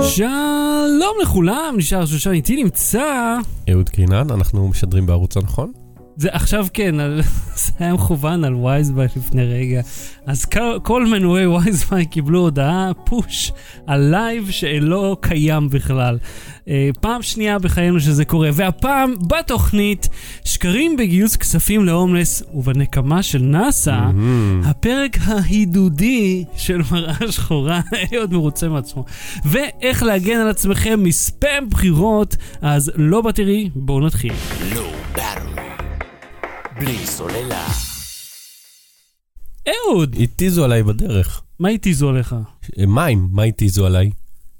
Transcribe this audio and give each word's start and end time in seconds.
שלום 0.00 1.16
לכולם, 1.22 1.74
נשאר 1.76 2.06
שושן 2.06 2.30
איתי 2.30 2.62
נמצא. 2.62 3.38
אהוד 3.70 3.88
קינן, 3.88 4.30
אנחנו 4.30 4.68
משדרים 4.68 5.06
בערוץ 5.06 5.36
הנכון? 5.36 5.72
זה 6.20 6.28
עכשיו 6.32 6.66
כן, 6.74 7.00
על- 7.00 7.20
זה 7.64 7.72
היה 7.78 7.94
מכוון 7.94 8.44
על 8.44 8.54
וייזביי 8.54 9.06
לפני 9.16 9.44
רגע. 9.44 9.80
אז 10.26 10.44
כל, 10.44 10.78
כל 10.82 11.06
מנועי 11.06 11.46
וייזביי 11.46 12.06
קיבלו 12.06 12.38
הודעה, 12.38 12.90
פוש, 13.04 13.52
על 13.86 14.00
לייב 14.10 14.50
שלא 14.50 15.16
קיים 15.20 15.68
בכלל. 15.70 16.18
אה, 16.68 16.88
פעם 17.00 17.22
שנייה 17.22 17.58
בחיינו 17.58 18.00
שזה 18.00 18.24
קורה, 18.24 18.50
והפעם 18.52 19.14
בתוכנית, 19.26 20.08
שקרים 20.44 20.96
בגיוס 20.96 21.36
כספים 21.36 21.84
להומלס 21.84 22.42
ובנקמה 22.54 23.22
של 23.22 23.42
נאסא. 23.42 23.90
מהמם. 23.90 24.62
הפרק 24.64 25.16
ההידודי 25.26 26.44
של 26.56 26.80
מראה 26.92 27.14
שחורה, 27.32 27.80
אהוד 28.16 28.32
מרוצה 28.32 28.68
מעצמו. 28.68 29.04
ואיך 29.44 30.02
להגן 30.02 30.36
על 30.40 30.48
עצמכם 30.48 31.00
מספאם 31.02 31.68
בחירות, 31.70 32.36
אז 32.62 32.92
לא 32.96 33.20
בתראי, 33.20 33.70
בואו 33.74 34.00
נתחיל. 34.06 34.32
לא 34.74 34.92
ברור. 35.14 35.69
בלי 36.80 37.06
סוללה. 37.06 37.66
אהוד, 39.68 40.16
התיזו 40.22 40.64
עליי 40.64 40.82
בדרך. 40.82 41.42
מה 41.58 41.68
התיזו 41.68 42.08
עליך? 42.08 42.36
אה, 42.78 42.86
מים, 42.86 43.28
מה 43.32 43.42
התיזו 43.42 43.86
עליי? 43.86 44.10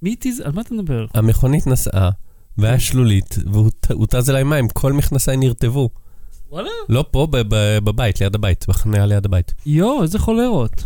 מי 0.02 0.12
התיז? 0.12 0.41
על 0.41 0.52
מה 0.52 0.60
אתה 0.60 0.74
מדבר? 0.74 1.06
המכונית 1.15 1.66
נסעה, 1.66 2.10
והיה 2.59 2.80
שלולית, 2.80 3.37
והוא 3.52 4.06
טז 4.06 4.30
אליי 4.30 4.45
מים, 4.45 4.69
כל 4.69 4.93
מכנסיי 4.93 5.37
נרטבו. 5.37 5.91
וואלה? 6.51 6.70
לא 6.88 7.05
פה, 7.10 7.27
ב- 7.30 7.37
ב- 7.55 7.79
בבית, 7.84 8.21
ליד 8.21 8.34
הבית, 8.34 8.65
בחניה 8.68 9.07
ליד 9.07 9.24
הבית. 9.27 9.55
יואו, 9.66 10.02
איזה 10.02 10.18
חולרות. 10.18 10.84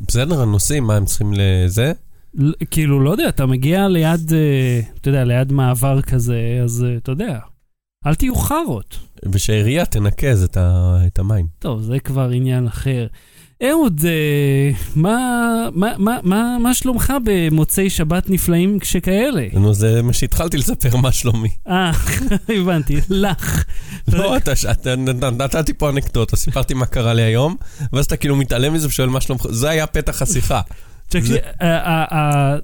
בסדר, 0.00 0.42
הנוסעים, 0.42 0.84
מה 0.84 0.96
הם 0.96 1.04
צריכים 1.04 1.32
לזה? 1.36 1.92
כאילו, 2.70 3.00
לא 3.00 3.10
יודע, 3.10 3.28
אתה 3.28 3.46
מגיע 3.46 3.88
ליד, 3.88 4.32
אה, 4.32 4.80
אתה 5.00 5.08
יודע, 5.08 5.24
ליד 5.24 5.52
מעבר 5.52 6.02
כזה, 6.02 6.60
אז 6.64 6.84
אה, 6.88 6.96
אתה 6.96 7.12
יודע, 7.12 7.38
אל 8.06 8.14
תהיו 8.14 8.34
חארות. 8.36 8.98
ושהעירייה 9.32 9.86
תנקז 9.86 10.42
את 10.42 10.56
ה- 10.56 10.98
את 11.06 11.18
המים. 11.18 11.46
טוב, 11.58 11.82
זה 11.82 11.98
כבר 12.00 12.28
עניין 12.30 12.66
אחר. 12.66 13.06
אהוד, 13.70 14.00
אה, 14.04 14.70
מה, 14.96 15.18
מה, 15.74 15.92
מה, 15.98 16.18
מה, 16.22 16.56
מה 16.62 16.74
שלומך 16.74 17.12
במוצאי 17.24 17.90
שבת 17.90 18.30
נפלאים 18.30 18.78
כשכאלה? 18.78 19.46
נו, 19.52 19.74
זה 19.74 20.02
מה 20.02 20.12
שהתחלתי 20.12 20.56
לספר 20.56 20.96
מה 20.96 21.12
שלומי. 21.12 21.48
אה, 21.68 21.90
הבנתי, 22.60 22.96
לך. 23.10 23.64
לא, 24.12 24.36
אתה 24.36 24.52
אתה- 24.70 24.94
נתתי 25.30 25.74
פה 25.74 25.90
אנקדוטה, 25.90 26.36
סיפרתי 26.36 26.74
מה 26.74 26.86
קרה 26.86 27.14
לי 27.14 27.22
היום, 27.22 27.56
ואז 27.92 28.04
אתה 28.04 28.16
כאילו 28.16 28.36
מתעלם 28.36 28.72
מזה 28.74 28.86
ושואל 28.88 29.08
מה 29.08 29.20
שלומך, 29.20 29.46
זה 29.50 29.70
היה 29.70 29.86
פתח 29.86 30.22
השיחה. 30.22 30.60
תקשיב, 31.08 31.36
אה, 31.36 31.42
אה, 31.62 32.04
אה, 32.12 32.56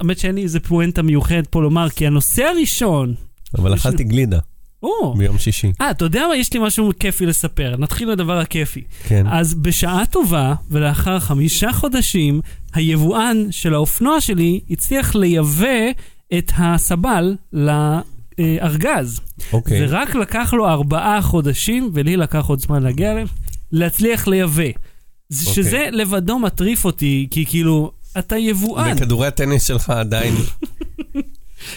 האמת 0.00 0.18
שאין 0.18 0.34
לי 0.34 0.42
איזה 0.42 0.60
פואנטה 0.60 1.02
מיוחדת 1.02 1.46
פה 1.46 1.62
לומר, 1.62 1.88
כי 1.88 2.06
הנושא 2.06 2.42
הראשון... 2.44 3.14
אבל 3.54 3.74
אכלתי 3.74 4.04
גלידה 4.04 4.38
או, 4.82 5.14
ביום 5.16 5.38
שישי. 5.38 5.72
אה, 5.80 5.90
אתה 5.90 6.04
יודע 6.04 6.26
מה? 6.28 6.36
יש 6.36 6.52
לי 6.52 6.60
משהו 6.62 6.90
כיפי 7.00 7.26
לספר. 7.26 7.74
נתחיל 7.78 8.10
לדבר 8.10 8.38
הכיפי. 8.38 8.82
כן. 9.04 9.26
אז 9.30 9.54
בשעה 9.54 10.06
טובה, 10.06 10.54
ולאחר 10.70 11.20
חמישה 11.20 11.72
חודשים, 11.72 12.40
היבואן 12.74 13.46
של 13.50 13.74
האופנוע 13.74 14.20
שלי 14.20 14.60
הצליח 14.70 15.14
לייבא 15.14 15.90
את 16.38 16.52
הסבל 16.58 17.36
לארגז. 17.52 19.20
אוקיי. 19.52 19.86
ורק 19.86 20.14
לקח 20.14 20.52
לו 20.52 20.68
ארבעה 20.68 21.22
חודשים, 21.22 21.90
ולי 21.94 22.16
לקח 22.16 22.46
עוד 22.46 22.60
זמן 22.60 22.82
להגיע 22.82 23.12
אליהם, 23.12 23.26
להצליח 23.72 24.28
לייבא. 24.28 24.62
אוקיי. 24.62 25.54
שזה 25.54 25.88
לבדו 25.92 26.38
מטריף 26.38 26.84
אותי, 26.84 27.26
כי 27.30 27.46
כאילו, 27.46 27.92
אתה 28.18 28.36
יבואן. 28.36 28.94
וכדורי 28.96 29.26
הטניס 29.26 29.66
שלך 29.66 29.90
עדיין... 29.90 30.34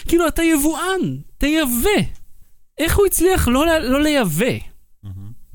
כאילו, 0.08 0.28
אתה 0.28 0.42
יבואן, 0.42 1.16
תייבא. 1.38 2.00
איך 2.78 2.96
הוא 2.96 3.06
הצליח 3.06 3.48
לא, 3.48 3.66
לא 3.80 4.02
לייבא? 4.02 4.72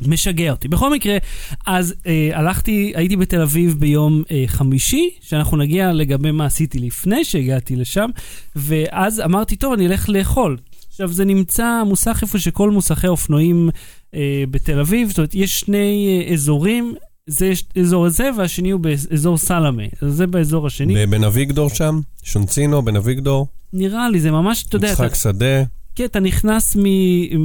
משגע 0.02 0.52
אותי. 0.52 0.68
בכל 0.68 0.94
מקרה, 0.94 1.18
אז 1.66 1.96
אה, 2.08 2.30
הלכתי, 2.34 2.94
הייתי 2.96 3.16
בתל 3.16 3.42
אביב 3.42 3.76
ביום 3.80 4.24
אה, 4.32 4.44
חמישי, 4.48 5.10
שאנחנו 5.22 5.58
נגיע 5.58 5.94
לגבי 5.94 6.32
מה 6.32 6.46
עשיתי 6.46 6.80
לפני 6.80 7.26
שהגעתי 7.26 7.76
לשם, 7.76 8.10
ואז 8.56 9.20
אמרתי, 9.20 9.56
טוב, 9.56 9.74
אני 9.74 9.88
אלך 9.88 10.10
לאכול. 10.10 10.58
עכשיו, 10.90 11.14
זה 11.14 11.26
נמצא 11.26 11.84
מוסך 11.86 12.20
איפה 12.22 12.40
שכל 12.40 12.72
מוסכי 12.72 13.08
אופנועים 13.08 13.70
אה, 14.16 14.44
בתל 14.52 14.80
אביב, 14.80 15.10
זאת 15.10 15.18
אומרת, 15.18 15.36
יש 15.36 15.60
שני 15.60 16.24
אה, 16.28 16.34
אזורים, 16.34 16.96
זה 17.28 17.52
אזור 17.80 18.06
הזה, 18.06 18.30
והשני 18.38 18.70
הוא 18.70 18.82
באזור 18.82 19.38
סלמה. 19.38 19.84
זה 20.02 20.28
באזור 20.28 20.68
השני. 20.68 21.06
בבן 21.06 21.24
אביגדור 21.24 21.70
שם, 21.70 22.00
שונצינו, 22.24 22.82
בן 22.82 22.96
אביגדור, 22.96 23.48
נראה 23.74 24.10
לי, 24.10 24.20
זה 24.20 24.32
ממש, 24.32 24.66
אתה 24.70 24.76
יודע, 24.76 24.92
משחק 24.92 25.16
שדה, 25.16 25.64
כן, 25.96 26.06
אתה 26.06 26.20
נכנס 26.20 26.76
מ... 26.76 26.82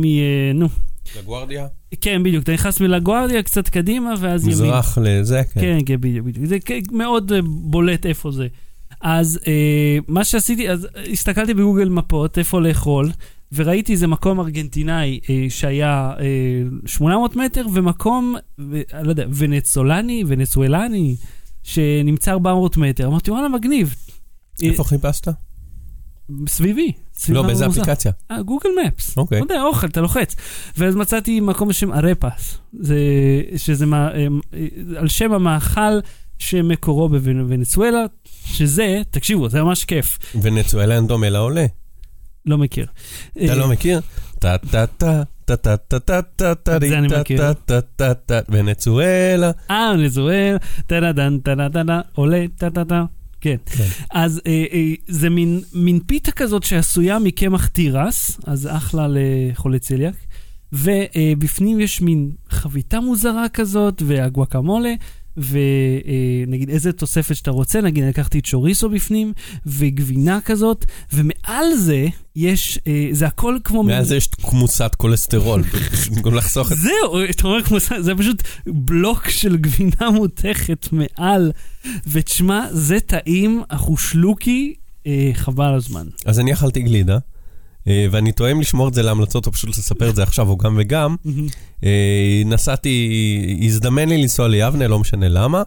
מ 0.01 0.05
אה, 0.05 0.53
נו, 0.55 0.69
לגוארדיה, 1.19 1.67
כן, 2.01 2.23
בדיוק, 2.23 2.43
אתה 2.43 2.53
נכנס 2.53 2.81
מלגוארדיה 2.81 3.43
קצת 3.43 3.69
קדימה, 3.69 4.15
ואז 4.21 4.45
ימין. 4.45 4.55
מזרח 4.55 4.99
לזה, 5.03 5.43
כן. 5.55 5.61
כן, 5.61 5.79
כן, 5.87 6.01
בדיוק, 6.01 6.27
בדיוק. 6.27 6.47
זה 6.47 6.59
מאוד 6.93 7.33
אה, 7.33 7.39
בולט 7.45 8.07
איפה 8.07 8.31
זה. 8.31 8.47
אז 9.01 9.39
אה, 9.47 9.99
מה 10.09 10.25
שעשיתי, 10.25 10.71
אז 10.71 10.89
הסתכלתי 11.13 11.55
בגוגל 11.55 11.89
מפות 11.89 12.39
איפה 12.39 12.61
לאכול, 12.61 13.11
וראיתי 13.55 13.93
איזה 13.93 14.07
מקום 14.07 14.41
ארגנטינאי 14.41 15.21
אה, 15.31 15.47
שהיה 15.49 16.13
אה, 16.21 16.63
800 16.87 17.37
מטר, 17.37 17.67
ומקום, 17.73 18.37
ו, 18.59 18.81
לא 19.03 19.11
יודע, 19.11 19.27
ונצולני, 19.35 20.25
ונצואלני, 20.27 21.17
שנמצא 21.63 22.33
400 22.33 22.77
מטר. 22.77 23.07
אמרתי, 23.07 23.31
וואלה, 23.31 23.49
מגניב. 23.49 23.95
איפה 24.63 24.85
חיפשת? 24.85 25.29
סביבי. 26.49 26.93
לא, 27.29 27.43
באיזה. 27.43 27.67
אפליקציה? 27.67 28.13
אה, 28.31 28.43
גוגל 28.43 28.69
מפס. 28.87 29.17
אוקיי. 29.19 29.39
לא 29.39 29.45
יודע, 29.45 29.63
אוכל, 29.63 29.87
אתה 29.87 30.01
לוחץ. 30.01 30.37
ואז 30.77 30.95
מצאתי 30.95 31.41
מקום 31.41 31.69
בשם 31.69 31.93
ארפס, 31.93 32.59
זה, 32.81 32.97
שזה 33.57 33.87
מה, 33.87 34.09
אה, 34.15 34.27
אה, 34.55 34.67
על 34.97 35.09
שם 35.09 35.33
המאכל 35.33 36.01
שמקורו 36.39 37.09
בוונצואלה, 37.09 38.05
שזה, 38.45 39.03
תקשיבו, 39.11 39.49
זה 39.49 39.63
ממש 39.63 39.85
כיף. 39.85 40.19
ונצואלה 40.43 40.97
אין 40.97 41.07
דומה 41.07 41.29
לעולה. 41.29 41.67
לא 42.47 42.59
מכיר. 42.59 42.87
אתה 43.45 43.55
לא 43.55 43.69
מכיר? 43.69 44.01
טה 44.39 44.59
טה 44.59 44.87
טה. 44.87 45.23
זה 46.89 46.99
אני 46.99 47.09
מכיר. 47.21 47.43
ונצואלה. 48.49 49.51
אה, 49.71 49.93
ונצואלה. 49.95 50.57
טה-דה-דן, 50.87 51.39
טה-דה-דה, 51.39 52.01
עולה, 52.15 52.45
טה-דה-דה. 52.59 53.05
כן. 53.41 53.57
כן. 53.67 53.87
אז 54.11 54.41
אה, 54.47 54.65
אה, 54.73 54.93
זה 55.09 55.31
מין, 55.31 55.61
מין 55.75 56.01
פיתה 56.07 56.33
כזאת 56.33 56.63
שעשויה 56.63 57.19
מקמח 57.19 57.67
תירס, 57.67 58.41
אז 58.47 58.69
אחלה 58.73 59.07
לחולי 59.11 59.79
צליאק. 59.79 60.15
ובפנים 60.73 61.81
יש 61.81 62.01
מין 62.01 62.31
חביתה 62.51 63.01
מוזרה 63.01 63.49
כזאת, 63.49 64.03
והגואקמולה, 64.07 64.95
ונגיד 65.37 66.71
איזה 66.71 66.93
תוספת 66.93 67.37
שאתה 67.37 67.51
רוצה, 67.51 67.81
נגיד 67.81 68.05
לקחתי 68.05 68.41
צ'וריסו 68.41 68.89
בפנים, 68.89 69.33
וגבינה 69.67 70.41
כזאת, 70.41 70.85
ומעל 71.13 71.75
זה 71.75 72.07
יש, 72.37 72.79
אה, 72.87 73.09
זה 73.13 73.27
הכל 73.27 73.59
כמו... 73.65 73.83
מעל 73.83 74.05
זה 74.05 74.17
יש 74.17 74.29
כמוסת 74.29 74.95
כולסטרול, 74.97 75.63
במקום 76.11 76.35
לחסוך 76.35 76.73
את 76.73 76.77
זהו, 76.77 77.25
אתה 77.31 77.49
אומר 77.49 77.63
כמו 77.63 77.81
זה, 77.81 78.03
זה 78.03 78.15
פשוט 78.15 78.43
בלוק 78.67 79.29
של 79.29 79.57
גבינה 79.57 80.11
מותכת 80.11 80.89
מעל. 80.93 81.53
ותשמע, 82.07 82.67
זה 82.71 83.01
טעים, 83.01 83.63
אחושלוקי, 83.69 84.75
אה, 85.07 85.31
חבל 85.35 85.75
הזמן. 85.75 86.07
אז 86.27 86.41
אני 86.41 86.53
אכלתי 86.53 86.83
גלידה, 86.83 87.19
ואני 87.87 88.33
תוהה 88.33 88.52
אם 88.52 88.61
לשמור 88.61 88.89
את 88.89 88.95
זה 88.95 89.03
להמלצות, 89.03 89.47
או 89.47 89.53
פשוט 89.53 89.71
לספר 89.71 90.11
את 90.11 90.17
זה 90.17 90.23
עכשיו, 90.23 90.49
או 90.49 90.57
גם 90.57 90.77
וגם. 90.81 91.17
אה, 91.85 92.43
נסעתי, 92.45 93.11
הזדמן 93.63 94.09
לי 94.09 94.23
לנסוע 94.23 94.49
ליבנה, 94.49 94.89
לא 94.89 94.99
משנה 94.99 95.29
למה, 95.29 95.63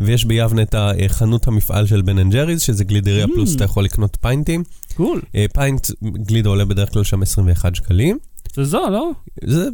ויש 0.00 0.24
ביבנה 0.24 0.62
את 0.62 0.74
החנות 0.78 1.48
המפעל 1.48 1.86
של 1.86 2.02
Ben 2.02 2.18
and 2.18 2.32
Jerry's, 2.32 2.60
שזה 2.60 2.84
גלידריה 2.84 3.24
Mm. 3.24 3.28
פלוס, 3.34 3.56
אתה 3.56 3.64
יכול 3.64 3.84
לקנות 3.84 4.16
pint 4.20 4.44
ים. 4.44 4.62
cool. 4.96 5.20
אה, 5.34 5.46
pint 5.54 5.86
גלידה 6.02 6.48
עולה 6.48 6.64
בדרך 6.64 6.92
כלל 6.92 7.04
שם 7.04 7.22
21 7.22 7.74
שקלים. 7.74 8.18
זה 8.54 8.64
זול, 8.64 8.90
לא? 8.90 9.10
זה 9.44 9.68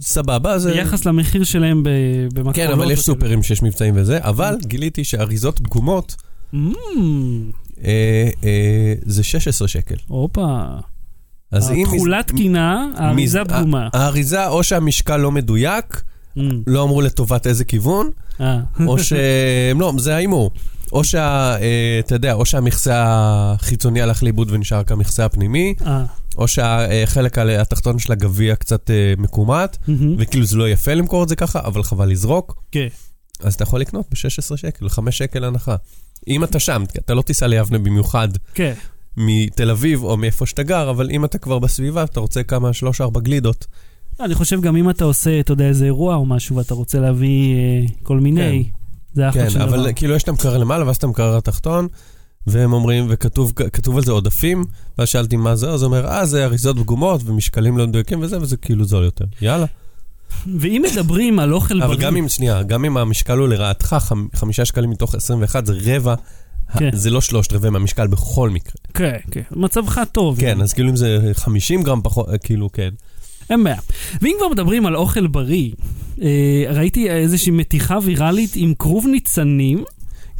סבבה, 0.00 0.58
זה... 0.58 0.72
ביחס 0.72 1.04
למחיר 1.04 1.44
שלהם 1.44 1.82
ב- 1.82 1.88
במכולות. 2.34 2.56
כן, 2.56 2.70
אבל 2.72 2.90
יש. 2.90 3.00
סופרים 3.00 3.42
שיש 3.42 3.62
מבצעים 3.62 3.94
וזה, 3.96 4.18
אבל 4.20 4.56
גיליתי 4.66 5.04
שאריזות 5.04 5.58
פגומות 5.58 6.16
Mm, 6.54 6.56
אה, 7.84 7.90
אה, 8.44 8.94
זה 9.04 9.22
16 9.24 9.68
שקל. 9.68 9.94
הופה. 10.06 10.64
אז 11.52 11.70
אם... 11.70 11.86
התכולה 11.86 12.22
תקינה, 12.22 12.86
האריזה 12.96 13.44
פגומה. 13.44 13.88
האריזה, 13.92 14.48
או 14.48 14.62
שהמשקל 14.62 15.16
לא 15.16 15.30
מדויק, 15.30 16.02
Mm, 16.36 16.40
לא 16.66 16.82
אמרו 16.82 17.00
לטובת 17.00 17.46
איזה 17.46 17.64
כיוון, 17.64 18.10
אה. 18.40 18.60
או 18.86 18.98
ש... 18.98 19.12
לא, 19.78 19.92
זה 19.98 20.14
ההימור. 20.14 20.50
או 20.92 21.04
שה... 21.04 21.56
אה, 21.60 21.96
אתה 21.98 22.14
יודע, 22.14 22.32
או 22.32 22.46
שהמכסה 22.46 23.04
החיצוני 23.06 24.02
הלך 24.02 24.22
לאיבוד 24.22 24.50
ונשאר 24.50 24.84
כמכסה 24.84 25.24
הפנימי, 25.24 25.74
אה. 25.86 26.04
או 26.38 26.48
שהחלק 26.48 27.38
התחתון 27.38 27.98
של 27.98 28.12
הגביע 28.12 28.56
קצת 28.56 28.90
אה, 28.90 29.14
מקומט. 29.18 29.76
וכאילו 30.18 30.46
זה 30.46 30.56
לא 30.56 30.68
יפה 30.68 30.94
למכור 30.94 31.22
את 31.22 31.28
זה 31.28 31.36
ככה, 31.36 31.60
אבל 31.60 31.82
חבל 31.82 32.08
לזרוק. 32.08 32.62
כן. 32.72 32.88
אז 33.40 33.54
אתה 33.54 33.62
יכול 33.62 33.80
לקנות 33.80 34.06
ב-16 34.10 34.56
שקל, 34.56 34.88
5 34.88 35.18
שקל 35.18 35.44
הנחה. 35.44 35.76
אם 36.28 36.44
אתה 36.44 36.58
שם, 36.58 36.84
אתה 36.98 37.14
לא 37.14 37.22
תיסע 37.22 37.46
ליבנה 37.46 37.78
במיוחד 37.78 38.28
כן. 38.54 38.72
מתל 39.16 39.70
אביב 39.70 40.02
או 40.02 40.16
מאיפה 40.16 40.46
שאתה 40.46 40.62
גר, 40.62 40.90
אבל 40.90 41.10
אם 41.10 41.24
אתה 41.24 41.38
כבר 41.38 41.58
בסביבה, 41.58 42.04
אתה 42.04 42.20
רוצה 42.20 42.42
כמה, 42.42 42.72
שלוש, 42.72 43.00
ארבע 43.00 43.20
גלידות. 43.20 43.66
לא, 44.20 44.24
אני 44.24 44.34
חושב 44.34 44.60
גם 44.60 44.76
אם 44.76 44.90
אתה 44.90 45.04
עושה, 45.04 45.40
אתה 45.40 45.52
יודע, 45.52 45.64
איזה 45.64 45.84
אירוע 45.84 46.14
או 46.14 46.26
משהו, 46.26 46.56
ואתה 46.56 46.74
רוצה 46.74 46.98
להביא 47.00 47.54
אה, 47.56 47.84
כל 48.02 48.20
מיני, 48.20 48.68
זה 49.14 49.28
אחלה 49.28 49.42
כן, 49.42 49.50
של 49.50 49.58
דבר. 49.58 49.68
אבל 49.68 49.92
כאילו 49.96 50.14
יש 50.14 50.22
את 50.22 50.28
המקרר 50.28 50.58
למעלה 50.58 50.86
ואז 50.86 50.96
את 50.96 51.04
המקרר 51.04 51.36
התחתון, 51.36 51.88
והם 52.46 52.72
אומרים, 52.72 53.06
וכתוב 53.08 53.52
כתוב 53.52 53.96
על 53.96 54.04
זה 54.04 54.12
עודפים, 54.12 54.64
ואז 54.98 55.08
שאלתי 55.08 55.36
מה 55.36 55.56
זה, 55.56 55.70
אז 55.70 55.82
הוא 55.82 55.86
אומר, 55.86 56.06
אה, 56.06 56.26
זה 56.26 56.44
אריזות 56.44 56.78
פגומות 56.78 57.20
ומשקלים 57.24 57.78
לא 57.78 57.86
מדויקים 57.86 58.20
וזה, 58.20 58.40
וזה 58.40 58.56
כאילו 58.56 58.84
זול 58.84 59.04
יותר. 59.04 59.24
יאללה. 59.42 59.66
ואם 60.60 60.82
מדברים 60.92 61.38
על 61.38 61.52
אוכל 61.52 61.82
אבל 61.82 61.94
בריא... 61.94 62.06
גם 62.06 62.16
אם, 62.16 62.28
שנייה, 62.28 62.62
גם 62.62 62.84
אם 62.84 62.96
המשקל 62.96 63.38
הוא 63.38 63.48
לרעתך, 63.48 63.96
חמ- 64.08 64.36
חמישה 64.36 64.64
שקלים 64.64 64.90
מתוך 64.90 65.14
21 65.14 65.66
זה 65.66 65.72
רבע, 65.84 66.14
כן. 66.78 66.90
זה 66.92 67.10
לא 67.10 67.20
שלושת 67.20 67.52
רבעי 67.52 67.70
מהמשקל 67.70 68.06
בכל 68.06 68.50
מקרה. 68.50 68.74
כן, 68.94 69.18
כן. 69.30 69.42
מצבך 69.50 70.00
טוב. 70.12 70.40
כן, 70.40 70.60
אז 70.60 70.72
כאילו 70.72 70.90
אם 70.90 70.96
זה 70.96 71.32
50 71.34 71.82
גרם 71.82 72.00
פחות, 72.02 72.28
כאילו, 72.44 72.72
כן. 72.72 72.90
אין 73.50 73.64
בעיה. 73.64 73.76
ואם 74.22 74.34
כבר 74.38 74.48
מדברים 74.48 74.86
על 74.86 74.96
אוכל 74.96 75.26
בריא, 75.26 75.70
אה, 76.22 76.64
ראיתי 76.68 77.10
איזושהי 77.10 77.52
מתיחה 77.52 77.98
ויראלית 78.02 78.50
עם 78.54 78.74
כרוב 78.78 79.06
ניצנים. 79.06 79.84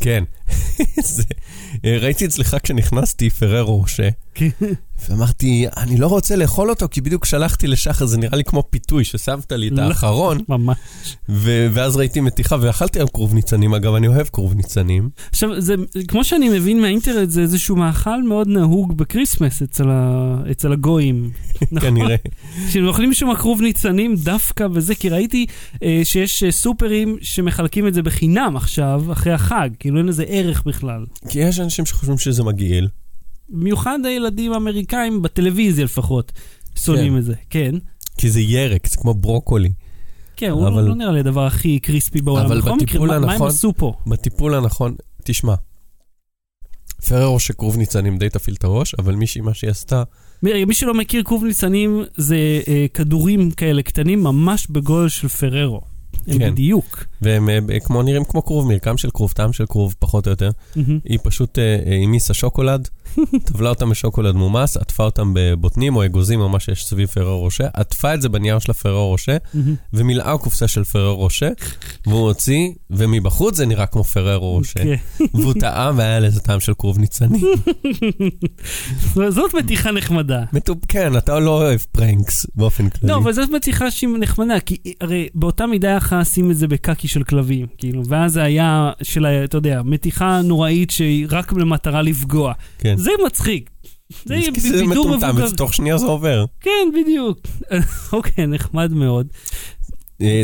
כן. 0.00 0.24
זה, 1.14 1.22
אה, 1.84 1.98
ראיתי 2.00 2.26
אצלך 2.26 2.56
כשנכנסתי 2.62 3.30
פררו 3.30 3.76
רושה. 3.76 4.08
ואמרתי, 5.08 5.66
אני 5.76 5.96
לא 5.96 6.06
רוצה 6.06 6.36
לאכול 6.36 6.70
אותו, 6.70 6.88
כי 6.90 7.00
בדיוק 7.00 7.24
שלחתי 7.24 7.66
לשחר, 7.66 8.06
זה 8.06 8.18
נראה 8.18 8.36
לי 8.36 8.44
כמו 8.44 8.62
פיתוי, 8.70 9.04
ששמת 9.04 9.52
לי 9.52 9.68
את 9.68 9.72
לא. 9.72 9.82
האחרון, 9.82 10.38
ממש. 10.48 10.76
ו- 11.28 11.66
ואז 11.72 11.96
ראיתי 11.96 12.20
מתיחה, 12.20 12.56
ואכלתי 12.60 12.98
היום 12.98 13.08
כרוב 13.08 13.34
ניצנים, 13.34 13.74
אגב, 13.74 13.94
אני 13.94 14.08
אוהב 14.08 14.26
כרוב 14.32 14.54
ניצנים. 14.54 15.08
עכשיו, 15.30 15.60
זה, 15.60 15.74
כמו 16.08 16.24
שאני 16.24 16.48
מבין 16.48 16.80
מהאינטרנט, 16.80 17.30
זה 17.30 17.40
איזשהו 17.40 17.76
מאכל 17.76 18.22
מאוד 18.22 18.48
נהוג 18.48 18.96
בקריסמס 18.96 19.62
אצל, 19.62 19.90
ה, 19.90 20.36
אצל 20.50 20.72
הגויים. 20.72 21.30
כנראה. 21.80 22.16
שהם 22.70 22.86
אוכלים 22.86 23.14
שם 23.14 23.34
כרוב 23.34 23.60
ניצנים 23.60 24.16
דווקא 24.16 24.68
בזה, 24.68 24.94
כי 24.94 25.08
ראיתי 25.08 25.46
אה, 25.82 26.00
שיש 26.04 26.42
אה, 26.42 26.52
סופרים 26.52 27.16
שמחלקים 27.20 27.86
את 27.86 27.94
זה 27.94 28.02
בחינם 28.02 28.56
עכשיו, 28.56 29.04
אחרי 29.12 29.32
החג, 29.32 29.70
כאילו 29.78 29.98
אין 29.98 30.06
לזה 30.06 30.24
ערך 30.28 30.62
בכלל. 30.66 31.04
כי 31.28 31.38
יש 31.38 31.60
אנשים 31.60 31.86
שחושבים 31.86 32.18
שזה 32.18 32.42
מגעיל. 32.42 32.88
במיוחד 33.48 33.98
הילדים 34.04 34.52
האמריקאים, 34.52 35.22
בטלוויזיה 35.22 35.84
לפחות, 35.84 36.32
שונאים 36.74 37.12
כן. 37.12 37.18
את 37.18 37.24
זה, 37.24 37.34
כן. 37.50 37.74
כי 38.18 38.30
זה 38.30 38.40
ירק, 38.40 38.86
זה 38.86 38.96
כמו 38.96 39.14
ברוקולי. 39.14 39.72
כן, 40.36 40.50
הוא 40.50 40.68
אבל- 40.68 40.82
לא, 40.82 40.88
לא 40.88 40.94
נראה 40.94 41.12
לי 41.12 41.20
הדבר 41.20 41.46
הכי 41.46 41.78
קריספי 41.78 42.22
בעולם. 42.22 42.46
אבל 42.46 42.60
בטיפול 42.60 43.08
מה, 43.08 43.18
מה 43.18 43.24
הם 43.26 43.30
הנכון- 43.30 43.48
עשו 43.48 43.72
פה? 43.76 43.92
בטיפול 44.06 44.54
הנכון, 44.54 44.94
תשמע, 45.24 45.54
פררו 47.08 47.40
שכרוב 47.40 47.76
ניצנים 47.76 48.18
די 48.18 48.28
תפעיל 48.28 48.56
את 48.58 48.64
הראש, 48.64 48.94
אבל 48.98 49.14
מישהי, 49.14 49.40
מה 49.40 49.54
שהיא 49.54 49.70
עשתה, 49.70 50.02
מי, 50.42 50.64
מי 50.64 50.74
שלא 50.74 50.94
מכיר 50.94 51.22
כרוב 51.22 51.44
ניצנים, 51.44 52.02
זה 52.16 52.36
אה, 52.68 52.86
כדורים 52.94 53.50
כאלה 53.50 53.82
קטנים, 53.82 54.22
ממש 54.22 54.66
בגודל 54.70 55.08
של 55.08 55.28
פררו. 55.28 55.80
הם 56.26 56.38
כן. 56.38 56.50
בדיוק. 56.52 57.04
והם 57.22 57.48
אה, 57.48 57.80
כמו, 57.84 58.02
נראים 58.02 58.24
כמו 58.24 58.44
כרוב, 58.44 58.68
מרקם 58.68 58.96
של 58.96 59.10
כרוב, 59.10 59.32
טעם 59.32 59.52
של 59.52 59.66
כרוב, 59.66 59.94
פחות 59.98 60.26
או 60.26 60.30
יותר. 60.30 60.50
מהמם. 60.76 60.98
היא 61.04 61.18
פשוט 61.22 61.58
אה, 61.58 61.78
אה, 62.28 62.34
שוקולד, 62.34 62.88
טבלה 63.48 63.68
אותם 63.68 63.90
בשוקולד 63.90 64.34
מומס, 64.34 64.76
עטפה 64.76 65.04
אותם 65.04 65.32
בבוטנים 65.34 65.96
או 65.96 66.04
אגוזים 66.04 66.40
או 66.40 66.48
מה 66.48 66.60
שיש 66.60 66.84
סביב 66.86 67.08
פררו 67.08 67.38
רושה, 67.38 67.66
עטפה 67.74 68.14
את 68.14 68.22
זה 68.22 68.28
בנייר 68.28 68.58
של 68.58 68.70
הפררו 68.70 69.08
רושה. 69.08 69.36
ומילאה 69.92 70.38
קופסה 70.38 70.68
של 70.68 70.84
פררו 70.84 71.16
רושה, 71.16 71.48
והוא 72.06 72.20
הוציא, 72.20 72.68
ומבחוץ 72.90 73.56
זה 73.56 73.66
נראה 73.66 73.86
כמו 73.86 74.04
פררו 74.04 74.50
רושה. 74.50 74.80
כן. 74.82 74.94
והוא 75.34 75.54
טעם 75.60 75.98
והיה 75.98 76.20
לזה 76.20 76.40
טעם 76.40 76.60
של 76.60 76.72
כרוב 76.78 76.98
ניצני. 76.98 77.40
זאת 79.28 79.54
מתיחה 79.54 79.90
נחמדה. 79.90 80.44
כן, 80.88 81.16
אתה 81.16 81.38
לא 81.38 81.50
אוהב 81.50 81.80
פרנקס 81.92 82.46
באופן 82.54 82.88
כללי. 82.88 83.12
לא, 83.12 83.18
אבל 83.18 83.32
זאת 83.32 83.50
מתיחה 83.50 83.90
שהיא 83.90 84.10
נחמדה, 84.20 84.60
כי 84.60 84.76
הרי 85.00 85.28
באותה 85.34 85.66
מידה 85.66 85.88
יכול 85.88 86.18
לשים 86.18 86.50
את 86.50 86.56
זה 86.56 86.68
בקקי 86.68 87.08
של 87.08 87.22
כלבים, 87.22 87.66
כאילו, 87.78 88.02
ואז 88.08 88.32
זה 88.32 88.42
היה 88.42 88.90
של, 89.02 89.26
אתה 89.26 89.56
יודע, 89.56 89.82
מתיחה 89.84 90.40
נוראית 90.42 90.90
שהיא 90.90 91.26
רק 91.30 91.52
למטרה 91.52 92.02
לפגוע. 92.02 92.52
כן. 92.78 92.96
זה 93.06 93.26
מצחיק. 93.26 93.70
זה 94.24 94.34
בידור 94.70 94.86
מטומטם, 94.86 95.28
מבוגר. 95.28 95.46
ותוך 95.52 95.74
שנייה 95.74 95.98
זה 95.98 96.06
עובר. 96.06 96.44
כן, 96.60 96.88
בדיוק. 96.94 97.38
אוקיי, 98.12 98.46
נחמד 98.46 98.92
מאוד. 98.92 99.26
אה, 100.22 100.42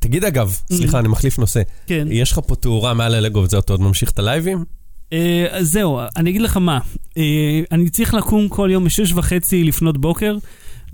תגיד 0.00 0.24
אגב, 0.24 0.56
סליחה, 0.72 0.98
אני 0.98 1.08
מחליף 1.08 1.38
נושא. 1.38 1.62
כן. 1.86 2.08
יש 2.10 2.32
לך 2.32 2.40
פה 2.46 2.56
תאורה 2.56 2.94
מעל 2.94 3.14
הלגו 3.14 3.38
וזה 3.38 3.58
אתה 3.58 3.72
עוד 3.72 3.80
ממשיך 3.80 4.10
את 4.10 4.18
הלייבים? 4.18 4.64
אה, 5.12 5.46
אז 5.50 5.72
זהו, 5.72 6.00
אני 6.16 6.30
אגיד 6.30 6.42
לך 6.42 6.56
מה, 6.56 6.78
אה, 7.16 7.60
אני 7.72 7.90
צריך 7.90 8.14
לקום 8.14 8.48
כל 8.48 8.68
יום 8.72 8.84
בשש 8.84 9.12
וחצי 9.12 9.64
לפנות 9.64 9.98
בוקר, 9.98 10.36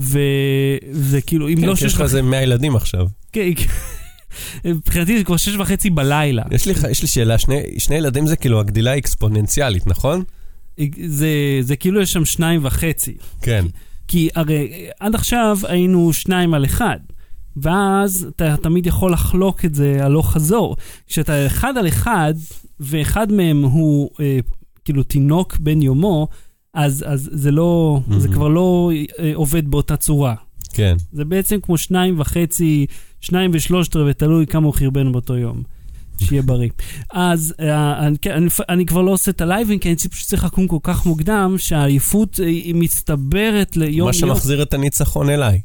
וזה 0.00 1.20
כאילו, 1.26 1.49
אם 1.49 1.61
כן, 1.61 1.67
לא 1.67 1.75
כי 1.75 1.85
יש 1.85 1.93
שש 1.93 1.94
לך 1.94 2.00
וחצי... 2.00 2.17
איזה 2.17 2.23
100 2.23 2.43
ילדים 2.43 2.76
עכשיו. 2.76 3.06
כן, 3.32 3.49
מבחינתי 4.65 5.19
זה 5.19 5.25
כבר 5.25 5.37
שש 5.37 5.55
וחצי 5.56 5.91
בלילה. 5.91 6.43
יש 6.50 6.67
לי, 6.67 6.75
יש 6.91 7.03
לי 7.03 7.08
שאלה, 7.08 7.38
שני, 7.38 7.62
שני 7.79 7.97
ילדים 7.97 8.26
זה 8.26 8.37
כאילו 8.37 8.61
הגדילה 8.61 8.99
אקספוננציאלית, 8.99 9.87
נכון? 9.87 10.23
זה, 11.07 11.29
זה 11.61 11.77
כאילו 11.77 12.01
יש 12.01 12.13
שם 12.13 12.25
שניים 12.25 12.61
וחצי. 12.65 13.15
כן. 13.43 13.65
כי 14.09 14.29
הרי 14.35 14.89
עד 15.01 15.15
עכשיו 15.15 15.59
היינו 15.69 16.13
שניים 16.13 16.55
על 16.55 16.65
אחד, 16.65 16.99
ואז 17.57 18.27
אתה 18.37 18.57
תמיד 18.63 18.87
יכול 18.87 19.13
לחלוק 19.13 19.65
את 19.65 19.75
זה 19.75 20.05
הלוך 20.05 20.33
חזור. 20.33 20.77
כשאתה 21.07 21.47
אחד 21.47 21.79
על 21.79 21.89
אחד, 21.89 22.35
ואחד 22.81 23.33
מהם 23.33 23.63
הוא 23.63 24.11
אה, 24.21 24.39
כאילו 24.85 25.03
תינוק 25.03 25.57
בן 25.61 25.83
יומו, 25.83 26.29
אז, 26.75 27.05
אז 27.09 27.31
זה 27.33 27.51
לא, 27.51 28.01
mm-hmm. 28.09 28.19
זה 28.19 28.29
Mhm. 28.29 28.33
כבר 28.33 28.49
לא 28.49 28.91
אה, 29.19 29.33
עובד 29.35 29.71
באותה 29.71 29.97
צורה. 29.97 30.35
כן. 30.73 30.97
זה 31.13 31.25
בעצם 31.25 31.61
כמו 31.63 31.79
שניים 31.79 32.21
וחצי, 32.21 32.87
שניים 33.21 33.51
ושלושת 33.55 33.97
רבעי, 33.97 34.15
תלוי 34.15 34.47
כמה 34.47 34.67
הוא 34.67 34.75
חרבן 34.75 35.13
באותו 35.13 35.37
יום. 35.37 35.63
שיהיה 36.27 36.43
בריא. 36.43 36.69
אז 37.13 37.55
אה, 37.61 38.07
אני, 38.07 38.19
כן, 38.19 38.31
אני, 38.31 38.47
אני 38.69 38.87
כבר 38.87 39.03
לא 39.03 39.11
עושה 39.11 39.31
את 39.31 39.41
הלייבים, 39.41 39.79
כי 39.79 39.89
אני 39.89 39.97
פשוט 39.97 40.29
צריך 40.29 40.45
לקום 40.45 40.69
כל 40.69 40.79
כך 40.83 41.07
מוקדם, 41.07 41.55
שהעייפות 41.59 42.41
אה, 42.41 42.47
היא 42.47 42.75
מצטברת 42.75 43.77
ליום 43.77 44.07
מה. 44.07 44.13
שמחזיר 44.13 44.63
את 44.63 44.75
הניצחון 44.75 45.31
אליי. 45.31 45.61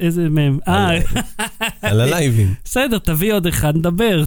איזה 0.00 0.28
מהם? 0.28 0.58
אה, 0.68 0.88
על- 0.88 0.98
על 1.82 2.00
הלייבים. 2.00 2.54
בסדר, 2.64 2.98
תביא 2.98 3.32
עוד 3.32 3.46
אחד, 3.46 3.76
נדבר. 3.76 4.24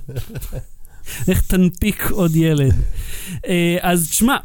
איך 1.27 1.41
תנפיק 1.41 2.07
עוד 2.11 2.35
ילד. 2.35 2.73
אה, 3.47 3.77
אז 3.81 4.07
תשמע, 4.09 4.35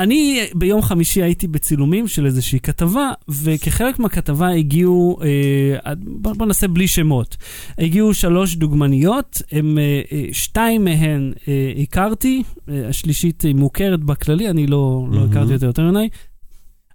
אני 0.00 0.46
ביום 0.54 0.82
חמישי 0.82 1.22
הייתי 1.22 1.46
בצילומים 1.48 2.08
של 2.08 2.26
איזושהי 2.26 2.60
כתבה, 2.60 3.10
וכחלק 3.28 3.98
מהכתבה 3.98 4.48
הגיעו, 4.48 5.18
אה, 5.22 5.94
בוא, 5.96 6.32
בוא 6.32 6.46
נעשה 6.46 6.68
בלי 6.68 6.88
שמות, 6.88 7.36
הגיעו 7.78 8.14
שלוש 8.14 8.56
דוגמניות, 8.56 9.42
הם, 9.52 9.78
אה, 9.78 10.00
אה, 10.12 10.24
שתיים 10.32 10.84
מהן 10.84 11.32
אה, 11.48 11.72
הכרתי, 11.82 12.42
אה, 12.68 12.88
השלישית 12.88 13.42
היא 13.42 13.54
מוכרת 13.54 14.04
בכללי, 14.04 14.50
אני 14.50 14.66
לא, 14.66 15.06
לא 15.10 15.20
מהמם. 15.20 15.30
הכרתי 15.30 15.54
אותה 15.54 15.66
יותר 15.66 15.90
מדי. 15.90 16.08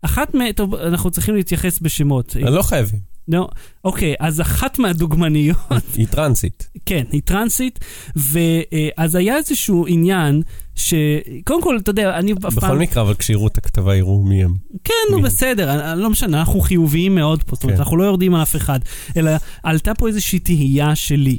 אחת 0.02 0.34
מהן, 0.34 0.52
טוב, 0.52 0.76
אנחנו 0.76 1.12
צריכים 1.12 1.36
להתייחס 1.36 1.80
בשמות. 1.80 2.36
לא 2.36 2.62
חייבים, 2.62 3.15
לא, 3.28 3.48
אוקיי, 3.84 4.16
אז 4.20 4.42
אחת 4.42 4.80
מהדוגמניות, 4.80 5.58
היא 5.96 6.08
טרנסית. 6.08 6.68
כן, 6.86 7.04
היא 7.12 7.22
טרנסית, 7.26 7.80
ואז 8.16 9.16
היה 9.16 9.38
איזשהו 9.38 9.86
עניין, 9.88 10.42
שקודם 10.76 11.62
כל, 11.64 11.78
אתה 11.78 11.90
יודע, 11.90 12.18
אני 12.20 12.34
אף 12.34 12.38
בכל 12.38 12.62
פעם... 12.62 12.80
מקרה, 12.80 13.04
אבל 13.04 13.14
כשיראו 13.14 13.48
את 13.48 13.58
הכתבה 13.58 13.96
יראו 13.96 14.24
מי 14.24 14.44
הם. 14.44 14.54
כן, 14.84 14.94
נו? 15.12 15.22
בסדר, 15.22 15.92
אני- 15.94 16.02
לא 16.02 16.10
משנה, 16.10 16.40
אנחנו 16.40 16.60
חיוביים 16.60 17.16
מאוד 17.16 17.44
פה, 17.44 17.56
זאת 17.56 17.64
אומרת, 17.64 17.76
כן. 17.78 17.82
אנחנו 17.82 17.98
לא 17.98 18.04
יורדים 18.04 18.36
על 18.36 18.42
אף 18.42 18.56
אחד, 18.56 18.80
אלא 19.18 19.32
עלתה 19.64 19.94
פה 19.94 20.08
איזושהי 20.08 20.40
תהייה 20.40 20.96
שלי. 20.96 21.38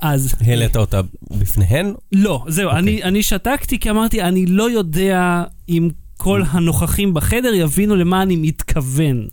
אז 0.00 0.34
העלית 0.40 0.76
אותה 0.76 1.00
בפניהן? 1.30 1.94
לא, 2.12 2.44
זהו, 2.48 2.66
אוקיי. 2.66 2.78
אני, 2.80 3.02
אני 3.02 3.22
שתקתי 3.22 3.78
כי 3.78 3.90
אמרתי, 3.90 4.22
אני 4.22 4.46
לא 4.46 4.70
יודע 4.70 5.44
אם 5.68 5.88
כל 6.16 6.42
הנוכחים 6.50 7.14
בחדר 7.14 7.54
יבינו 7.54 7.96
למה 7.96 8.22
אני 8.22 8.36
מתכוון. 8.36 9.26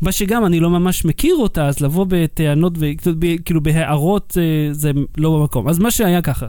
מה 0.00 0.12
שגם 0.12 0.46
אני 0.46 0.60
לא 0.60 0.70
ממש 0.70 1.04
מכיר 1.04 1.34
אותה, 1.34 1.66
אז 1.66 1.80
לבוא 1.80 2.06
בטענות, 2.08 2.72
וכאילו 2.78 3.62
בהערות 3.62 4.36
אה, 4.40 4.72
זה 4.72 4.90
לא 5.16 5.38
במקום. 5.38 5.68
אז 5.68 5.78
מה 5.78 5.90
שהיה 5.90 6.22
ככה, 6.22 6.46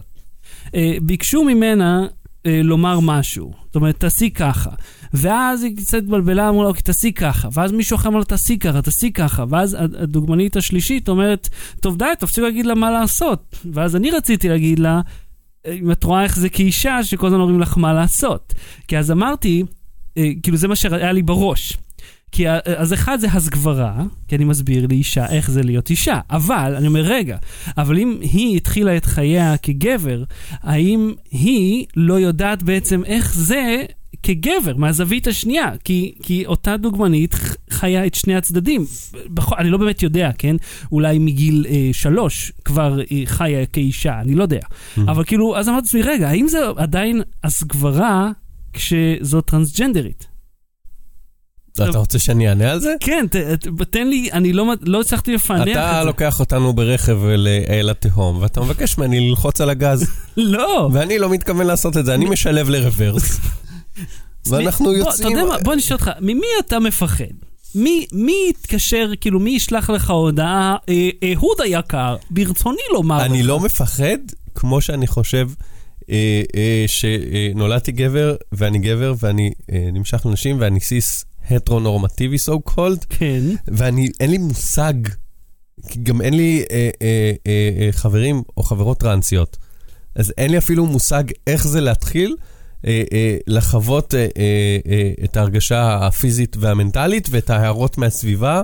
אה, 0.75 0.97
ביקשו 1.01 1.43
ממנה 1.43 2.07
אה, 2.45 2.61
לומר 2.63 2.99
משהו, 2.99 3.53
זאת 3.65 3.75
אומרת, 3.75 3.99
תעשי 3.99 4.29
ככה. 4.29 4.69
ואז 5.13 5.63
היא 5.63 5.77
קצת 5.77 5.97
התבלבלה, 5.97 6.49
אמרו 6.49 6.63
לה, 6.63 6.69
אוקיי, 6.69 6.81
תעשי 6.81 7.11
ככה. 7.11 7.47
ואז 7.53 7.71
מישהו 7.71 7.95
אחר 7.95 8.09
אמר 8.09 8.19
לה, 8.19 8.25
תעשי 8.25 8.59
ככה, 8.59 8.81
תעשי 8.81 9.11
ככה. 9.11 9.45
ואז 9.49 9.77
הדוגמנית 9.79 10.55
השלישית 10.55 11.09
אומרת, 11.09 11.49
טוב, 11.79 11.97
די, 11.97 12.05
תפסיקו 12.19 12.47
להגיד 12.47 12.65
לה 12.65 12.75
מה 12.75 12.91
לעשות. 12.91 13.55
ואז 13.73 13.95
אני 13.95 14.11
רציתי 14.11 14.49
להגיד 14.49 14.79
לה, 14.79 15.01
אם 15.67 15.91
את 15.91 16.03
רואה 16.03 16.23
איך 16.23 16.35
זה 16.39 16.49
כאישה, 16.49 17.03
שכל 17.03 17.27
הזמן 17.27 17.39
אומרים 17.39 17.59
לך 17.59 17.77
מה 17.77 17.93
לעשות. 17.93 18.53
כי 18.87 18.97
אז 18.97 19.11
אמרתי, 19.11 19.63
כאילו 20.15 20.57
זה 20.57 20.67
מה 20.67 20.75
שהיה 20.75 21.11
לי 21.11 21.21
בראש. 21.21 21.77
כי 22.31 22.49
אז 22.77 22.93
אחד 22.93 23.19
זה 23.19 23.27
הסגברה, 23.27 24.03
כי 24.27 24.35
אני 24.35 24.45
מסביר 24.45 24.87
לאישה 24.89 25.25
איך 25.29 25.51
זה 25.51 25.63
להיות 25.63 25.89
אישה, 25.89 26.19
אבל, 26.29 26.75
אני 26.77 26.87
אומר, 26.87 27.01
רגע, 27.01 27.37
אבל 27.77 27.97
אם 27.97 28.17
היא 28.21 28.57
התחילה 28.57 28.97
את 28.97 29.05
חייה 29.05 29.57
כגבר, 29.57 30.23
האם 30.51 31.13
היא 31.31 31.85
לא 31.95 32.13
יודעת 32.13 32.63
בעצם 32.63 33.05
איך 33.05 33.33
זה 33.35 33.83
כגבר, 34.23 34.77
מהזווית 34.77 35.27
השנייה? 35.27 35.71
כי, 35.83 36.13
כי 36.23 36.45
אותה 36.45 36.77
דוגמנית 36.77 37.35
חיה 37.69 38.05
את 38.05 38.15
שני 38.15 38.35
הצדדים. 38.35 38.85
בכל, 39.27 39.55
אני 39.59 39.69
לא 39.69 39.77
באמת 39.77 40.03
יודע, 40.03 40.31
כן? 40.37 40.55
אולי 40.91 41.19
מגיל 41.19 41.65
אה, 41.69 41.89
שלוש 41.91 42.51
כבר 42.65 42.99
היא 43.09 43.27
חיה 43.27 43.65
כאישה, 43.65 44.19
אני 44.21 44.35
לא 44.35 44.43
יודע. 44.43 44.61
אבל 44.97 45.23
כאילו, 45.23 45.57
אז 45.57 45.69
אמרתי 45.69 45.85
לעצמי, 45.85 46.01
רגע, 46.01 46.29
האם 46.29 46.47
זה 46.47 46.59
עדיין 46.77 47.21
הסגברה 47.43 48.31
כשזו 48.73 49.41
טרנסג'נדרית? 49.41 50.28
אתה 51.73 51.97
רוצה 51.97 52.19
שאני 52.19 52.49
אענה 52.49 52.71
על 52.71 52.79
זה? 52.79 52.93
כן, 52.99 53.25
ת, 53.31 53.35
ת, 53.35 53.67
תן 53.91 54.07
לי, 54.07 54.29
אני 54.33 54.53
לא, 54.53 54.73
לא 54.81 55.01
הצלחתי 55.01 55.33
לפענח 55.33 55.63
את 55.63 55.71
אתה 55.71 55.97
זה. 55.99 56.05
לוקח 56.05 56.39
אותנו 56.39 56.73
ברכב 56.73 57.25
אל 57.25 57.47
אל 57.69 57.89
התהום, 57.89 58.37
ואתה 58.41 58.61
מבקש 58.61 58.97
ממני 58.97 59.29
ללחוץ 59.29 59.61
על 59.61 59.69
הגז, 59.69 60.09
לא. 60.37 60.89
ואני 60.93 61.19
לא 61.19 61.29
מתכוון 61.29 61.67
לעשות 61.67 61.97
את 61.97 62.05
זה, 62.05 62.13
אני 62.13 62.25
משלב 62.25 62.69
לרוורס. 62.69 63.39
ואנחנו 64.49 64.93
יוצאים... 64.93 65.27
אתה 65.27 65.39
יודע 65.39 65.49
מה, 65.49 65.57
בוא 65.63 65.75
נשאל 65.75 65.95
אותך, 65.95 66.11
ממי 66.21 66.47
אתה 66.59 66.79
מפחד? 66.79 67.25
מי, 67.75 68.05
מי 68.13 68.35
יתקשר, 68.49 69.11
כאילו, 69.21 69.39
מי 69.39 69.51
ישלח 69.51 69.89
לך 69.89 70.09
הודעה, 70.09 70.75
אה, 70.89 71.09
אהוד 71.33 71.61
היקר, 71.61 72.15
ברצוני 72.31 72.81
לומר 72.93 73.25
אני 73.25 73.41
לך. 73.41 73.47
לא 73.47 73.59
מפחד, 73.59 74.17
כמו 74.55 74.81
שאני 74.81 75.07
חושב 75.07 75.49
אה, 76.09 76.41
אה, 76.55 76.85
שנולדתי 76.87 77.91
גבר, 77.91 78.35
ואני 78.51 78.79
גבר, 78.79 79.13
ואני 79.19 79.51
אה, 79.71 79.89
נמשך 79.93 80.25
לנשים, 80.25 80.57
ואני 80.59 80.79
סיס 80.79 81.25
הטרונורמטיבי, 81.51 82.35
so 82.35 82.71
called, 82.71 83.05
כן. 83.09 83.41
ואני, 83.67 84.09
אין 84.19 84.31
לי 84.31 84.37
מושג, 84.37 84.93
גם 86.03 86.21
אין 86.21 86.33
לי 86.33 86.63
אה, 86.71 86.89
אה, 87.01 87.31
אה, 87.47 87.69
אה, 87.79 87.91
חברים 87.91 88.43
או 88.57 88.63
חברות 88.63 88.99
טרנסיות, 88.99 89.57
אז 90.15 90.33
אין 90.37 90.51
לי 90.51 90.57
אפילו 90.57 90.85
מושג 90.85 91.23
איך 91.47 91.67
זה 91.67 91.81
להתחיל 91.81 92.35
אה, 92.87 93.03
אה, 93.13 93.37
לחוות 93.47 94.13
אה, 94.15 94.19
אה, 94.19 94.77
אה, 94.91 95.11
את 95.23 95.37
ההרגשה 95.37 96.07
הפיזית 96.07 96.57
והמנטלית 96.59 97.27
ואת 97.31 97.49
ההערות 97.49 97.97
מהסביבה, 97.97 98.61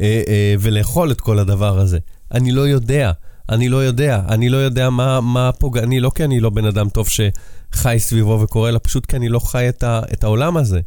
אה, 0.00 0.22
אה, 0.28 0.54
ולאכול 0.60 1.10
את 1.10 1.20
כל 1.20 1.38
הדבר 1.38 1.78
הזה. 1.78 1.98
אני 2.32 2.52
לא 2.52 2.68
יודע, 2.68 3.12
אני 3.48 3.68
לא 3.68 3.76
יודע, 3.76 4.22
אני 4.28 4.48
לא 4.48 4.56
יודע 4.56 4.90
מה, 4.90 5.20
מה 5.20 5.52
פוגעני, 5.52 6.00
לא 6.00 6.10
כי 6.14 6.24
אני 6.24 6.40
לא 6.40 6.50
בן 6.50 6.64
אדם 6.64 6.88
טוב 6.88 7.08
שחי 7.08 7.96
סביבו 7.98 8.40
וקורא, 8.40 8.68
אלא 8.68 8.80
פשוט 8.82 9.06
כי 9.06 9.16
אני 9.16 9.28
לא 9.28 9.38
חי 9.38 9.68
את, 9.68 9.82
ה, 9.82 10.00
את 10.12 10.24
העולם 10.24 10.56
הזה. 10.56 10.80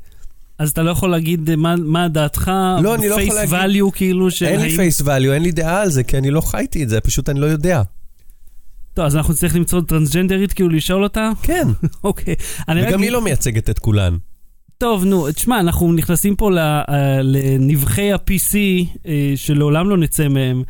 אז 0.60 0.70
אתה 0.70 0.84
לא 0.84 0.92
יכול 0.92 1.12
להגיד 1.12 1.50
אה, 1.50 1.56
מה, 1.56 1.75
מה 1.75 2.08
דעתך, 2.08 2.51
לא, 2.84 2.96
אני 2.96 3.10
לא 3.10 3.16
יכול 3.16 3.24
face 3.24 3.51
להגיד. 3.51 3.82
value, 3.82 3.92
כאילו, 3.94 4.32
של 4.32 4.46
אין 4.46 4.62
לי 4.62 4.75
face 4.75 5.01
value, 5.01 5.32
אין 5.32 5.42
לי 5.42 5.51
דעה 5.51 5.82
על 5.82 5.89
זה, 5.89 6.04
כי 6.04 6.18
אני 6.18 6.32
לא 6.32 6.42
חייתי 6.42 6.84
את 6.84 6.89
זה, 6.89 7.01
פשוט 7.01 7.30
אני 7.30 7.39
לא 7.39 7.46
יודע. 7.46 7.82
טוב, 8.94 9.06
אז 9.06 9.16
אנחנו 9.16 9.34
נצטרך 9.34 9.56
למצוא 9.56 9.82
טרנסג'נדרית, 9.82 10.54
כאילו, 10.54 10.70
לשאול 10.70 11.04
אותה? 11.04 11.32
כן, 11.42 11.68
אוקיי. 12.04 12.36
וגם 12.75 13.01
היא 13.01 13.12
לא 13.12 13.22
מייצגת 13.22 13.70
את 13.70 13.80
כולן. 13.80 14.18
טוב, 14.78 15.06
נו, 15.06 15.32
תשמע, 15.32 15.60
אנחנו 15.60 15.94
נכנסים 15.94 16.36
פה 16.36 16.50
אה, 16.58 17.20
לנבחי 17.22 18.12
ה-PC, 18.12 18.56
אה, 19.08 19.34
שלעולם 19.36 19.89
לא 19.89 19.98
נצא 19.98 20.28
מהם. 20.28 20.63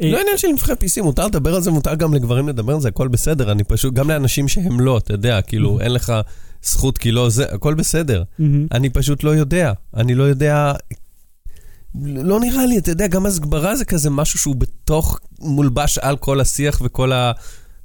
לא 0.00 0.20
עניין 0.20 0.36
של 0.36 0.48
נבחרי 0.48 0.74
PC, 0.74 1.02
מותר 1.02 1.26
לדבר 1.26 1.54
על 1.54 1.60
זה, 1.62 1.70
מותר 1.70 1.94
גם 1.94 2.14
לגברים 2.14 2.48
לדבר 2.48 2.74
על 2.74 2.80
זה, 2.80 2.88
הכל 2.88 3.08
בסדר. 3.08 3.52
אני 3.52 3.64
פשוט, 3.64 3.94
גם 3.94 4.08
לאנשים 4.08 4.48
שהם 4.48 4.80
לא, 4.80 4.98
אתה 4.98 5.14
יודע, 5.14 5.42
כאילו, 5.42 5.80
אין 5.80 5.92
לך 5.92 6.12
זכות 6.64 6.98
כי 6.98 7.10
לא 7.10 7.28
זה, 7.30 7.44
הכל 7.52 7.74
בסדר. 7.74 8.22
מהמם. 8.38 8.66
אני 8.72 8.90
פשוט 8.90 9.24
לא 9.24 9.30
יודע. 9.30 9.72
אני 9.96 10.14
לא 10.14 10.22
יודע... 10.22 10.72
לא 12.04 12.40
נראה 12.40 12.66
לי, 12.66 12.78
אתה 12.78 12.90
יודע, 12.90 13.06
גם 13.06 13.26
הסגברה 13.26 13.76
זה 13.76 13.84
כזה 13.84 14.10
משהו 14.10 14.38
שהוא 14.38 14.56
בתוך, 14.56 15.20
מולבש 15.40 15.98
על 15.98 16.16
כל 16.16 16.40
השיח 16.40 16.82
וכל 16.84 17.12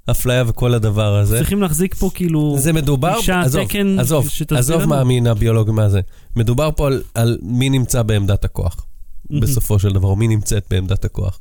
האפליה 0.07 0.43
וכל 0.48 0.74
הדבר 0.74 1.15
הזה. 1.15 1.38
צריכים 1.38 1.62
להחזיק 1.62 1.95
פה 1.95 2.09
כאילו... 2.13 2.55
זה 2.59 2.74
מדובר, 2.74 3.17
אישה, 3.17 3.41
עזוב, 3.41 3.67
תקן, 3.67 4.00
עזוב, 4.00 4.27
עזוב 4.57 4.81
לנו. 4.81 4.89
מה 4.89 5.01
המין 5.01 5.27
הביולוגי 5.27 5.71
מה 5.71 5.89
זה. 5.89 6.01
מדובר 6.36 6.69
פה 6.75 6.88
על, 6.88 7.03
על 7.13 7.38
מי 7.41 7.69
נמצא 7.69 8.01
בעמדת 8.01 8.45
הכוח, 8.45 8.86
מהמם. 9.29 9.41
בסופו 9.41 9.79
של 9.79 9.93
דבר, 9.93 10.07
או 10.07 10.15
מי 10.15 10.27
נמצאת 10.27 10.65
בעמדת 10.69 11.05
הכוח. 11.05 11.39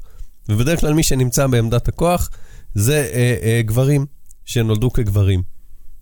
ובדרך 0.49 0.81
כלל 0.81 0.95
מי 0.95 1.03
שנמצא 1.03 1.47
בעמדת 1.47 1.89
הכוח 1.89 2.31
זה 2.75 3.11
אה, 3.15 3.37
אה, 3.43 3.61
גברים 3.63 4.07
שנולדו 4.45 4.91
כגברים. 4.91 5.43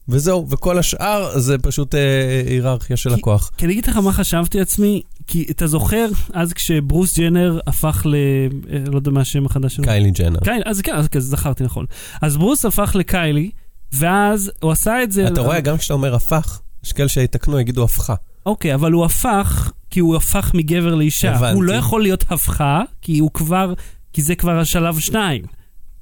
וזהו, 0.09 0.47
וכל 0.51 0.79
השאר 0.79 1.39
זה 1.39 1.59
פשוט 1.59 1.95
אה, 1.95 2.01
היררכיה 2.47 2.97
של 2.97 3.11
כי- 3.11 3.21
הכוח. 3.21 3.51
כי 3.57 3.65
אני 3.65 3.73
אגיד 3.73 3.87
לך 3.87 3.97
מה 3.97 4.13
חשבתי 4.13 4.59
לעצמי, 4.59 5.03
כי 5.27 5.47
אתה 5.51 5.67
זוכר 5.67 6.07
אז 6.33 6.53
כשברוס 6.53 7.19
ג'נר 7.19 7.59
הפך 7.67 8.03
ל... 8.07 8.15
אה, 8.15 8.79
לא 8.91 8.97
יודע 8.97 9.11
מה 9.11 9.21
השם 9.21 9.47
החדש 9.47 9.75
שלו. 9.77 9.85
קיילי 9.85 10.11
ג'נר. 10.11 10.41
קיילי, 10.41 10.63
אז 10.67 10.81
כן, 10.81 10.95
אז 10.95 11.09
זכרתי 11.19 11.65
נכון. 11.65 11.87
אז 12.23 12.37
ברוס 12.37 12.65
הפך 12.65 12.93
לקיילי, 12.95 13.51
ואז 13.93 14.53
הוא 14.61 14.73
עשה 14.73 15.03
את 15.03 15.13
זה... 15.13 15.29
אתה 15.29 15.41
רואה, 15.41 15.61
גם 15.61 15.77
כשאתה 15.79 15.95
אומר 15.95 16.15
הפך, 16.15 16.61
יש 16.85 16.93
כאלה 16.93 17.09
שיתקנו, 17.09 17.61
יגידו 17.61 17.85
הפכה. 17.85 18.15
אוקיי, 18.47 18.75
אבל 18.75 18.93
הוא 18.93 19.05
הפך, 19.05 19.73
כי 19.91 20.01
הוא 20.01 20.17
הפך 20.17 20.51
מגבר 20.55 20.95
לאישה. 20.95 21.35
הבנתי. 21.37 21.55
הוא 21.55 21.65
לא 21.65 21.73
יכול 21.73 22.03
להיות 22.03 22.25
הפכה, 22.33 22.83
כי 23.03 23.19
הוא 23.19 23.31
כבר, 23.35 23.75
כי 24.13 24.23
זה 24.23 24.35
כבר 24.35 24.59
השלב 24.59 24.99
שניים. 24.99 25.43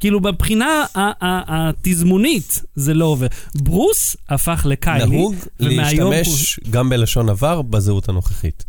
כאילו, 0.01 0.21
מבחינה 0.21 0.85
ה- 0.95 0.99
ה- 1.01 1.69
התזמונית 1.71 2.63
זה 2.75 2.95
לא 2.95 3.05
עובר. 3.05 3.27
ברוס 3.55 4.17
הפך 4.29 4.67
לקיילי. 4.69 5.07
נהוג 5.17 5.35
להשתמש 5.61 6.61
גם 6.71 6.89
בלשון 6.89 7.29
עבר 7.29 7.63
בזהות 7.63 8.09
הנוכחית. 8.09 8.65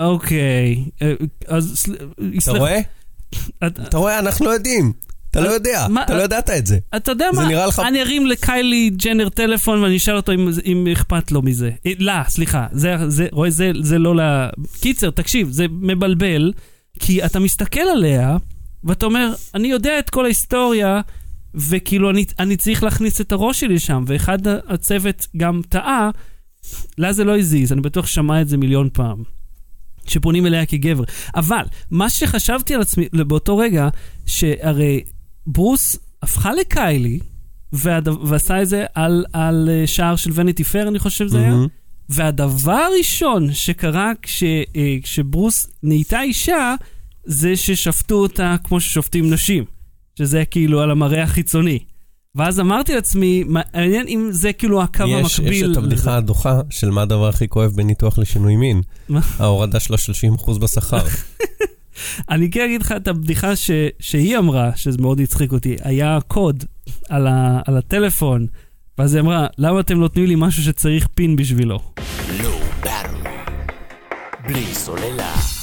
אוקיי, 0.00 0.84
אה, 1.02 1.12
אז... 1.46 1.86
אתה 2.42 2.50
רואה? 2.58 2.80
את- 3.66 3.80
אתה 3.80 3.96
רואה, 3.98 4.18
אנחנו 4.18 4.46
לא 4.46 4.50
יודעים. 4.50 4.92
אתה 5.30 5.40
לא 5.40 5.48
יודע, 5.48 5.86
מה- 5.90 6.02
אתה 6.02 6.14
לא 6.16 6.22
ידעת 6.22 6.50
את 6.50 6.66
זה. 6.66 6.78
אתה 6.96 7.12
יודע 7.12 7.26
זה 7.34 7.40
מה, 7.40 7.66
לך- 7.66 7.78
אני 7.78 8.02
ארים 8.02 8.26
לקיילי 8.26 8.90
ג'נר 8.90 9.28
טלפון 9.28 9.82
ואני 9.82 9.96
אשאל 9.96 10.16
אותו 10.16 10.32
אם, 10.32 10.48
אם 10.64 10.86
אכפת 10.92 11.32
לו 11.32 11.42
מזה. 11.42 11.70
אה, 11.86 11.92
לא, 11.98 12.12
סליחה, 12.28 12.66
זה, 12.72 12.94
זה, 13.08 13.26
רואה, 13.32 13.50
זה, 13.50 13.70
זה 13.82 13.98
לא 13.98 14.16
ל... 14.16 14.20
קיצר, 14.80 15.10
תקשיב, 15.10 15.48
זה 15.50 15.66
מבלבל, 15.70 16.52
כי 16.98 17.24
אתה 17.24 17.38
מסתכל 17.40 17.80
עליה, 17.80 18.36
ואתה 18.84 19.06
אומר, 19.06 19.34
אני 19.54 19.68
יודע 19.68 19.98
את 19.98 20.10
כל 20.10 20.24
ההיסטוריה, 20.24 21.00
וכאילו 21.54 22.10
אני, 22.10 22.24
אני 22.38 22.56
צריך 22.56 22.82
להכניס 22.82 23.20
את 23.20 23.32
הראש 23.32 23.60
שלי 23.60 23.78
שם, 23.78 24.04
ואחד 24.06 24.38
הצוות 24.46 25.26
גם 25.36 25.60
טעה, 25.68 26.10
לה 26.98 27.12
זה 27.12 27.24
לא 27.24 27.38
הזיז, 27.38 27.72
אני 27.72 27.80
בטוח 27.80 28.06
שמע 28.06 28.40
את 28.40 28.48
זה 28.48 28.56
מיליון 28.56 28.88
פעם. 28.92 29.22
שפונים 30.06 30.46
אליה 30.46 30.66
כגבר. 30.66 31.04
אבל, 31.34 31.62
מה 31.90 32.10
שחשבתי 32.10 32.74
על 32.74 32.80
עצמי 32.80 33.08
באותו 33.12 33.56
רגע, 33.56 33.88
שהרי 34.26 35.04
ברוס 35.46 35.96
הפכה 36.22 36.52
לקיילי, 36.52 37.18
והד... 37.72 38.08
ועשה 38.08 38.62
את 38.62 38.68
זה 38.68 38.84
על, 38.94 39.24
על 39.32 39.68
אה, 39.72 39.86
שער 39.86 40.16
של 40.16 40.30
וניטי 40.34 40.64
פייר, 40.64 40.88
אני 40.88 40.98
חושב 40.98 41.26
זה 41.26 41.38
היה. 41.38 41.50
מהמם. 41.50 41.66
והדבר 42.08 42.72
הראשון 42.72 43.52
שקרה 43.52 44.12
כש, 44.22 44.42
אה, 44.76 44.96
כשברוס 45.02 45.66
נהייתה 45.82 46.22
אישה, 46.22 46.74
זה 47.28 47.56
ששפטו 47.56 48.14
אותה 48.14 48.56
כמו 48.64 48.80
ששופטים 48.80 49.30
נשים. 49.30 49.64
שזה 50.18 50.44
כאילו 50.44 50.80
על 50.80 50.90
המראה 50.90 51.22
החיצוני. 51.22 51.78
ואז 52.34 52.60
אמרתי 52.60 52.94
לעצמי, 52.94 53.44
מעניין 53.46 54.06
אם 54.08 54.28
זה 54.30 54.52
כאילו 54.52 54.82
הקו 54.82 55.04
יש, 55.08 55.32
יש 55.32 55.38
המקביל. 55.38 55.72
את 55.72 55.76
הבדיחה 55.76 56.16
הדוחה 56.16 56.60
של 56.70 56.90
מה 56.90 57.02
הדבר 57.02 57.28
הכי 57.28 57.48
כואב 57.48 57.72
בניתוח 57.74 58.18
לשינוי 58.18 58.56
מין. 58.56 58.80
מה? 59.08 59.20
ההורדה 59.38 59.80
של 59.80 59.94
ה-30% 59.94 60.58
בשכר. 60.58 61.04
אני 62.30 62.50
כן 62.50 62.64
אגיד 62.64 62.82
לך 62.82 62.92
את 62.96 63.08
הבדיחה 63.08 63.56
ש, 63.56 63.70
שהיא 64.00 64.38
אמרה, 64.38 64.70
שזה 64.76 64.98
מאוד 64.98 65.20
הצחיק 65.20 65.52
אותי, 65.52 65.76
היה 65.82 66.18
קוד 66.28 66.64
על, 67.08 67.26
ה, 67.26 67.60
על 67.66 67.76
הטלפון, 67.76 68.46
ואז 68.98 69.14
היא 69.14 69.20
אמרה, 69.20 69.46
למה 69.58 69.80
אתם 69.80 69.98
נותנים 69.98 70.26
לי 70.26 70.34
משהו 70.38 70.62
שצריך 70.62 71.08
פין 71.14 71.36
בשבילו? 71.36 71.78
בלי 74.46 74.64
סוללה. 74.74 75.57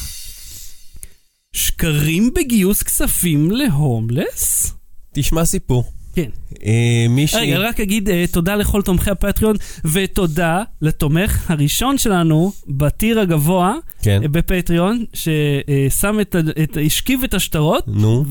שקרים 1.56 2.34
בגיוס 2.36 2.84
כספים 2.84 3.52
להומלס? 3.52 4.74
תשמע 5.14 5.46
סיפור. 5.46 5.92
כן. 6.14 6.30
אה, 6.66 7.06
מישהי... 7.10 7.42
רגע, 7.42 7.58
רק 7.58 7.80
אגיד 7.80 8.10
uh, 8.10 8.12
תודה 8.32 8.56
לכל 8.56 8.82
תומכי 8.82 9.10
הפטריון, 9.10 9.56
ותודה 9.86 10.64
לתומך 10.82 11.52
הראשון 11.52 11.98
שלנו 11.98 12.52
בטיר 12.68 13.20
הגבוה 13.20 13.76
כן. 14.02 14.20
אה, 14.24 14.28
בפטריון, 14.28 15.06
ששם 15.14 16.20
את, 16.22 16.36
את, 16.64 16.78
השכיב 16.86 17.24
את 17.24 17.34
השטרות, 17.34 17.88
נו, 17.88 18.26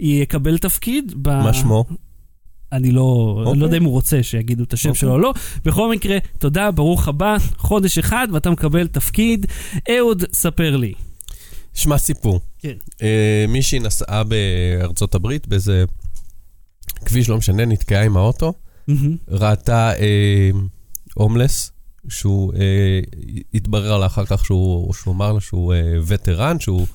ויקבל 0.00 0.58
תפקיד 0.58 1.12
ב... 1.16 1.28
מה 1.28 1.52
שמו? 1.52 1.84
אני 2.72 2.90
לא, 2.90 3.34
אוקיי. 3.46 3.60
לא 3.60 3.64
יודע 3.64 3.76
אם 3.76 3.84
הוא 3.84 3.92
רוצה 3.92 4.22
שיגידו 4.22 4.64
את 4.64 4.72
השם 4.72 4.88
אוקיי. 4.88 5.00
שלו 5.00 5.12
או 5.12 5.18
לא. 5.18 5.32
בכל 5.64 5.90
מקרה, 5.90 6.18
תודה, 6.38 6.70
ברוך 6.70 7.08
הבא, 7.08 7.36
חודש 7.56 7.98
אחד 7.98 8.28
ואתה 8.32 8.50
מקבל 8.50 8.86
תפקיד. 8.86 9.46
אהוד, 9.90 10.24
ספר 10.32 10.76
לי. 10.76 10.92
שמע 11.74 11.98
סיפור. 11.98 12.40
כן. 12.58 12.74
אה, 13.02 13.44
מישהי 13.48 13.78
נסעה 13.78 14.22
בארצות 14.24 15.14
הברית 15.14 15.48
באיזה 15.48 15.84
כביש, 17.04 17.28
לא 17.28 17.36
משנה, 17.36 17.64
נתקעה 17.64 18.04
עם 18.04 18.16
האוטו, 18.16 18.52
מהמם. 18.88 19.16
ראתה 19.28 19.92
אה, 19.98 20.50
הומלס 21.14 21.70
שהוא, 22.08 22.52
אה, 22.54 23.00
התברר 23.54 23.98
לה 23.98 24.06
אחר 24.06 24.24
כך 24.24 24.44
שהוא, 24.44 24.94
שהוא 24.94 25.14
אמר 25.14 25.32
לה 25.32 25.40
שהוא 25.40 25.74
אה, 25.74 25.78
וטרן, 26.06 26.60
שהוא 26.60 26.86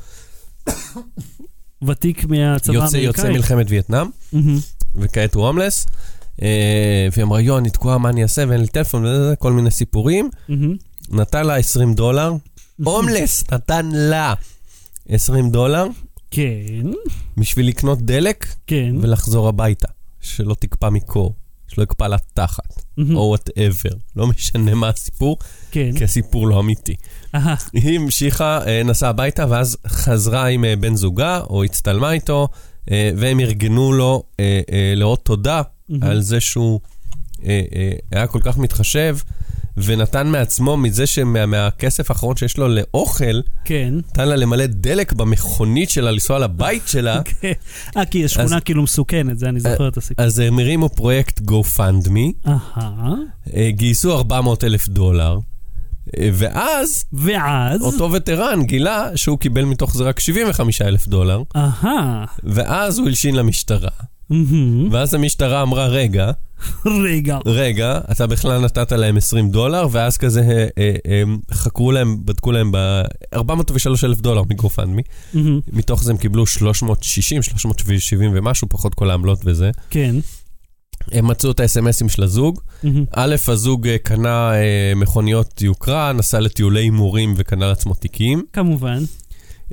ותיק 1.87 2.25
מהצבא 2.25 2.73
יוצא, 2.73 2.85
האמריקאי. 2.85 3.01
יוצא 3.03 3.29
מלחמת 3.29 3.65
וייטנאם, 3.69 4.07
מהמם. 4.33 4.59
וכעת 4.95 5.35
הוא 5.35 5.47
הומלס. 5.47 5.87
אה, 6.41 7.07
והיא 7.11 7.23
אמרה, 7.23 7.41
יואו, 7.41 7.57
אני 7.57 7.69
תקועה, 7.69 7.97
מה 7.97 8.09
אני 8.09 8.23
אעשה, 8.23 8.43
ואין 8.47 8.61
לי 8.61 8.67
טלפון, 8.67 9.05
וזה, 9.05 9.33
כל 9.39 9.53
מיני 9.53 9.71
סיפורים. 9.71 10.29
מהמם. 10.49 10.75
נתן 11.09 11.45
לה 11.45 11.55
20 11.55 11.93
דולר, 11.93 12.33
הומלס 12.83 13.43
נתן 13.51 13.89
לה 13.93 14.33
20 15.09 15.49
דולר 15.49 15.85
כן, 16.31 16.91
בשביל 17.37 17.67
לקנות 17.67 18.01
דלק 18.01 18.47
כן. 18.67 18.95
ולחזור 19.01 19.47
הביתה, 19.47 19.87
שלא 20.21 20.55
תקפא 20.59 20.89
מקור, 20.89 21.33
שלא 21.67 21.83
יקפא 21.83 22.03
לה 22.03 22.17
תחת. 22.33 22.83
או 23.15 23.19
whatever, 23.19 23.89
לא 24.15 24.27
משנה 24.27 24.75
מה 24.75 24.89
הסיפור, 24.89 25.37
כן. 25.71 25.91
כי 25.97 26.03
הסיפור 26.03 26.47
לא 26.47 26.59
אמיתי. 26.59 26.95
היא 27.73 27.99
המשיכה, 27.99 28.67
אה, 28.67 28.83
נסעה 28.83 29.09
הביתה, 29.09 29.45
ואז 29.49 29.77
חזרה 29.87 30.45
עם 30.45 30.65
אה, 30.65 30.75
בן 30.75 30.95
זוגה, 30.95 31.39
או 31.49 31.63
הצטלמה 31.63 32.11
איתו, 32.11 32.47
אה, 32.91 33.11
והם 33.17 33.39
ארגנו 33.39 33.93
לו 33.93 34.23
לאות 34.95 35.25
תודה. 35.25 35.61
על 36.01 36.21
זה 36.21 36.39
שהוא 36.39 36.79
היה 38.11 38.27
כל 38.27 38.39
כך 38.43 38.57
מתחשב, 38.57 39.17
ונתן 39.77 40.27
מעצמו, 40.27 40.77
מזה 40.77 41.07
שמהכסף 41.07 42.11
האחרון 42.11 42.35
שיש 42.35 42.57
לו 42.57 42.67
לאוכל, 42.67 43.41
כן. 43.65 43.93
נתן 43.97 44.27
לה 44.27 44.35
למלא 44.35 44.65
דלק 44.65 45.13
במכונית 45.13 45.89
שלה, 45.89 46.11
לנסוע 46.11 46.39
לבית 46.39 46.87
שלה. 46.93 47.21
כן. 47.41 47.51
אה, 47.97 48.05
כי 48.05 48.25
השכונה 48.25 48.45
אז- 48.57 48.61
כאילו 48.65 48.83
מסוכנת, 48.83 49.39
זה 49.39 49.49
אני 49.49 49.59
זוכר 49.59 49.87
את 49.87 49.97
הסיפור. 49.97 50.25
אז 50.25 50.39
הם 50.39 50.59
הרימו 50.59 50.89
פרויקט 50.89 51.39
GoFundMe. 51.41 52.49
אה, 53.55 53.69
גייסו 53.71 54.17
400 54.17 54.63
אלף 54.63 54.87
דולר, 54.89 55.39
אה, 56.19 56.29
ואז 56.33 57.05
ואז... 57.13 57.81
אותו 57.81 58.11
וטרן 58.11 58.63
גילה 58.63 59.09
שהוא 59.15 59.37
קיבל 59.39 59.63
מתוך 59.65 59.95
זה 59.97 60.03
רק 60.03 60.19
75 60.19 60.81
אלף 60.81 61.07
דולר, 61.07 61.41
אהה. 61.55 62.25
ואז 62.43 62.97
הוא 62.99 63.07
הלשין 63.07 63.35
למשטרה. 63.35 63.89
ואז 64.91 65.13
המשטרה 65.13 65.61
אמרה, 65.61 65.87
רגע, 65.87 66.31
רגע. 66.85 67.37
רגע, 67.45 67.99
אתה 68.11 68.27
בכלל 68.27 68.61
נתת 68.61 68.91
להם 68.91 69.17
20 69.17 69.49
דולר, 69.51 69.87
ואז 69.91 70.17
כזה 70.17 70.41
אה, 70.41 70.67
אה, 70.77 70.95
אה, 71.07 71.23
חקרו 71.51 71.91
להם, 71.91 72.17
בדקו 72.25 72.51
להם 72.51 72.71
ב-403 72.71 74.05
אלף 74.05 74.21
דולר 74.21 74.43
מגופנדמי, 74.43 75.01
מהמם. 75.33 75.59
מתוך 75.73 76.03
זה 76.03 76.11
הם 76.11 76.17
קיבלו 76.17 76.45
360, 76.45 77.43
370 77.43 78.31
ומשהו, 78.33 78.69
פחות 78.69 78.93
כל 78.93 79.09
העמלות 79.09 79.39
וזה. 79.45 79.71
כן. 79.89 80.15
הם 81.11 81.27
מצאו 81.27 81.51
את 81.51 81.59
האס.אם.אסים 81.59 82.09
של 82.09 82.23
הזוג. 82.23 82.59
א', 83.11 83.35
הזוג 83.47 83.87
אה, 83.87 83.97
קנה 83.97 84.53
אה, 84.53 84.93
מכוניות 84.95 85.61
יוקרה, 85.61 86.13
נסע 86.13 86.39
לטיולי 86.39 86.79
הימורים 86.79 87.33
וקנה 87.37 87.67
לעצמו 87.67 87.93
תיקים. 87.93 88.43
כמובן. 88.53 89.03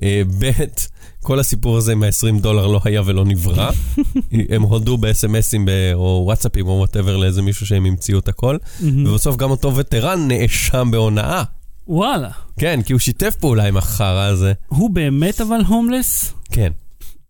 אה, 0.02 0.23
ב', 0.38 0.50
כל 1.25 1.38
הסיפור 1.38 1.76
הזה 1.76 1.95
מה-20 1.95 2.40
דולר 2.40 2.66
לא 2.66 2.81
היה 2.85 3.02
ולא 3.04 3.25
נברא. 3.25 3.71
הם 4.54 4.62
הודו 4.62 4.97
ב-SMS 4.97 5.48
ים 5.48 5.69
או 5.95 6.23
וואטסאפים 6.25 6.66
או 6.66 6.73
whatever 6.73 7.16
לאיזה 7.16 7.43
מישהו 7.43 7.66
שהם 7.66 7.87
המציאו 7.87 8.19
את 8.19 8.28
הכל. 8.28 8.57
ובסוף 8.81 9.37
גם 9.37 9.50
אותו 9.50 9.76
וטרן 9.76 10.28
נאשם 10.28 10.88
בהונאה. 10.90 11.43
וואלה. 11.88 12.28
כן, 12.59 12.81
כי 12.83 12.93
הוא 12.93 13.00
שיתף 13.00 13.37
פעולה 13.40 13.64
עם 13.64 13.76
החרא 13.76 14.23
הזה. 14.23 14.52
הוא 14.69 14.90
באמת 14.90 15.40
אבל 15.40 15.61
הומלס? 15.66 16.33
כן. 16.50 16.73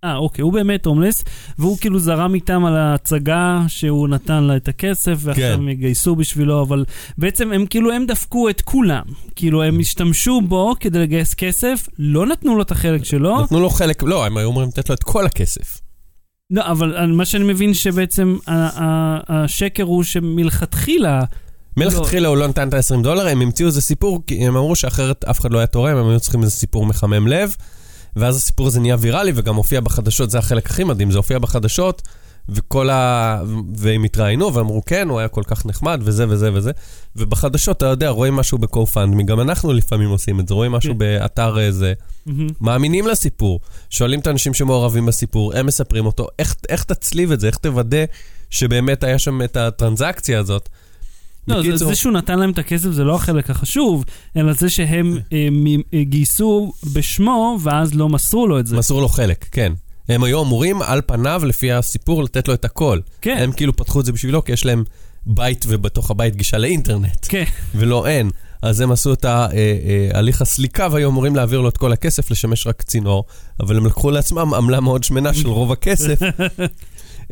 אה, 0.04 0.16
אוקיי, 0.16 0.42
הוא 0.42 0.52
באמת 0.52 0.87
הומלס, 0.87 1.25
והוא 1.58 1.78
כאילו 1.78 1.99
זרם 1.99 2.34
איתם 2.34 2.64
על 2.64 2.76
ההצגה 2.76 3.61
שהוא 3.68 4.08
נתן 4.08 4.44
לה 4.44 4.56
את 4.56 4.68
הכסף, 4.68 5.18
ועכשיו 5.20 5.44
כן. 5.44 5.52
הם 5.52 5.68
יגייסו 5.68 6.16
בשבילו, 6.16 6.62
אבל 6.62 6.84
בעצם 7.18 7.52
הם 7.52 7.66
כאילו, 7.66 7.92
הם 7.92 8.06
דפקו 8.06 8.49
את 8.49 8.61
כולם. 8.61 9.02
כאילו, 9.37 9.62
הם 9.62 9.80
השתמשו 9.80 10.40
בו 10.40 10.75
כדי 10.80 10.99
לגייס 10.99 11.34
כסף, 11.34 11.88
לא 11.99 12.26
נתנו 12.26 12.56
לו 12.56 12.62
את 12.62 12.70
החלק 12.70 13.04
שלו. 13.04 13.42
נתנו 13.42 13.61
לו 13.61 13.70
חלק, 13.70 14.02
לא, 14.02 14.26
הם 14.26 14.37
היו 14.37 14.46
אומרים 14.46 14.68
לתת 14.68 14.88
לו 14.88 14.94
את 14.94 15.02
כל 15.02 15.26
הכסף. 15.26 15.80
לא, 16.50 16.66
אבל 16.66 17.12
מה 17.12 17.25
שאני 17.25 17.44
מבין 17.44 17.75
שבעצם 17.75 18.37
ה- 18.46 18.52
ה- 18.52 19.20
השקר 19.28 19.82
הוא 19.82 20.02
שמלכתחילה, 20.02 21.23
מלכתחילה 21.76 22.28
הוא 22.28 22.37
לא 22.37 22.49
נתן 22.49 22.68
את 22.68 22.75
ה-20 22.75 23.02
דולר, 23.02 23.28
הם 23.28 23.42
המציאו 23.42 23.68
איזה 23.68 23.80
סיפור, 23.80 24.23
כי 24.26 24.46
הם 24.46 24.56
אמרו 24.56 24.76
שאחרת 24.76 25.25
אף 25.25 25.40
אחד 25.40 25.52
לא 25.52 25.58
היה 25.58 25.66
תורם, 25.66 25.96
הם 25.96 26.08
היו 26.08 26.20
צריכים 26.20 26.42
איזה 26.42 26.52
סיפור 26.52 26.87
מחמם 26.87 27.26
לב, 27.26 27.55
ואז 28.16 28.37
הסיפור 28.37 28.66
הזה 28.66 28.81
נהיה 28.81 28.96
ויראלי 29.00 29.33
וגם 29.35 29.55
הופיע 29.55 29.81
בחדשות, 29.81 30.31
זה 30.31 30.38
החלק 30.38 30.66
הכי 30.66 30.85
מדהים, 30.85 31.11
זה 31.11 31.18
הופיע 31.18 31.38
בחדשות, 31.38 32.03
וכל 32.48 32.90
ה... 32.90 33.42
והם 33.77 34.05
התראיינו 34.05 34.55
ואמרו, 34.55 34.85
כן, 34.85 35.09
הוא 35.09 35.18
היה 35.18 35.29
כל 35.29 35.42
כך 35.46 35.66
נחמד, 35.66 36.00
וזה 36.05 36.24
וזה 36.29 36.53
וזה, 36.53 36.70
ובחדשות, 37.16 37.77
אתה 37.77 37.87
יודע, 37.87 38.09
רואים 38.09 38.35
משהו 38.35 38.59
ב-co-fund, 38.59 39.22
גם 39.24 39.40
אנחנו 39.40 39.72
לפעמים 39.72 40.09
עושים 40.09 40.40
את 40.40 40.48
זה, 40.48 40.55
רואים 40.55 40.72
משהו 40.72 40.92
כן. 40.92 40.98
באתר 40.98 41.59
איזה, 41.59 41.92
מאמינים 42.61 43.07
לסיפור, 43.07 43.61
שואלים 43.90 44.20
את 44.20 44.27
האנשים 44.27 44.55
שמעורבים 44.55 45.07
בסיפור, 45.07 45.55
הם 45.55 45.66
מספרים 45.66 46.07
אותו, 46.07 46.27
איך, 46.38 46.55
איך 46.68 46.85
תצליב 46.85 47.33
את 47.33 47.40
זה, 47.40 47.46
איך 47.46 47.57
תוודא 47.57 48.05
שבאמת 48.50 49.05
היה 49.05 49.18
שם 49.18 49.42
את 49.42 49.57
הטרנזקציה 49.57 50.38
הזאת. 50.38 50.68
לא, 51.48 51.62
זה, 51.62 51.68
בקיצור- 51.68 51.88
זה 51.88 51.94
שהוא 51.94 52.12
נתן 52.12 52.38
להם 52.38 52.50
את 52.50 52.59
הכסף 52.59 52.90
זה 52.90 53.04
לא 53.04 53.14
החלק 53.14 53.50
החשוב, 53.50 54.04
אלא 54.37 54.52
זה 54.52 54.70
שהם 54.70 55.18
אה, 55.33 55.48
מ- 55.50 55.66
אה, 55.94 56.02
גייסו 56.04 56.72
בשמו, 56.92 57.59
ואז 57.62 57.94
לא 57.94 58.09
מסרו 58.09 58.46
לו 58.46 58.59
את 58.59 58.66
זה. 58.66 58.76
מסרו 58.76 59.00
לו 59.00 59.09
חלק, 59.09 59.44
כן. 59.52 59.72
הם 60.09 60.24
היו 60.24 60.42
אמורים 60.42 60.83
על 60.83 61.00
פניו, 61.07 61.42
לפי 61.44 61.72
הסיפור, 61.72 62.22
לתת 62.22 62.48
לו 62.48 62.54
את 62.54 62.64
הכל. 62.64 62.98
כן, 63.20 63.37
הם 63.40 63.52
כאילו 63.52 63.76
פתחו 63.76 64.00
את 64.00 64.04
זה 64.04 64.12
בשבילו, 64.12 64.44
כי 64.44 64.52
יש 64.52 64.66
להם 64.66 64.85
בית 65.26 65.64
ובתוך 65.68 66.11
הבית 66.11 66.37
גישה 66.37 66.59
לאינטרנט, 66.59 67.26
כן. 67.28 67.44
ולא 67.74 68.07
אין. 68.07 68.30
אז 68.62 68.80
הם 68.80 68.92
עשו 68.92 69.12
את 69.12 69.24
ההליך 69.24 70.42
הסליקה 70.42 70.88
והיו 70.90 71.09
אמורים 71.11 71.37
להעביר 71.37 71.61
לו 71.61 71.68
את 71.68 71.76
כל 71.76 71.92
הכסף, 71.92 72.30
לשמש 72.30 72.66
רק 72.66 72.83
צינור, 72.83 73.24
אבל 73.61 73.76
הם 73.76 73.87
לקחו 73.87 74.11
לעצמם 74.11 74.54
עמלה 74.54 74.80
מאוד 74.80 75.04
שמנה 75.04 75.35
של 75.35 75.48
רוב 75.48 75.72
הכסף. 75.72 76.18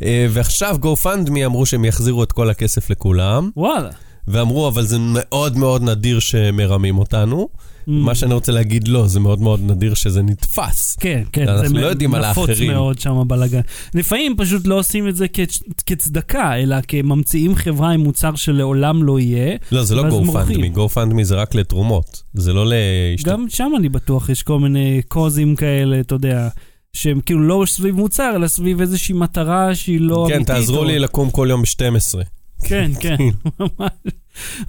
אה, 0.02 0.26
ועכשיו 0.31 0.76
GoFundMe 0.83 1.46
אמרו 1.46 1.66
שהם 1.66 1.85
יחזירו 1.85 2.22
את 2.22 2.33
כל 2.33 2.50
הכסף 2.50 2.90
לכולם, 2.90 3.50
וואלה. 3.57 3.88
ואמרו, 4.28 4.68
אבל 4.68 4.83
זה 4.87 4.96
מאוד 5.00 5.57
מאוד 5.57 5.83
נדיר 5.83 6.18
שמרמים 6.20 6.98
אותנו. 6.98 7.48
Mm. 7.52 7.90
מה 7.90 8.14
שאני 8.14 8.35
רוצה 8.35 8.52
להגיד, 8.52 8.88
לא, 8.88 9.07
זה 9.07 9.20
מאוד 9.20 9.40
מאוד 9.40 9.61
נדיר 9.62 9.94
שזה 9.94 10.22
נתפס. 10.22 10.96
כן, 11.00 11.22
כן, 11.33 11.48
אנחנו 11.48 11.68
זה 11.68 11.74
לא 11.74 11.87
יודעים 11.87 12.14
על 12.14 12.31
נפוץ. 12.31 12.50
מאוד 12.61 12.98
שם 12.98 13.22
בלאגן. 13.26 13.61
לפעמים 13.94 14.35
פשוט 14.37 14.66
לא 14.66 14.78
עושים 14.78 15.09
את 15.09 15.16
זה 15.16 15.26
כצ- 15.37 15.72
כצדקה, 15.87 16.57
אלא 16.57 16.76
כממציאים 16.88 17.55
חברה 17.55 17.90
עם 17.90 18.00
מוצר 18.00 18.35
שלעולם 18.35 19.02
לא 19.02 19.20
יהיה. 19.20 19.57
לא, 19.72 19.85
זה 19.85 19.94
לא 19.94 20.02
GoFundMe. 20.09 20.76
GoFundMe 20.76 21.22
זה 21.22 21.35
רק 21.35 21.55
לתרומות, 21.55 22.22
זה 22.35 22.52
לא 22.52 22.64
להשתתף. 22.66 23.33
גם 23.33 23.46
שם 23.48 23.72
אני 23.78 23.88
בטוח 23.88 24.28
יש 24.28 24.42
כל 24.42 24.59
מיני 24.59 25.00
קוזים 25.09 25.57
כאלה, 25.57 26.00
אתה 26.00 26.14
יודע, 26.14 26.48
שהם 26.92 27.20
כאילו 27.26 27.40
לא 27.40 27.64
סביב 27.66 27.94
מוצר, 27.96 28.33
אלא 28.37 28.46
סביב 28.48 28.81
איזושהי 28.81 29.14
מטרה 29.14 29.74
שהיא 29.74 30.00
לא 30.00 30.24
כן, 30.28 30.35
אמיתית. 30.35 30.55
תעזרו 30.55 30.78
או- 30.78 30.85
לי 30.85 30.98
לקום 30.98 31.31
כל 31.31 31.46
יום 31.50 31.62
ב-12. 31.62 32.18
כן, 32.64 32.90
כן, 33.00 33.16
ממש. 33.61 33.90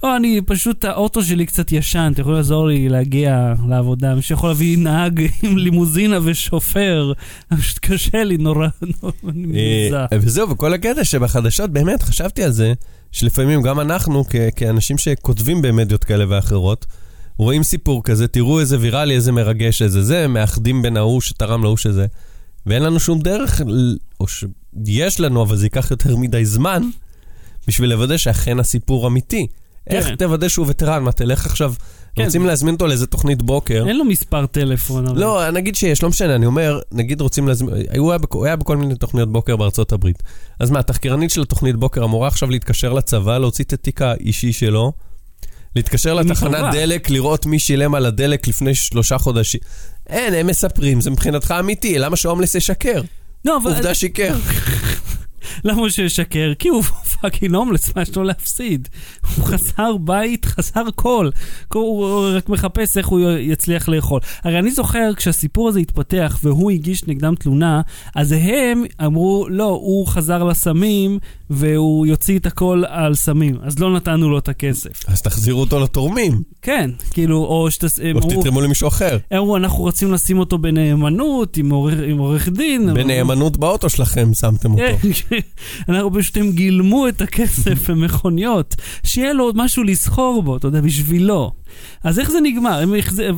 או, 0.02 0.16
אני 0.16 0.40
פשוט, 0.46 0.84
האוטו 0.84 1.22
שלי 1.24 1.46
קצת 1.46 1.72
ישן, 1.72 2.10
אתה 2.12 2.20
יכול 2.20 2.32
לעזור 2.34 2.66
לי 2.68 2.88
להגיע 2.88 3.54
לעבודה? 3.68 4.14
מישהו 4.14 4.34
יכול 4.34 4.50
להביא 4.50 4.78
נהג 4.78 5.20
עם 5.42 5.58
לימוזינה 5.58 6.18
ושופר? 6.24 7.12
פשוט 7.58 7.78
קשה 7.78 8.24
לי 8.24 8.36
נורא, 8.36 8.68
אני 9.28 9.46
מזועזע. 9.46 10.06
וזהו, 10.20 10.50
וכל 10.50 10.74
הקטע 10.74 11.04
שבחדשות, 11.04 11.70
באמת, 11.70 12.02
חשבתי 12.02 12.42
על 12.44 12.50
זה, 12.50 12.72
שלפעמים 13.12 13.62
גם 13.62 13.80
אנחנו, 13.80 14.24
כ- 14.24 14.36
כאנשים 14.56 14.98
שכותבים 14.98 15.62
במדיות 15.62 16.04
כאלה 16.04 16.24
ואחרות, 16.28 16.86
רואים 17.38 17.62
סיפור 17.62 18.02
כזה, 18.02 18.28
תראו 18.28 18.60
איזה 18.60 18.76
ויראלי, 18.80 19.14
איזה 19.14 19.32
מרגש, 19.32 19.82
איזה 19.82 20.02
זה, 20.02 20.28
מאחדים 20.28 20.82
בין 20.82 20.96
ההוא 20.96 21.20
שתרם 21.20 21.62
להוא 21.62 21.76
שזה. 21.76 22.06
ואין 22.66 22.82
לנו 22.82 23.00
שום 23.00 23.18
דרך, 23.20 23.60
או 24.20 24.26
שיש 24.28 25.20
לנו, 25.20 25.42
אבל 25.42 25.56
זה 25.56 25.66
ייקח 25.66 25.90
יותר 25.90 26.16
מדי 26.16 26.44
זמן, 26.44 26.82
בשביל 27.68 27.90
לוודא 27.90 28.16
שאכן 28.16 28.58
הסיפור 28.60 29.06
אמיתי. 29.06 29.46
איך 29.86 30.06
כן. 30.06 30.16
תוודא 30.16 30.48
שהוא 30.48 30.66
וטרן? 30.68 31.02
מה, 31.02 31.12
תלך 31.12 31.46
עכשיו, 31.46 31.74
כן. 32.14 32.24
רוצים 32.24 32.46
להזמין 32.46 32.74
אותו 32.74 32.86
לאיזה 32.86 33.06
תוכנית 33.06 33.42
בוקר? 33.42 33.84
אין 33.88 33.96
לו 33.98 34.04
מספר 34.04 34.46
טלפון. 34.46 35.06
אבל- 35.06 35.20
לא, 35.20 35.50
נגיד 35.50 35.74
שיש, 35.74 36.02
לא 36.02 36.08
משנה, 36.08 36.34
אני 36.34 36.46
אומר, 36.46 36.78
נגיד 36.92 37.20
רוצים 37.20 37.48
להזמין, 37.48 37.74
הוא 37.98 38.10
היה, 38.12 38.18
בכ- 38.18 38.34
הוא 38.34 38.44
היה 38.46 38.56
בכל 38.56 38.76
מיני 38.76 38.94
תוכניות 38.94 39.32
בוקר 39.32 39.56
בארצות 39.56 39.92
הברית. 39.92 40.22
אז 40.60 40.70
מה, 40.70 40.78
התחקירנית 40.78 41.30
של 41.30 41.42
התוכנית 41.42 41.76
בוקר 41.76 42.04
אמורה 42.04 42.28
עכשיו 42.28 42.50
להתקשר 42.50 42.92
לצבא, 42.92 43.38
להוציא 43.38 43.64
את 43.64 43.72
התיק 43.72 44.02
האישי 44.02 44.52
שלו, 44.52 44.92
להתקשר 45.76 46.14
לתחנת. 46.14 46.74
דלק, 46.74 47.10
לראות 47.10 47.46
מי 47.46 47.58
שילם 47.58 47.94
על 47.94 48.06
הדלק 48.06 48.48
לפני 48.48 48.74
שלושה 48.74 49.18
חודשים. 49.18 49.60
אין, 50.08 50.34
הם 50.34 50.46
מספרים, 50.46 51.00
זה 51.00 51.10
מבחינתך 51.10 51.54
אמיתי, 51.60 51.98
למה 51.98 52.16
שהומלס 52.16 52.54
ישקר? 52.54 53.02
לא, 53.44 53.56
אבל 53.56 53.70
עובדה 53.70 53.94
שיקר. 53.94 54.36
למה 55.64 55.80
הוא 55.80 55.88
שישקר? 55.88 56.52
כי 56.58 56.68
הוא 56.68 56.82
fucking 57.20 57.54
הומלס, 57.54 57.96
מה 57.96 58.02
יש 58.02 58.16
לו 58.16 58.22
להפסיד? 58.22 58.88
הוא 59.36 59.44
חסר 59.44 59.96
בית, 59.96 60.44
חסר 60.44 60.82
כל. 60.94 61.30
הוא 61.72 62.26
רק 62.36 62.48
מחפש 62.48 62.98
איך 62.98 63.06
הוא 63.06 63.20
יצליח 63.38 63.88
לאכול. 63.88 64.20
הרי 64.44 64.58
אני 64.58 64.70
זוכר 64.70 65.14
כשהסיפור 65.16 65.68
הזה 65.68 65.80
התפתח 65.80 66.38
והוא 66.42 66.70
הגיש 66.70 67.04
נגדם 67.06 67.34
תלונה, 67.34 67.80
אז 68.14 68.32
הם 68.32 68.84
אמרו, 69.04 69.46
לא, 69.50 69.68
הוא 69.68 70.06
חזר 70.06 70.44
לסמים, 70.44 71.18
והוא 71.50 72.06
יוציא 72.06 72.38
את 72.38 72.46
הכל 72.46 72.82
על 72.88 73.14
סמים, 73.14 73.56
אז 73.62 73.78
לא 73.78 73.94
נתנו 73.96 74.30
לו 74.30 74.38
את 74.38 74.48
הכסף. 74.48 74.90
אז 75.08 75.22
תחזירו 75.22 75.60
אותו 75.60 75.80
לתורמים, 75.80 76.42
כן, 76.62 76.90
כאילו, 77.10 77.44
או 77.44 77.70
שתס... 77.70 78.00
שתתרמו 78.20 78.60
למישהו 78.60 78.88
אחר. 78.88 79.18
אמרו, 79.32 79.56
אנחנו 79.56 79.78
רוצים 79.78 80.12
לשים 80.12 80.38
אותו 80.38 80.58
בנאמנות, 80.58 81.56
עם 81.56 81.70
עורך, 82.18 82.48
דין. 82.48 82.94
בנאמנות 82.94 83.56
באוטו 83.56 83.88
שלכם 83.90 84.34
שמתם 84.34 84.72
אותו. 84.72 84.82
כן, 85.28 85.36
אנחנו 85.88 86.12
פשוט 86.14 86.36
הם 86.36 86.50
גילמו 86.50 87.08
את 87.08 87.20
הכסף 87.22 87.74
במכוניות, 87.90 88.74
שיהיה 89.02 89.32
לו 89.32 89.50
משהו 89.54 89.82
לסחור 89.82 90.42
בו, 90.42 90.56
אתה 90.56 90.68
יודע, 90.68 90.80
בשבילו. 90.80 91.52
אז 92.04 92.18
איך 92.18 92.30
זה 92.30 92.38
נגמר? 92.40 92.78
הם 92.80 92.94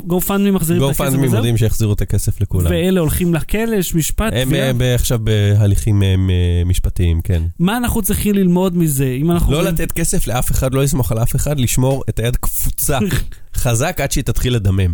גופנמי 0.07 0.51
מחזירים 0.51 0.83
את 0.83 0.89
הכסף 0.89 0.99
גופנדמי 1.05 1.27
וזהו? 1.27 1.37
מודיעים 1.37 1.57
שיחזירו 1.57 1.93
את 1.93 2.01
הכסף 2.01 2.41
לכולם. 2.41 2.71
ואלה 2.71 3.01
הולכים 3.01 3.35
לכלא, 3.35 3.75
יש 3.79 3.95
משפט, 3.95 4.33
הם. 4.37 4.55
אה, 4.55 4.71
ב- 4.77 4.83
עכשיו 4.83 5.19
בהליכים 5.23 6.03
אה, 6.03 6.15
מ- 6.19 6.69
משפטיים, 6.69 7.21
כן. 7.21 7.43
מה 7.59 7.77
אנחנו 7.77 8.03
צריכים 8.03 8.35
ללמוד 8.35 8.77
מזה? 8.79 9.07
אם 9.21 9.31
אנחנו... 9.31 9.53
לא 9.53 9.65
לתת 9.65 9.93
כסף 9.93 10.27
לאף 10.27 10.51
אחד, 10.51 10.75
לא 10.75 10.83
לסמוך 10.83 11.13
על 11.13 11.19
אף 11.19 11.37
אחד, 11.37 11.61
לשמור 11.61 12.05
את 12.09 12.19
היד 12.19 12.37
קפוצה 12.37 12.99
חזק 13.57 14.01
עד 14.03 14.13
שהיא 14.13 14.25
תתחיל 14.25 14.55
לדמם. 14.55 14.93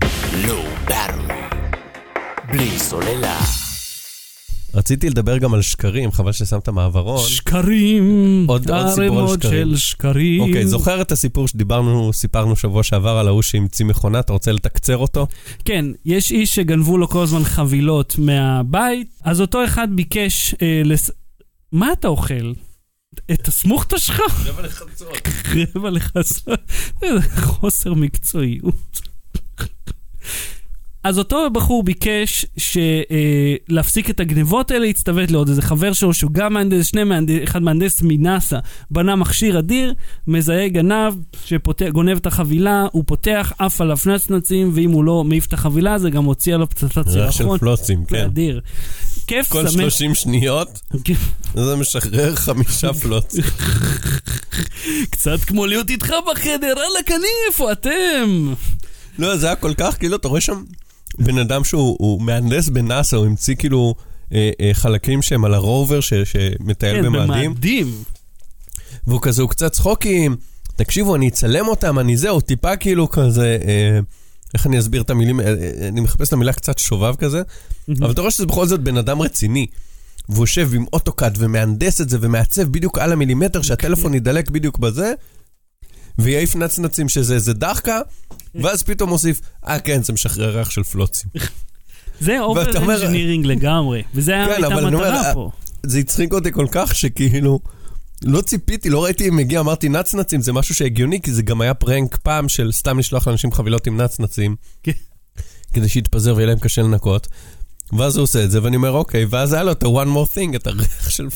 בלי 2.52 2.78
סוללה. 2.78 3.40
רציתי 4.74 5.11
לדבר 5.11 5.38
גם 5.38 5.54
על 5.54 5.62
שקרים, 5.62 6.12
חבל 6.12 6.32
ששמת 6.32 6.68
מעברון. 6.68 7.28
שקרים, 7.28 8.04
עוד- 8.48 8.70
עוד 8.70 8.87
סיפור 8.88 9.20
על 9.20 9.38
שקרים. 9.38 9.68
של 9.70 9.76
שקרים. 9.76 10.40
אוקיי, 10.40 10.66
זוכר 10.66 11.02
את 11.02 11.12
הסיפור 11.12 11.48
שדיברנו, 11.48 12.12
סיפרנו 12.12 12.56
שבוע 12.56 12.82
שעבר 12.82 13.11
על 13.18 13.28
ההוא 13.28 13.42
שהמציא 13.42 13.87
מכונה, 13.87 14.20
אתה 14.20 14.32
רוצה 14.32 14.52
לתקצר 14.52 14.96
אותו? 14.96 15.26
כן, 15.64 15.85
יש 16.04 16.30
איש 16.30 16.54
שגנבו 16.54 16.98
לו 16.98 17.08
כל 17.08 17.22
הזמן 17.22 17.44
חבילות 17.44 18.14
מהבית, 18.18 19.08
אז 19.24 19.40
אותו 19.40 19.64
אחד 19.64 19.88
ביקש 19.94 20.54
אה, 20.62 20.82
לס... 20.85 21.11
מה 21.72 21.92
אתה 21.92 22.08
אוכל? 22.08 22.52
את 23.32 23.48
הסמוכתה 23.48 23.98
שלך? 23.98 24.20
רבע 24.46 24.62
לחצות. 24.62 25.08
רבע. 25.76 25.90
איזה 27.02 27.20
חוסר 27.40 27.94
מקצועיות. 27.94 29.00
אז 31.05 31.19
אותו 31.19 31.51
בחור 31.51 31.83
ביקש 31.83 32.47
ש, 32.57 32.77
אה, 32.77 33.55
להפסיק 33.69 34.11
את 34.11 34.21
הגנבות 34.21 34.71
האלה, 34.71 34.87
הצטוות 34.87 35.31
לעוד 35.31 35.49
איזה 35.49 35.62
חבר 35.62 35.93
שלו 35.93 36.15
שהוא 36.15 36.31
גם 36.31 36.53
מהנדס, 36.55 36.87
שני 36.87 37.05
מהנדס, 37.05 37.45
אחד 37.45 37.62
מהנדס 37.62 38.03
מנאסא, 38.03 38.59
בנה 38.91 39.17
מכשיר 39.17 39.59
אדיר, 39.59 39.95
מזהה 40.27 40.69
גנב 40.69 41.15
שגונב 41.45 42.17
את 42.17 42.27
החבילה, 42.27 42.87
הוא 42.93 43.05
פותח, 43.07 43.53
עף 43.59 43.81
עליו 43.81 43.97
נצנצים, 44.07 44.71
ואם 44.75 44.91
הוא 44.91 45.05
לא 45.05 45.25
מעיף 45.25 45.47
את 45.47 45.53
החבילה, 45.53 45.99
זה 45.99 46.11
גם 46.11 46.25
הוציא 46.25 46.55
עליו 46.55 46.69
פצצת 46.69 47.09
ריח 47.09 47.31
של 47.31 47.37
סירחון. 47.38 47.59
פלוצים, 47.59 48.05
כן. 48.05 48.25
אדיר. 48.25 48.61
כיף, 49.27 49.49
כל 49.49 49.69
שמח. 49.69 49.81
30 49.81 50.15
שניות 50.15 50.81
זה 51.55 51.77
משחרר 51.77 52.35
חמישה 52.37 52.93
פלוצים. 52.93 53.45
קצת 55.11 55.41
כמו 55.47 55.67
להיות 55.67 55.91
איתך 55.91 56.15
בחדר, 56.33 56.75
וואלכ, 56.77 57.11
אני 57.11 57.27
איפה 57.49 57.73
אתם? 57.73 58.53
לא, 59.19 59.37
זה 59.37 59.47
היה 59.47 59.57
כל 59.57 59.75
כך, 59.77 59.99
כאילו, 59.99 60.17
אתה 60.17 60.29
רואה 60.29 60.41
שם 60.41 60.62
בן 61.18 61.38
אדם 61.38 61.64
שהוא 61.64 61.96
הוא 62.01 62.22
מהנדס 62.22 62.68
בנאסא, 62.68 63.16
הוא 63.16 63.27
המציא 63.27 63.55
כאילו 63.55 63.94
אה, 64.33 64.51
אה, 64.61 64.70
חלקים 64.72 65.22
שהם 65.22 65.44
על 65.44 65.55
הרובר 65.55 66.01
ש- 66.01 66.14
שמטייל 66.14 66.96
כן, 66.96 67.03
במאדים, 67.03 67.51
במאדים. 67.51 68.03
והוא 69.07 69.20
כזה, 69.22 69.42
הוא 69.42 69.51
קצת 69.51 69.72
צחוקים, 69.72 70.37
תקשיבו, 70.77 71.16
אני 71.16 71.29
אצלם 71.29 71.68
אותם, 71.68 71.98
אני 71.98 72.16
זה, 72.16 72.29
הוא 72.29 72.40
טיפה 72.40 72.77
כאילו 72.77 73.11
כזה, 73.11 73.59
אה, 73.64 73.98
איך 74.55 74.66
אני 74.66 74.79
אסביר 74.79 75.03
את 75.03 75.11
המילים, 75.11 75.40
אה, 75.40 75.46
אה, 75.46 75.88
אני 75.88 76.01
מחפש 76.01 76.29
את 76.29 76.33
המילה 76.33 76.53
קצת 76.53 76.79
שובב 76.79 77.14
כזה, 77.16 77.42
אבל 78.01 78.11
אתה 78.11 78.20
רואה 78.20 78.31
שזה 78.31 78.46
בכל 78.46 78.66
זאת 78.66 78.81
בן 78.81 78.96
אדם 78.96 79.22
רציני. 79.22 79.66
והוא 80.29 80.42
יושב 80.42 80.70
עם 80.75 80.85
AutoCAD 80.92 81.37
ומהנדס 81.38 82.01
את 82.01 82.09
זה 82.09 82.18
ומעצב 82.20 82.62
בדיוק 82.62 82.98
על 82.98 83.12
המילימטר 83.12 83.62
שהטלפון 83.62 84.14
ידלק 84.14 84.51
בדיוק 84.51 84.79
בזה, 84.79 85.12
ויעיף 86.18 86.57
נצנצים 86.57 87.09
שזה 87.09 87.35
איזה 87.35 87.55
דאחקה, 87.55 88.01
ואז 88.55 88.83
פתאום 88.83 89.11
מוסיף, 89.11 89.40
אה 89.66 89.79
כן, 89.79 90.03
זה 90.03 90.12
משחרר 90.12 90.57
ריח 90.57 90.70
של 90.70 90.83
פלוצים. 90.83 91.31
זה 92.20 92.40
over 92.40 92.92
engineering 92.92 93.46
לגמרי, 93.46 94.03
וזה 94.14 94.33
היה 94.33 94.46
כן, 94.46 94.64
הייתה 94.64 95.29
אה, 95.29 95.35
פה. 95.35 95.51
זה 95.83 95.98
הצחיק 95.98 96.33
אותי 96.33 96.53
כל 96.53 96.66
כך 96.70 96.94
שכאילו, 96.94 97.61
לא 98.25 98.40
ציפיתי, 98.40 98.90
לא 98.90 99.05
ראיתי 99.05 99.29
אם 99.29 99.37
מגיע, 99.37 99.61
אמרתי 99.61 99.88
נצנצים, 99.88 100.40
זה 100.40 100.53
משהו 100.53 100.75
שהגיוני, 100.75 101.20
כי 101.20 101.33
זה 101.33 101.42
גם 101.42 101.61
היה 101.61 101.75
פרנק 101.75 102.16
פעם 102.16 102.48
של 102.48 102.72
סתם 102.72 102.98
לשלוח 102.98 103.29
לאנשים 103.29 103.53
חבילות 103.53 103.87
עם 103.87 104.01
נצנצים, 104.01 104.57
כן. 104.83 104.92
כדי 105.72 105.88
שיתפזר 105.88 106.35
ויהיה 106.37 106.46
להם 106.46 106.59
קשה 106.59 106.83
לנקות. 106.83 107.29
ואז 107.99 108.16
הוא 108.16 108.23
עושה 108.23 108.45
את 108.45 108.51
זה, 108.51 108.62
ואני 108.62 108.77
אומר, 108.77 108.90
אוקיי, 108.90 109.27
ואז 109.31 109.53
היה 109.53 109.62
לו 109.62 109.73
את 109.73 109.83
ה-one 109.83 110.16
more 110.16 110.35
thing, 110.37 110.57
את 110.57 110.66
הריח 110.66 111.11
של. 111.11 111.29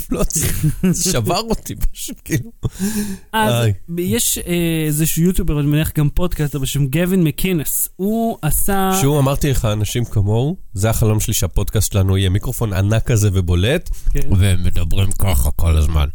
זה 0.91 1.13
שבר 1.13 1.41
אותי 1.41 1.75
פשוט, 1.77 2.17
כאילו. 2.25 2.51
אז. 3.33 3.67
יש 3.99 4.39
אה, 4.39 4.85
איזשהו 4.87 5.23
יוטיובר, 5.23 5.61
אני 5.61 5.67
מניח 5.67 5.93
גם 5.99 6.09
פודקאסט, 6.09 6.57
בשם 6.57 6.87
גווין 6.87 7.25
מקינס. 7.25 7.89
הוא 7.97 8.39
עשה... 8.43 8.91
שהוא, 9.01 9.19
אמרתי 9.19 9.51
לך, 9.51 9.65
אנשים 9.65 10.05
כמוהו, 10.05 10.57
זה 10.75 10.91
החלום 10.91 11.21
שלי 11.21 11.35
שהפודקאסט 11.35 11.93
שלנו 11.93 12.19
יהיה 12.19 12.31
מיקרופון 12.31 12.73
ענק 12.73 13.03
כזה 13.03 13.31
ובולט, 13.33 13.91
כן. 14.11 14.21
והם 14.39 14.65
מדברים 14.65 15.13
ככה 15.13 15.51
כל 15.51 15.77
הזמן. 15.77 16.07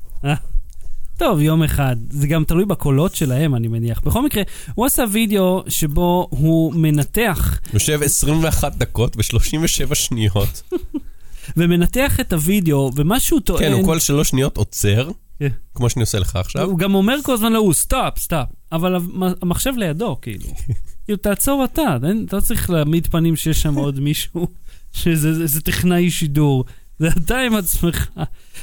טוב, 1.18 1.40
יום 1.42 1.64
אחד. 1.64 1.96
זה 2.10 2.28
גם 2.28 2.44
תלוי 2.44 2.66
בקולות 2.66 3.16
שלהם, 3.16 3.56
אני 3.56 3.68
מניח. 3.68 4.02
בכל 4.06 4.26
מקרה, 4.26 4.44
הוא 4.76 4.86
עשה 4.86 5.04
וידאו 5.12 5.64
שבו 5.68 6.28
הוא 6.30 6.74
מנתח, 6.76 7.60
יושב 7.74 8.00
21 8.04 8.76
דקות 8.76 9.18
ו-37 9.18 9.96
שניות. 9.96 10.62
ומנתח 11.58 12.20
את 12.20 12.34
הוידאו, 12.34 12.92
ומה 12.96 13.20
שהוא 13.20 13.40
טוען... 13.40 13.60
כן, 13.60 13.72
הוא 13.72 13.86
כל 13.86 14.00
שלוש 14.00 14.30
שניות 14.30 14.58
עוצר, 14.58 15.10
כן. 15.40 15.48
כמו 15.76 15.90
שאני 15.90 16.02
עושה 16.02 16.20
לך 16.20 16.36
עכשיו. 16.36 16.70
הוא 16.70 16.78
גם 16.78 16.96
אומר 16.96 17.16
כל 17.24 17.34
הזמן 17.34 17.54
להוא, 17.54 17.74
stop, 17.74 18.20
stop. 18.20 18.46
אבל 18.72 18.96
המ- 18.96 19.10
המחשב 19.42 19.72
לידו, 19.78 20.18
כאילו. 20.22 20.46
כאילו, 21.06 21.18
תעצור 21.18 21.64
אתה, 21.64 21.98
אתה 22.28 22.36
לא 22.36 22.42
צריך 22.42 22.70
להעמיד 22.70 23.08
פנים 23.08 23.36
שיש 23.36 23.62
שם 23.62 23.76
עוד 23.76 24.00
מישהו, 24.00 24.48
שזה 24.94 25.34
זה- 25.34 25.48
זה 25.48 25.62
טכנאי 25.62 26.12
שידור. 26.12 26.66
זה 27.02 27.08
אתה 27.08 27.38
עם 27.38 27.56
עצמך. 27.56 28.08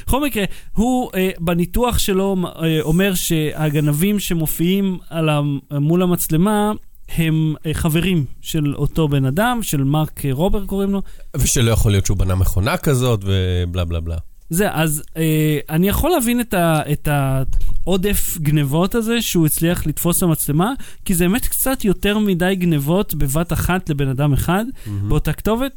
בכל 0.07 0.23
מקרה, 0.25 0.43
הוא 0.73 1.09
אה, 1.15 1.29
בניתוח 1.39 1.97
שלו 1.97 2.35
אה, 2.45 2.81
אומר 2.81 3.13
שהגנבים 3.13 4.19
שמופיעים 4.19 4.97
על 5.09 5.29
המ- 5.29 5.59
מול 5.71 6.01
המצלמה 6.03 6.71
הם 7.17 7.53
אה, 7.65 7.73
חברים 7.73 8.25
של 8.41 8.75
אותו 8.75 9.07
בן 9.07 9.25
אדם, 9.25 9.59
של 9.63 9.83
מרק 9.83 10.25
אה, 10.25 10.33
רובר 10.33 10.65
קוראים 10.65 10.89
לו. 10.91 11.01
ושלא 11.37 11.71
יכול 11.71 11.91
להיות 11.91 12.05
שהוא 12.05 12.17
בנה 12.17 12.35
מכונה 12.35 12.77
כזאת, 12.77 13.21
ובלה 13.23 13.85
בלה 13.85 13.99
בלה. 13.99 14.17
זה, 14.49 14.67
אז 14.73 15.03
אה, 15.17 15.59
אני 15.69 15.89
יכול 15.89 16.11
להבין 16.11 16.41
את, 16.41 16.53
ה, 16.53 16.81
את 16.91 17.07
העודף 17.11 18.37
גנבות 18.41 18.95
הזה 18.95 19.21
שהוא 19.21 19.45
הצליח 19.45 19.87
לתפוס 19.87 20.23
במצלמה, 20.23 20.71
כי 21.05 21.13
זה 21.15 21.25
באמת 21.27 21.47
קצת 21.47 21.85
יותר 21.85 22.17
מדי 22.19 22.55
גנבות 22.55 23.13
בבת 23.13 23.53
אחת 23.53 23.89
לבן 23.89 24.07
אדם 24.07 24.33
אחד, 24.33 24.65
באותה 25.07 25.33
כתובת. 25.33 25.71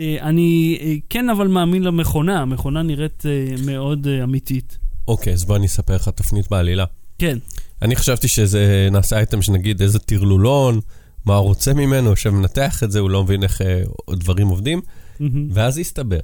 אה, 0.00 0.16
אני 0.20 0.78
אה, 0.80 0.94
כן 1.10 1.30
אבל 1.30 1.48
מאמין 1.48 1.82
למכונה, 1.82 2.40
המכונה 2.40 2.82
נראית 2.82 3.22
אה, 3.26 3.54
מאוד 3.66 4.06
אמיתית. 4.24 4.78
אוקיי, 5.08 5.32
אז 5.32 5.44
בוא 5.44 5.56
אני 5.56 5.66
אספר 5.66 5.94
לך 5.94 6.08
תפנית 6.08 6.50
בעלילה. 6.50 6.84
כן, 7.18 7.38
אני 7.82 7.96
חשבתי 7.96 8.28
שזה 8.28 8.88
נעשה 8.92 9.16
אייטם 9.16 9.42
שנגיד 9.42 9.82
איזה 9.82 9.98
טרלולון, 9.98 10.80
מה 11.24 11.36
הוא 11.36 11.46
רוצה 11.46 11.74
ממנו, 11.74 12.16
שמנתח 12.16 12.82
את 12.82 12.92
זה, 12.92 12.98
הוא 12.98 13.10
לא 13.10 13.24
מבין 13.24 13.42
איך 13.42 13.62
אה, 13.62 13.82
דברים 14.10 14.48
עובדים, 14.48 14.80
מהמם, 15.20 15.48
ואז 15.52 15.78
הסתבר 15.78 16.20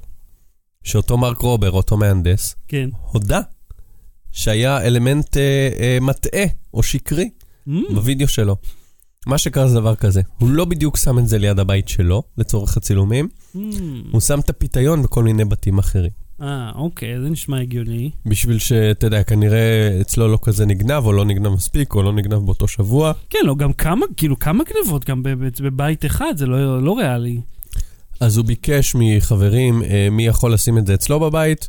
שאותו 0.85 1.19
מרק 1.19 1.39
רובר, 1.39 1.71
אותו 1.71 1.97
מהנדס, 1.97 2.55
כן. 2.69 2.91
הודה 3.13 3.41
שהיה 4.33 4.83
אלמנט 4.83 5.37
אה, 5.37 5.69
אה, 5.79 5.99
מטעה 6.01 6.45
או 6.75 6.83
שקרי 6.83 7.31
מהמם, 7.67 7.95
בווידאו 7.95 8.29
שלו. 8.29 8.57
מה 9.27 9.39
שקרה 9.39 9.69
זה 9.69 9.75
דבר 9.75 9.95
כזה, 9.95 10.21
הוא 10.39 10.51
לא 10.51 10.65
בדיוק 10.65 10.97
שם 10.97 11.19
את 11.19 11.29
זה 11.29 11.39
ליד 11.39 11.59
הבית 11.59 11.89
שלו, 11.89 12.23
לצורך 12.39 12.77
הצילומים, 12.77 13.29
מהמם. 13.55 14.03
הוא 14.13 14.21
שם 14.21 14.41
את 14.41 14.51
הפיתיון 14.51 15.03
בכל 15.03 15.23
מיני 15.25 15.45
בתים 15.45 15.79
אחרים. 15.79 16.11
אה, 16.43 16.71
אוקיי, 16.75 17.21
זה 17.21 17.31
נשמע 17.31 17.61
הגיוני. 17.61 18.11
בשביל 18.27 18.59
שאתה 18.59 19.07
יודע, 19.07 19.23
כנראה 19.23 19.99
אצלו 20.01 20.29
לא 20.29 20.39
כזה 20.43 20.67
נגנב, 20.67 21.05
או 21.07 21.13
לא 21.13 21.25
נגנב 21.25 21.49
מספיק, 21.49 21.95
או 21.95 22.03
לא 22.03 22.13
נגנב 22.13 22.39
באותו 22.39 22.69
שבוע. 22.69 23.13
כן, 23.31 23.39
לא, 23.45 23.55
גם 23.55 23.73
כמה, 23.73 24.07
כאילו, 24.17 24.39
כמה 24.39 24.65
גנבות 24.65 25.05
גם 25.05 25.23
בב- 25.23 25.49
בבית 25.63 26.05
אחד, 26.05 26.33
זה 26.37 26.47
לא, 26.47 26.83
לא 26.83 26.99
ריאלי. 26.99 27.41
אז 28.21 28.37
הוא 28.37 28.45
ביקש 28.47 28.95
מחברים 28.99 29.83
אה, 29.83 30.09
מי 30.11 30.27
יכול 30.27 30.53
לשים 30.55 30.79
את 30.79 30.87
זה 30.87 30.95
אצלו 30.95 31.21
בבית, 31.21 31.69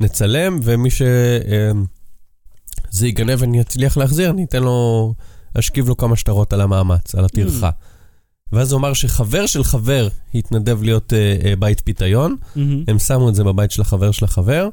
נצלם, 0.00 0.60
ומי 0.62 0.90
שזה 0.90 1.76
ייגנב 3.06 3.38
ואני 3.40 3.60
אצליח 3.60 3.96
להחזיר, 3.96 4.30
אני 4.30 4.44
אתן 4.44 4.62
לו, 4.62 5.14
אשכיב 5.58 5.88
לו 5.88 5.96
כמה 5.96 6.16
שטרות 6.16 6.52
על 6.52 6.60
המאמץ, 6.60 7.14
על 7.14 7.24
הטרחה. 7.24 7.70
ואז 8.52 8.72
הוא 8.72 8.78
אמר 8.78 8.92
שחבר 8.92 9.46
של 9.46 9.64
חבר 9.64 10.08
התנדב 10.34 10.82
להיות 10.82 11.12
אה, 11.12 11.36
אה, 11.44 11.56
בית 11.56 11.80
פיתיון, 11.84 12.36
mhm. 12.56 12.84
הם 12.88 12.98
שמו 12.98 13.28
את 13.28 13.34
זה 13.34 13.44
בבית 13.44 13.70
של 13.70 13.82
החבר 13.82 14.10
של 14.10 14.24
החבר, 14.24 14.68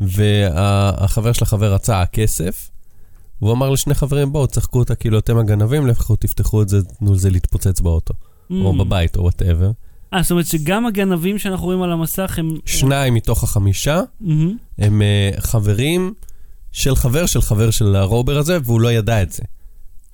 והחבר 0.00 1.32
של 1.32 1.44
החבר 1.44 1.74
רצה 1.74 2.02
הכסף, 2.02 2.70
והוא 3.42 3.52
אמר 3.52 3.70
לשני 3.70 3.94
חברים, 3.94 4.32
בואו, 4.32 4.46
שחקו 4.46 4.78
אותה 4.78 4.94
כאילו 4.94 5.18
אתם 5.18 5.38
הגנבים, 5.38 5.86
לכו 5.86 6.16
תפתחו 6.16 6.62
את 6.62 6.68
זה, 6.68 6.82
תנו 6.82 7.12
לזה 7.12 7.30
להתפוצץ 7.30 7.80
באוטו, 7.80 8.14
או 8.50 8.56
mhm. 8.56 8.78
בבית, 8.78 9.16
או 9.16 9.22
whatever. 9.22 9.70
אה, 10.14 10.22
זאת 10.22 10.30
אומרת 10.30 10.46
שגם 10.46 10.86
הגנבים 10.86 11.38
שאנחנו 11.38 11.66
רואים 11.66 11.82
על 11.82 11.92
המסך 11.92 12.38
הם... 12.38 12.56
שניים 12.66 13.14
מתוך 13.14 13.44
החמישה 13.44 14.00
mhm. 14.20 14.56
הם 14.78 15.02
uh, 15.02 15.40
חברים 15.40 16.14
של 16.72 16.96
חבר 16.96 17.26
של 17.26 17.42
חבר 17.42 17.70
של 17.70 17.96
הרובר 17.96 18.38
הזה, 18.38 18.58
והוא 18.64 18.80
לא 18.80 18.92
ידע 18.92 19.22
את 19.22 19.32
זה. 19.32 19.42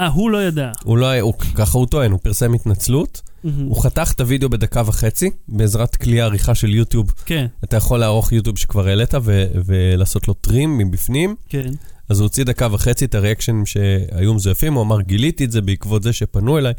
אה, 0.01 0.07
הוא 0.07 0.31
לא 0.31 0.45
ידע. 0.45 0.73
הוא 0.85 0.99
לא 0.99 1.21
הוא, 1.21 1.35
ככה 1.55 1.79
הוא 1.79 1.87
טוען, 1.87 2.11
הוא 2.11 2.21
פרסם 2.23 2.55
התנצלות. 2.55 3.23
הוא 3.43 3.83
חתך 3.83 4.13
את 4.13 4.21
הוידאו 4.21 4.49
בדקה 4.51 4.83
וחצי, 4.87 5.31
בעזרת 5.49 5.97
כלי 5.97 6.21
העריכה 6.21 6.55
של 6.55 6.75
יוטיוב. 6.75 7.13
כן, 7.27 7.47
אתה 7.65 7.77
יכול 7.77 7.99
לערוך 8.01 8.33
יוטיוב 8.33 8.59
שכבר 8.59 8.89
העלית 8.89 9.15
ו- 9.23 9.47
ולעשות 9.67 10.29
לו 10.29 10.35
טרים 10.35 10.79
מבפנים. 10.79 11.35
כן. 11.49 11.71
אז 12.09 12.21
הוא 12.21 12.25
הוציא 12.25 12.45
דקה 12.45 12.69
וחצי 12.71 13.05
את 13.05 13.15
הריאקשנים 13.15 13.67
שהיו 13.67 14.35
מזויפים, 14.35 14.75
הוא 14.75 14.83
אמר, 14.83 15.01
גיליתי 15.01 15.45
את 15.45 15.53
זה 15.53 15.61
בעקבות 15.61 16.03
זה 16.03 16.13
שפנו 16.13 16.59
אליי, 16.59 16.73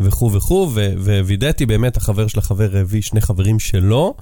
וכו' 0.00 0.32
וכו', 0.32 0.70
ו- 0.74 1.20
ווידאתי 1.24 1.66
באמת, 1.66 1.96
החבר 1.96 2.26
של 2.26 2.38
החבר 2.38 2.76
הביא 2.76 3.02
שני 3.02 3.20
חברים 3.20 3.58
שלו. 3.58 4.14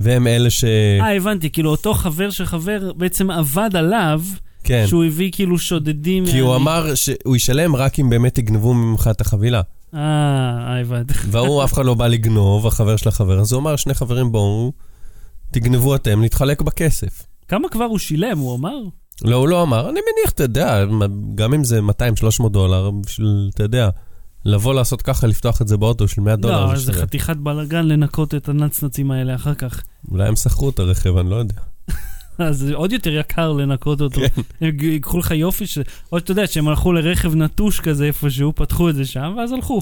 והם 0.00 0.26
אלה 0.26 0.50
ש... 0.50 0.64
אה, 1.00 1.16
הבנתי, 1.16 1.50
כאילו 1.50 1.70
אותו 1.70 1.94
חבר 1.94 2.30
של 2.30 2.46
חבר 2.46 2.92
בעצם 2.92 3.30
עבד 3.30 3.76
עליו, 3.76 4.22
כן. 4.64 4.84
שהוא 4.86 5.04
הביא 5.04 5.30
כאילו 5.32 5.58
שודדים... 5.58 6.26
כי 6.26 6.38
הוא 6.38 6.50
מה- 6.50 6.56
אמר 6.56 6.94
שהוא 6.94 7.36
ישלם 7.36 7.76
רק 7.76 7.98
אם 7.98 8.10
באמת 8.10 8.38
יגנבו 8.38 8.74
ממך 8.74 9.08
את 9.10 9.20
החבילה. 9.20 9.60
אה, 9.94 10.80
הבנתי. 10.80 11.14
והוא, 11.30 11.64
אף 11.64 11.72
אחד 11.72 11.84
לא 11.84 11.94
בא 11.94 12.06
לגנוב, 12.06 12.66
החבר 12.66 12.96
של 12.96 13.08
החבר, 13.08 13.40
אז 13.40 13.52
הוא 13.52 13.60
אמר, 13.60 13.76
שני 13.76 13.94
חברים 13.94 14.32
בואו, 14.32 14.72
תגנבו 15.50 15.94
אתם, 15.94 16.24
נתחלק 16.24 16.62
בכסף. 16.62 17.26
כמה 17.48 17.68
כבר 17.68 17.84
הוא 17.84 17.98
שילם, 17.98 18.38
הוא 18.38 18.56
אמר? 18.56 18.76
לא, 19.24 19.36
הוא 19.36 19.48
לא 19.48 19.62
אמר, 19.62 19.80
אני 19.90 20.00
מניח, 20.00 20.30
אתה 20.30 20.42
יודע, 20.42 20.84
גם 21.34 21.54
אם 21.54 21.64
זה 21.64 21.80
200-300 22.44 22.48
דולר, 22.48 22.90
בשביל, 22.90 23.50
אתה 23.54 23.62
יודע, 23.62 23.88
לבוא 24.44 24.74
לעשות 24.74 25.02
ככה, 25.02 25.26
לפתוח 25.26 25.62
את 25.62 25.68
זה 25.68 25.76
באוטו 25.76 26.08
של 26.08 26.20
100 26.20 26.36
דולר. 26.36 26.66
לא, 26.66 26.76
זה. 26.78 26.92
חתיכת 26.92 27.36
בלאגן 27.36 27.86
לנקות 27.86 28.34
את 28.34 28.48
הנצנצים 28.48 29.10
האלה 29.10 29.34
אחר 29.34 29.54
כך. 29.54 29.82
אולי 30.10 30.28
הם 30.28 30.36
שכרו 30.36 30.70
את 30.70 30.78
הרכב, 30.78 31.16
אני 31.16 31.30
לא 31.30 31.36
יודע. 31.36 31.54
אז 32.38 32.58
זה 32.58 32.74
עוד 32.74 32.92
יותר 32.92 33.12
יקר 33.12 33.52
לנקות 33.52 34.00
אותו. 34.00 34.20
כן. 34.20 34.42
הם 34.60 34.76
ייקחו 34.80 35.18
לך 35.18 35.30
יופי, 35.30 35.66
ש... 35.66 35.78
או 36.12 36.18
שאתה 36.18 36.32
יודע, 36.32 36.46
שהם 36.46 36.68
הלכו 36.68 36.92
לרכב 36.92 37.34
נטוש 37.34 37.80
כזה 37.80 38.04
איפשהו, 38.04 38.52
פתחו 38.54 38.88
את 38.88 38.94
זה 38.94 39.04
שם, 39.04 39.34
ואז 39.36 39.52
הלכו. 39.52 39.80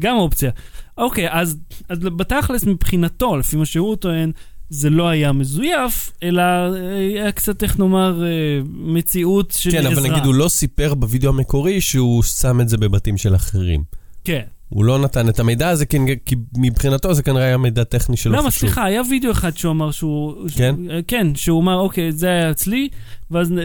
גם 0.00 0.16
אופציה. 0.16 0.50
אוקיי, 0.98 1.28
אז, 1.30 1.56
אז 1.88 1.98
בתכלס 1.98 2.64
מבחינתו, 2.64 3.36
לפי 3.36 3.56
מה 3.56 3.66
שהוא 3.66 3.96
טוען, 3.96 4.32
זה 4.70 4.90
לא 4.90 5.08
היה 5.08 5.32
מזויף, 5.32 6.12
אלא 6.22 6.42
אה, 6.42 6.96
היה 6.96 7.32
קצת, 7.32 7.62
איך 7.62 7.78
נאמר, 7.78 8.24
אה, 8.24 8.30
מציאות 8.64 9.54
של 9.58 9.70
כן, 9.70 9.86
עזרה. 9.86 9.92
אבל 9.92 10.10
נגיד, 10.10 10.24
הוא 10.24 10.34
לא 10.34 10.48
סיפר 10.48 10.94
בווידאו 10.94 11.30
המקורי 11.30 11.80
שהוא 11.80 12.22
שם 12.22 12.60
את 12.60 12.68
זה 12.68 12.76
בבתים 12.76 13.16
של 13.16 13.34
אחרים. 13.34 13.82
כן. 14.24 14.42
הוא 14.70 14.84
לא 14.84 14.98
נתן 14.98 15.28
את 15.28 15.40
המידע 15.40 15.68
הזה, 15.68 15.86
כי 15.86 15.98
כי 16.26 16.36
מבחינתו 16.56 17.14
זה 17.14 17.22
כנראה 17.22 17.44
היה 17.44 17.56
מידע 17.56 17.84
טכני 17.84 18.16
שלא 18.16 18.32
למה, 18.38 18.50
חשוב. 18.50 18.60
סליחה, 18.60 18.84
היה 18.84 19.02
וידאו 19.10 19.30
אחד 19.30 19.56
שהוא 19.56 19.72
אמר 19.72 19.90
שהוא... 19.90 20.34
כן? 20.56 20.74
שהוא- 20.76 21.00
כן, 21.08 21.34
שהוא 21.34 21.60
אמר, 21.62 21.76
אוקיי, 21.76 22.12
זה 22.12 22.26
היה 22.26 22.50
אצלי, 22.50 22.88
ואז 23.30 23.52
אה, 23.52 23.64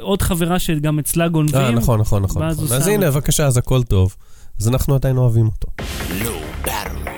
עוד 0.00 0.22
חברה 0.22 0.58
שגם 0.58 0.98
אצלה 0.98 1.28
גונבים. 1.28 1.60
אה, 1.60 1.70
נכון, 1.70 2.00
נכון, 2.00 2.22
נכון. 2.22 2.42
ואז 2.42 2.54
נכון. 2.56 2.68
הוא 2.68 2.76
אז 2.76 2.84
שם 2.84 2.90
הנה, 2.90 3.10
בבקשה, 3.10 3.46
אז 3.46 3.56
הכל 3.56 3.82
טוב. 3.82 4.16
אז 4.60 4.68
אנחנו 4.68 4.94
עדיין 4.94 5.16
אוהבים 5.16 5.46
אותו. 5.46 5.68
בארווי. 6.64 7.10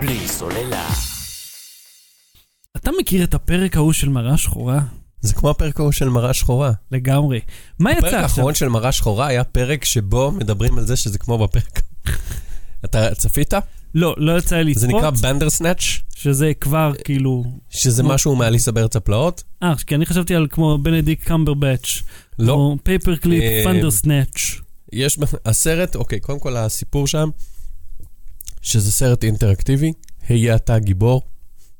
בלי 0.00 0.28
סוללה. 0.28 0.88
אתה 2.76 2.90
מכיר 3.00 3.24
את 3.24 3.34
הפרק 3.34 3.76
ההוא 3.76 3.92
של 3.92 4.08
מראה 4.08 4.36
שחורה? 4.36 4.80
זה 5.20 5.34
כמו 5.34 5.50
הפרק 5.50 5.80
ההוא 5.80 5.92
של 5.92 6.08
מראה 6.08 6.34
שחורה. 6.34 6.72
לגמרי. 6.92 7.40
מה 7.78 7.90
הפרק 7.90 7.98
יצא 8.04 8.08
עכשיו? 8.08 8.22
האחרון 8.22 8.54
של 8.54 8.68
מראה 8.68 8.92
שחורה 8.92 9.26
היה 9.26 9.44
פרק 9.44 9.84
שבו 9.84 10.32
מדברים 10.32 10.78
על 10.78 10.84
זה 10.86 10.96
שזה 10.96 11.18
כמו 11.18 11.38
בפרק. 11.38 11.80
אתה 12.84 13.14
צפית? 13.14 13.54
לא, 13.94 14.14
לא 14.18 14.38
יצא 14.38 14.56
לי 14.56 14.74
זה 14.74 14.86
לצפות, 14.86 14.98
נקרא 15.00 15.10
Bandersnatch, 15.10 15.80
שזה 16.14 16.52
כבר 16.60 16.92
כאילו... 17.04 17.44
שזה 17.70 18.02
כמו- 18.02 18.12
משהו 18.14 18.36
מאליסה 18.36 18.72
בארץ 18.72 18.96
הפלאות. 18.96 19.42
אה, 19.62 19.74
כי 19.86 19.94
אני 19.94 20.06
חשבתי 20.06 20.34
על 20.34 20.46
כמו 20.50 20.78
בנדיקט 20.78 21.24
קמברבאץ'. 21.24 22.02
לא. 22.38 22.52
או 22.52 22.76
paper 22.82 23.16
clip, 23.16 23.42
אה, 23.42 23.60
Bandersnatch. 23.64 24.54
יש 24.92 25.18
הסרט, 25.44 25.96
אוקיי, 25.96 26.20
קודם 26.20 26.38
כל 26.38 26.56
הסיפור 26.56 27.06
שם, 27.06 27.28
שזה 28.62 28.92
סרט 28.92 29.24
אינטראקטיבי, 29.24 29.92
היה 30.28 30.56
אתה 30.56 30.78
גיבור, 30.78 31.22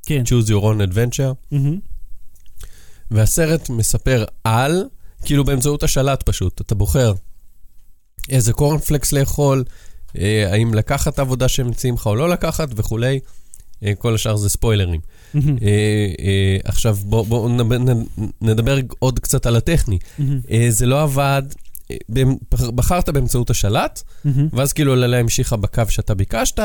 כן. 0.05 0.23
choose 0.25 0.47
your 0.49 0.63
own 0.63 0.91
adventure. 0.93 1.57
והסרט 3.11 3.69
מספר 3.69 4.25
על, 4.43 4.83
כאילו 5.25 5.43
באמצעות 5.43 5.83
השלט 5.83 6.23
פשוט, 6.23 6.61
אתה 6.61 6.75
בוחר 6.75 7.13
איזה 8.29 8.53
קורנפלקס 8.53 9.11
לאכול, 9.11 9.63
האם 10.51 10.73
לקחת 10.73 11.13
את 11.13 11.19
העבודה 11.19 11.47
שהם 11.47 11.67
מציעים 11.67 11.95
לך 11.95 12.05
או 12.07 12.15
לא 12.15 12.29
לקחת 12.29 12.69
וכולי, 12.75 13.19
אה, 13.83 13.93
כל 13.97 14.15
השאר 14.15 14.35
זה 14.35 14.49
ספוילרים. 14.49 14.99
אה, 15.35 15.39
אה, 16.19 16.57
עכשיו 16.63 16.97
בואו 17.03 17.23
בוא 17.23 17.49
נדבר, 18.41 18.77
עוד 18.99 19.19
קצת 19.19 19.45
על 19.45 19.55
הטכני. 19.55 19.97
אה, 20.51 20.67
זה 20.69 20.85
לא 20.85 21.01
עבד, 21.03 21.43
אה, 21.91 21.95
בחרת 22.51 23.09
באמצעות 23.09 23.49
השלט. 23.49 24.03
ואז 24.53 24.73
כאילו 24.73 24.93
עלילה 24.93 25.17
המשיכה 25.19 25.55
בקו 25.55 25.83
שאתה 25.89 26.13
ביקשת. 26.15 26.59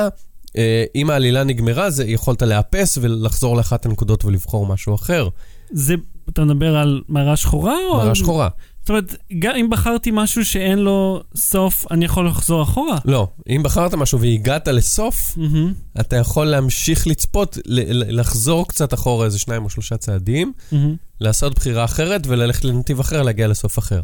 אה, 0.56 0.84
אם 0.94 1.10
העלילה 1.10 1.44
נגמרה, 1.44 1.90
זה 1.90 2.04
יכולת 2.04 2.42
לאפס 2.42 2.98
ולחזור 3.00 3.56
לאחת 3.56 3.86
הנקודות 3.86 4.24
ולבחור 4.24 4.66
משהו 4.66 4.94
אחר. 4.94 5.28
זה, 5.70 5.94
אתה 6.28 6.44
מדבר 6.44 6.76
על 6.76 7.02
מראה 7.08 7.36
שחורה? 7.36 7.74
או 7.90 7.94
מראה 7.96 8.08
על- 8.08 8.14
שחורה. 8.14 8.48
זאת 8.84 8.88
אומרת, 8.90 9.16
גם 9.38 9.54
אם 9.56 9.70
בחרתי 9.70 10.10
משהו 10.12 10.44
שאין 10.44 10.78
לו 10.78 11.22
סוף, 11.36 11.86
אני 11.90 12.04
יכול 12.04 12.28
לחזור 12.28 12.62
אחורה? 12.62 12.98
לא, 13.04 13.28
אם 13.48 13.62
בחרת 13.64 13.94
משהו 13.94 14.20
והגעת 14.20 14.68
לסוף, 14.68 15.36
מהמם. 15.36 15.72
אתה 16.00 16.16
יכול 16.16 16.46
להמשיך 16.46 17.06
לצפות, 17.06 17.58
לחזור 17.66 18.68
קצת 18.68 18.94
אחורה 18.94 19.26
איזה 19.26 19.38
שניים 19.38 19.64
או 19.64 19.70
שלושה 19.70 19.96
צעדים, 19.96 20.52
מהמם. 20.72 20.96
לעשות 21.20 21.54
בחירה 21.54 21.84
אחרת 21.84 22.26
וללכת 22.26 22.64
לנתיב 22.64 23.00
אחר, 23.00 23.22
להגיע 23.22 23.48
לסוף 23.48 23.78
אחר. 23.78 24.00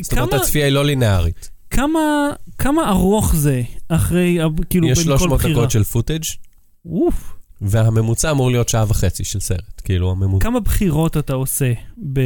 זאת 0.00 0.12
אומרת, 0.12 0.32
הצפייה 0.32 0.64
היא 0.64 0.72
לא 0.72 0.84
לינארית. 0.84 1.50
כמה, 1.70 2.30
כמה 2.58 2.88
ארוך 2.88 3.36
זה 3.36 3.62
אחרי, 3.88 4.38
כאילו, 4.70 4.88
יש 4.88 4.98
בין 4.98 5.06
כל 5.06 5.18
300 5.18 5.40
בחירה? 5.40 5.54
דקות 5.54 5.70
של 5.70 5.84
פוטאג', 5.84 6.22
אוף. 6.86 7.34
והממוצע 7.60 8.30
אמור 8.30 8.50
להיות 8.50 8.68
שעה 8.68 8.84
וחצי 8.88 9.24
של 9.24 9.40
סרט. 9.40 9.80
כאילו, 9.84 10.10
הממוצע... 10.10 10.44
כמה 10.44 10.60
בחירות 10.60 11.16
אתה 11.16 11.32
עושה 11.32 11.72
ב... 12.12 12.20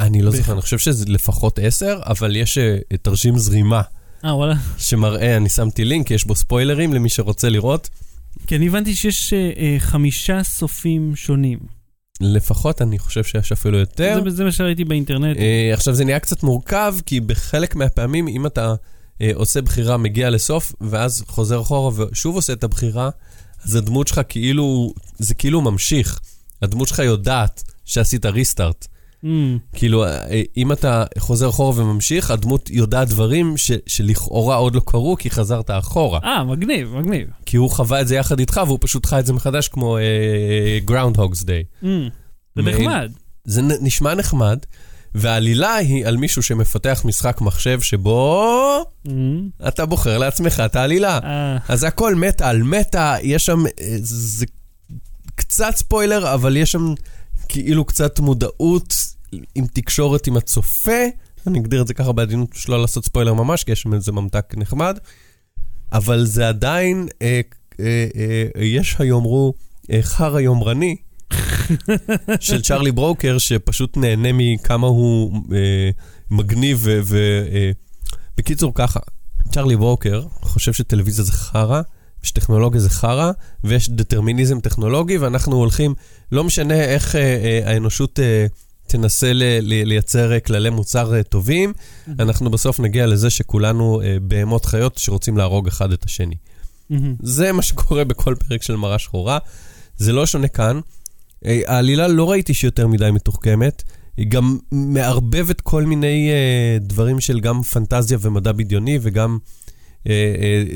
אני 0.00 0.22
לא 0.22 0.30
זוכר, 0.30 0.52
אני 0.52 0.62
חושב 0.62 0.78
שזה 0.78 1.04
לפחות 1.08 1.58
עשר, 1.62 2.00
אבל 2.06 2.36
יש 2.36 2.58
אה, 2.58 2.76
תרשים 3.02 3.38
זרימה 3.38 3.82
אה, 4.24 4.36
וואלה. 4.36 4.54
שמראה, 4.78 5.36
אני 5.36 5.48
שמתי 5.48 5.84
לינק, 5.84 6.10
יש 6.10 6.24
בו 6.24 6.34
ספוילרים 6.34 6.94
למי 6.94 7.08
שרוצה 7.08 7.48
לראות. 7.48 7.88
כי 8.46 8.56
אני 8.56 8.68
הבנתי 8.68 8.94
שיש 8.94 9.32
אה, 9.32 9.50
אה, 9.56 9.76
חמישה 9.78 10.42
סופים 10.42 11.16
שונים. 11.16 11.58
לפחות 12.20 12.82
אני 12.82 12.98
חושב 12.98 13.24
שיש 13.24 13.52
אפילו 13.52 13.78
יותר. 13.78 14.20
זה, 14.24 14.30
זה 14.30 14.44
מה 14.44 14.52
שראיתי 14.52 14.84
באינטרנט. 14.84 15.36
אה, 15.36 15.70
עכשיו, 15.74 15.94
זה 15.94 16.04
נהיה 16.04 16.18
קצת 16.18 16.42
מורכב, 16.42 16.94
כי 17.06 17.20
בחלק 17.20 17.76
מהפעמים, 17.76 18.28
אם 18.28 18.46
אתה 18.46 18.74
אה, 19.20 19.30
עושה 19.34 19.62
בחירה, 19.62 19.96
מגיע 19.96 20.30
לסוף, 20.30 20.72
ואז 20.80 21.24
חוזר 21.26 21.60
אחורה 21.60 21.92
ושוב 21.96 22.34
עושה 22.34 22.52
את 22.52 22.64
הבחירה, 22.64 23.10
אז 23.64 23.74
הדמות 23.74 24.08
שלך 24.08 24.20
כאילו, 24.28 24.94
זה 25.18 25.34
כאילו 25.34 25.60
ממשיך. 25.60 26.20
הדמות 26.62 26.88
שלך 26.88 26.98
יודעת 26.98 27.62
שעשית 27.84 28.26
restart. 28.26 28.86
Mm, 29.24 29.28
כאילו, 29.72 30.04
אה, 30.04 30.18
אם 30.56 30.72
אתה 30.72 31.04
חוזר 31.18 31.48
אחורה 31.48 31.80
וממשיך, 31.80 32.30
הדמות 32.30 32.70
יודעת 32.70 33.08
דברים 33.08 33.56
ש, 33.56 33.70
שלכאורה 33.86 34.56
עוד 34.56 34.74
לא 34.74 34.80
קרו, 34.86 35.16
כי 35.18 35.30
חזרת 35.30 35.70
אחורה. 35.70 36.20
אה, 36.24 36.44
מגניב, 36.44 36.94
מגניב. 36.96 37.26
כי 37.46 37.56
הוא 37.56 37.70
חווה 37.70 38.00
את 38.00 38.08
זה 38.08 38.16
יחד 38.16 38.38
איתך, 38.38 38.60
והוא 38.66 38.78
פשוט 38.80 39.06
חי 39.06 39.18
את 39.18 39.26
זה 39.26 39.32
מחדש 39.32 39.68
כמו 39.68 39.98
Groundhog's 40.84 41.42
Day. 41.42 41.62
Mm, 41.82 41.86
זה 42.56 42.62
נחמד. 42.62 43.10
זה 43.44 43.62
נ- 43.62 43.84
נשמע 43.86 44.14
נחמד, 44.14 44.58
והעלילה 45.14 45.74
היא 45.74 46.06
על 46.06 46.16
מישהו 46.16 46.42
שמפתח 46.42 47.02
משחק 47.04 47.40
מחשב 47.40 47.80
שבו 47.80 48.82
Mm, 49.06 49.10
אתה 49.68 49.86
בוחר 49.86 50.18
לעצמך 50.18 50.62
את 50.64 50.76
העלילה. 50.76 51.18
אה, 51.24 51.56
אז 51.68 51.84
הכל 51.84 52.14
מטה 52.14 52.48
על 52.48 52.62
מטה, 52.62 53.16
יש 53.22 53.46
שם, 53.46 53.66
אה, 53.66 53.96
זה 54.02 54.46
קצת 55.34 55.72
ספוילר, 55.76 56.34
אבל 56.34 56.56
יש 56.56 56.72
שם 56.72 56.94
כאילו 57.52 57.84
קצת 57.84 58.20
מודעות 58.20 58.94
עם 59.54 59.66
תקשורת 59.66 60.26
עם 60.26 60.36
הצופה. 60.36 61.00
אני 61.46 61.58
אגדיר 61.58 61.82
את 61.82 61.86
זה 61.86 61.94
ככה 61.94 62.12
בעדינות, 62.12 62.50
פשוט 62.50 62.68
לא 62.68 62.80
לעשות 62.80 63.04
ספוילר 63.04 63.34
ממש, 63.34 63.64
כי 63.64 63.72
יש 63.72 63.82
שם 63.82 63.94
איזה 63.94 64.12
ממתק 64.12 64.54
נחמד. 64.56 64.98
אבל 65.92 66.24
זה 66.24 66.48
עדיין, 66.48 67.08
אה, 67.22 67.40
אה, 67.80 68.06
אה, 68.16 68.64
יש 68.64 68.96
היאמרו, 68.98 69.54
אה, 69.90 70.02
חרא 70.02 70.40
יומרני 70.40 70.96
של 72.40 72.62
צ'ארלי 72.62 72.92
ברוקר, 72.92 73.38
שפשוט 73.38 73.96
נהנה 73.96 74.28
מכמה 74.32 74.86
הוא 74.86 75.42
אה, 75.52 75.90
מגניב 76.30 76.80
ו... 76.82 77.00
ו 77.04 77.16
אה, 77.52 77.70
בקיצור, 78.36 78.72
ככה, 78.74 79.00
צ'ארלי 79.52 79.76
ברוקר 79.76 80.22
חושב 80.40 80.72
שטלוויזיה 80.72 81.24
זה 81.24 81.32
חרא, 81.32 81.82
שטכנולוגיה 82.22 82.80
זה 82.80 82.90
חרא, 82.90 83.30
ויש 83.64 83.90
דטרמיניזם 83.90 84.60
טכנולוגי, 84.60 85.18
ואנחנו 85.18 85.56
הולכים, 85.56 85.94
לא 86.32 86.44
משנה 86.44 86.74
איך 86.84 87.16
אה, 87.16 87.20
אה, 87.20 87.72
האנושות 87.72 88.20
אה, 88.20 88.46
תנסה 88.86 89.32
ל- 89.32 89.58
ל- 89.62 89.88
לייצר 89.88 90.32
אה, 90.32 90.40
כללי 90.40 90.70
מוצר 90.70 91.14
אה, 91.14 91.22
טובים, 91.22 91.72
אנחנו 92.18 92.50
בסוף 92.50 92.80
נגיע 92.80 93.06
לזה 93.06 93.30
שכולנו 93.30 94.00
אה, 94.00 94.16
בהמות 94.22 94.64
חיות 94.64 94.98
שרוצים 94.98 95.36
להרוג 95.36 95.66
אחד 95.68 95.92
את 95.92 96.04
השני. 96.04 96.34
מהמם. 96.90 97.14
זה 97.22 97.52
מה 97.52 97.62
שקורה 97.62 98.04
בכל 98.04 98.34
פרק 98.48 98.62
של 98.62 98.76
מראה 98.76 98.98
שחורה. 98.98 99.38
זה 99.96 100.12
לא 100.12 100.26
שונה 100.26 100.48
כאן. 100.48 100.80
אה, 101.46 101.60
העלילה 101.66 102.08
לא 102.08 102.30
ראיתי 102.30 102.54
שהיא 102.54 102.68
יותר 102.68 102.86
מדי 102.86 103.10
מתוחכמת. 103.10 103.82
היא 104.16 104.26
גם 104.28 104.58
מערבבת 104.72 105.60
כל 105.60 105.84
מיני 105.84 106.30
אה, 106.30 106.78
דברים 106.80 107.20
של 107.20 107.40
גם 107.40 107.62
פנטזיה 107.62 108.18
ומדע 108.20 108.52
בדיוני 108.52 108.98
וגם 109.02 109.38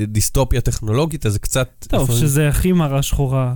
דיסטופיה 0.06 0.60
טכנולוגית, 0.60 1.26
אז 1.26 1.32
זה 1.32 1.38
קצת... 1.38 1.68
טוב, 1.88 2.02
לפעמים- 2.02 2.20
שזה 2.22 2.48
הכי 2.48 2.72
מראה 2.72 3.02
שחורה, 3.02 3.54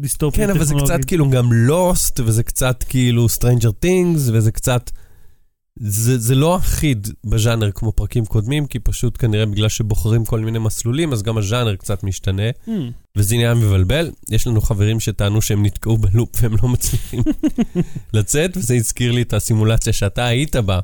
דיסטופיה 0.00 0.46
כן, 0.46 0.50
אבל 0.50 0.64
זה 0.64 0.64
טכנולוגית. 0.64 0.96
קצת 0.96 1.04
כאילו 1.04 1.30
גם 1.30 1.52
לוסט, 1.52 2.20
וזה 2.20 2.42
קצת 2.42 2.84
כאילו 2.88 3.26
Stranger 3.26 3.84
Things, 3.84 4.30
וזה 4.32 4.52
קצת... 4.52 4.90
זה, 5.82 6.18
זה 6.18 6.34
לא 6.34 6.56
אחיד 6.56 7.08
בז'אנר 7.26 7.70
כמו 7.70 7.92
פרקים 7.92 8.24
קודמים, 8.26 8.66
כי 8.66 8.78
פשוט 8.78 9.16
כנראה 9.18 9.46
בגלל 9.46 9.68
שבוחרים 9.68 10.24
כל 10.24 10.40
מיני 10.40 10.58
מסלולים, 10.58 11.12
אז 11.12 11.22
גם 11.22 11.38
הז'אנר 11.38 11.76
קצת 11.76 12.02
משתנה, 12.04 12.42
Hmm. 12.66 12.70
וזה 13.16 13.36
נהיה 13.36 13.54
מבלבל. 13.54 14.10
יש 14.30 14.46
לנו 14.46 14.60
חברים 14.60 15.00
שטענו 15.00 15.42
שהם 15.42 15.66
נתקעו 15.66 15.96
ב 15.98 16.04
loop 16.04 16.30
והם 16.42 16.52
לא 16.62 16.68
מצליחים 16.68 17.22
לצאת, 18.14 18.56
וזה 18.56 18.74
הזכיר 18.74 19.12
לי 19.12 19.22
את 19.22 19.32
הסימולציה 19.34 19.92
שאתה 19.92 20.24
היית 20.26 20.56
בה, 20.56 20.78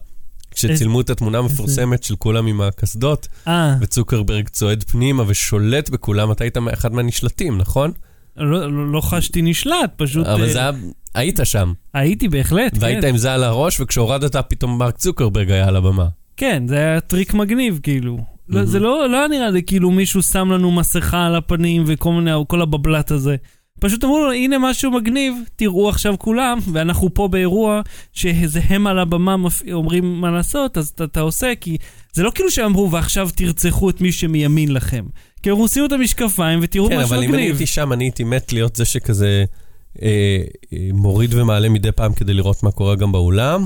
כשצילמו 0.56 1.00
את 1.00 1.10
התמונה 1.10 1.38
המפורסמת 1.38 2.02
של 2.02 2.16
כולם 2.16 2.46
עם 2.46 2.60
הקסדות, 2.60 3.28
אה, 3.48 3.76
וצוקרברג 3.80 4.48
צועד 4.48 4.84
פנימה 4.84 5.24
ושולט 5.26 5.90
בכולם, 5.90 6.32
אתה 6.32 6.44
היית 6.44 6.56
אחד 6.72 6.92
מהנשלטים, 6.92 7.58
נכון? 7.58 7.92
לא- 8.36 8.72
לא 8.72 8.92
לא 8.92 9.00
חשתי 9.00 9.42
נשלט, 9.42 9.92
פשוט 9.96 10.26
אבל 10.26 10.42
אה, 10.42 10.52
זה 10.52 10.58
היה... 10.58 10.70
היית 11.14 11.40
שם. 11.44 11.72
הייתי 11.94 12.28
בהחלט, 12.28 12.72
והיית 12.80 13.00
כן. 13.00 13.08
עם 13.08 13.16
זה 13.16 13.32
על 13.34 13.44
הראש, 13.44 13.80
וכשהורדת 13.80 14.36
פתאום 14.36 14.78
מרק 14.78 14.96
צוקרברג 14.96 15.50
היה 15.50 15.68
על 15.68 15.76
הבמה. 15.76 16.06
כן, 16.36 16.62
זה 16.68 16.76
היה 16.76 17.00
טריק 17.00 17.34
מגניב, 17.34 17.80
כאילו. 17.82 18.18
לא, 18.48 18.64
זה 18.64 18.78
לא, 18.78 19.08
לא 19.10 19.18
היה 19.18 19.28
נראה 19.28 19.50
לי 19.50 19.62
כאילו 19.62 19.90
מישהו 19.90 20.22
שם 20.22 20.50
לנו 20.52 20.70
מסכה 20.70 21.26
על 21.26 21.34
הפנים 21.34 21.84
וכל 21.86 22.12
מיני, 22.12 22.30
כל 22.48 22.62
הבבלת 22.62 23.10
הזה. 23.10 23.36
פשוט 23.80 24.04
אמרו 24.04 24.18
לו, 24.18 24.32
הנה 24.32 24.58
משהו 24.58 24.90
מגניב, 24.90 25.34
תראו 25.56 25.88
עכשיו 25.88 26.14
כולם, 26.18 26.58
ואנחנו 26.72 27.14
פה 27.14 27.28
באירוע 27.28 27.80
שזה 28.12 28.60
הם 28.68 28.86
על 28.86 28.98
הבמה 28.98 29.36
מפ... 29.36 29.62
אומרים 29.72 30.20
מה 30.20 30.30
לעשות, 30.30 30.78
אז 30.78 30.88
אתה, 30.88 31.04
אתה 31.04 31.20
עושה, 31.20 31.52
כי 31.60 31.76
זה 32.12 32.22
לא 32.22 32.30
כאילו 32.34 32.50
שאמרו, 32.50 32.90
ועכשיו 32.90 33.28
תרצחו 33.34 33.90
את 33.90 34.00
מי 34.00 34.12
שמימין 34.12 34.72
לכם. 34.72 35.04
כי 35.42 35.50
הם 35.50 35.56
עושים 35.56 35.84
את 35.84 35.92
המשקפיים 35.92 36.58
ותראו 36.62 36.88
כן, 36.88 36.98
משהו 36.98 37.08
אבל 37.08 37.16
אם 37.16 37.22
אני 37.22 37.32
מגניב. 37.32 37.50
הייתי 37.50 37.66
שם, 37.66 37.92
אני 37.92 38.04
הייתי 38.04 38.24
מת 38.24 38.52
להיות 38.52 38.76
זה 38.76 38.84
שכזה 38.84 39.44
אה, 40.02 40.38
אה, 40.72 40.78
מוריד 40.92 41.34
ומעלה 41.34 41.68
מדי 41.68 41.92
פעם 41.92 42.12
כדי 42.12 42.34
לראות 42.34 42.62
מה 42.62 42.70
קורה 42.70 42.94
גם 42.94 43.12
באולם. 43.12 43.64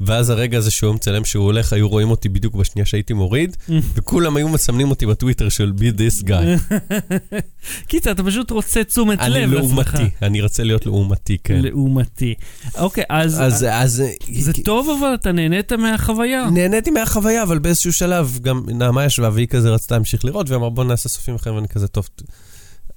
ואז 0.00 0.30
הרגע 0.30 0.58
הזה 0.58 0.70
שהוא 0.70 0.94
מצלם 0.94 1.24
שהוא 1.24 1.44
הולך, 1.44 1.72
היו 1.72 1.88
רואים 1.88 2.10
אותי 2.10 2.28
בדיוק 2.28 2.54
בשנייה 2.54 2.86
שהייתי 2.86 3.12
מוריד, 3.12 3.56
וכולם 3.94 4.36
היו 4.36 4.48
מסמנים 4.48 4.90
אותי 4.90 5.06
בטוויטר 5.06 5.48
של 5.48 5.72
be 5.78 5.98
this 5.98 6.24
guy. 6.26 6.74
קיצר, 7.88 8.10
אתה 8.10 8.24
פשוט 8.24 8.50
רוצה 8.50 8.84
תשומת 8.84 9.20
אני 9.20 9.34
לב 9.34 9.52
לעצמך. 9.52 9.94
לעומתי, 9.94 10.14
אני 10.22 10.42
רוצה 10.42 10.62
להיות 10.62 10.86
לעומתי, 10.86 11.36
כן. 11.44 11.60
לעומתי. 11.62 12.34
אוקיי, 12.78 13.04
אז, 13.08 13.40
אז, 13.40 13.66
אז 13.70 14.02
זה 14.38 14.52
טוב, 14.64 14.98
אבל 15.00 15.14
אתה 15.14 15.32
נהנית 15.32 15.72
מהחוויה. 15.72 16.50
נהניתי 16.50 16.90
מהחוויה, 16.90 17.42
אבל 17.42 17.58
באיזשהו 17.58 17.92
שלב 17.92 18.38
גם 18.42 18.62
נעמה 18.66 19.04
ישבה 19.04 19.30
והיא 19.32 19.46
כזה 19.46 19.70
רצתה 19.70 19.94
להמשיך 19.94 20.24
לראות, 20.24 20.48
והיא 20.48 20.58
אמרה 20.58 20.70
בוא 20.70 20.84
נעשה 20.84 21.08
סופים 21.08 21.34
אחרים, 21.34 21.56
ואני 21.56 21.68
כזה 21.68 21.88
טוב. 21.88 22.08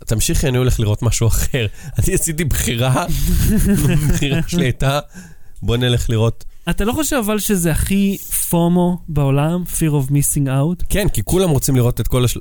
תמשיכי, 0.05 0.47
אני 0.47 0.57
הולך 0.57 0.79
לראות 0.79 1.01
משהו 1.01 1.27
אחר. 1.27 1.65
אני 1.97 2.13
עשיתי 2.13 2.43
בחירה, 2.43 3.05
הבחירה 3.93 4.39
שלי 4.47 4.65
הייתה, 4.65 4.99
בוא 5.61 5.77
נלך 5.77 6.09
לראות. 6.09 6.45
אתה 6.69 6.85
לא 6.85 6.93
חושב 6.93 7.15
אבל 7.15 7.39
שזה 7.39 7.71
הכי 7.71 8.17
פומו 8.49 8.97
בעולם, 9.07 9.63
fear 9.67 9.91
of 9.91 10.11
missing 10.11 10.47
out? 10.47 10.83
כן, 10.89 11.09
כי 11.09 11.23
כולם 11.23 11.49
רוצים 11.49 11.75
לראות 11.75 12.01
את 12.01 12.07
כל 12.07 12.25
השל... 12.25 12.39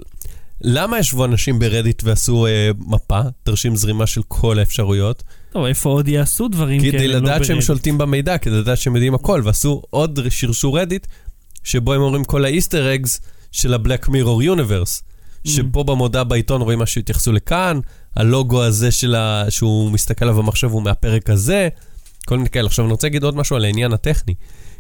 למה 0.65 0.99
ישבו 0.99 1.25
אנשים 1.25 1.59
ברדיט 1.59 2.03
ועשו 2.05 2.47
אה, 2.47 2.71
מפה, 2.79 3.21
תרשים 3.43 3.77
זרימה 3.77 4.07
של 4.07 4.21
כל 4.29 4.59
האפשרויות? 4.59 5.23
טוב, 5.53 5.65
איפה 5.65 5.89
עוד 5.89 6.09
יעשו 6.09 6.49
דברים 6.49 6.81
כאלה? 6.81 6.93
כדי 6.93 7.09
לא 7.09 7.19
לדעת 7.19 7.45
שהם 7.45 7.55
ברדיט? 7.55 7.67
שולטים 7.67 7.99
במידע, 7.99 8.39
כדי 8.39 8.55
לדעת 8.55 8.79
שהם 8.79 8.95
יודעים 8.95 9.15
הכל, 9.15 9.43
ועשו 9.45 9.83
עוד 9.91 10.21
שרשור 10.31 10.79
רדיט, 10.79 11.07
שבו 11.65 11.93
הם 11.93 12.01
אומרים 12.01 12.25
כל 12.25 12.45
האיסטר 12.45 12.95
אגס 12.95 13.21
של 13.53 13.75
ה-Black 13.75 14.09
Mirror 14.09 14.45
Universe. 14.57 15.03
שפה 15.45 15.85
במודעה 15.85 16.25
בעיתון 16.25 16.63
רואים 16.63 16.79
מה 16.79 16.87
שהתייחסו 16.87 17.33
לכאן, 17.33 17.81
הלוגו 18.17 18.63
הזה 18.63 18.91
של 18.91 19.15
ה... 19.15 19.45
שהוא 19.49 19.91
מסתכל 19.91 20.25
עליו 20.25 20.37
במחשב 20.37 20.71
הוא 20.71 20.83
מהפרק 20.83 21.31
הזה, 21.31 21.69
כל 22.27 22.37
מיני 22.37 22.51
כאלה. 22.51 22.67
עכשיו 22.67 22.85
אני 22.85 22.93
רוצה 22.93 23.07
להגיד 23.07 23.23
עוד 23.23 23.37
משהו 23.37 23.57
על 23.57 23.65
העניין 23.65 23.93
הטכני. 23.93 24.35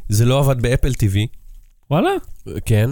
זה 0.08 0.24
לא 0.24 0.38
עבד 0.38 0.62
ב-Apple 0.62 0.92
TV, 0.92 1.16
וואלה? 1.90 2.10
כן, 2.64 2.90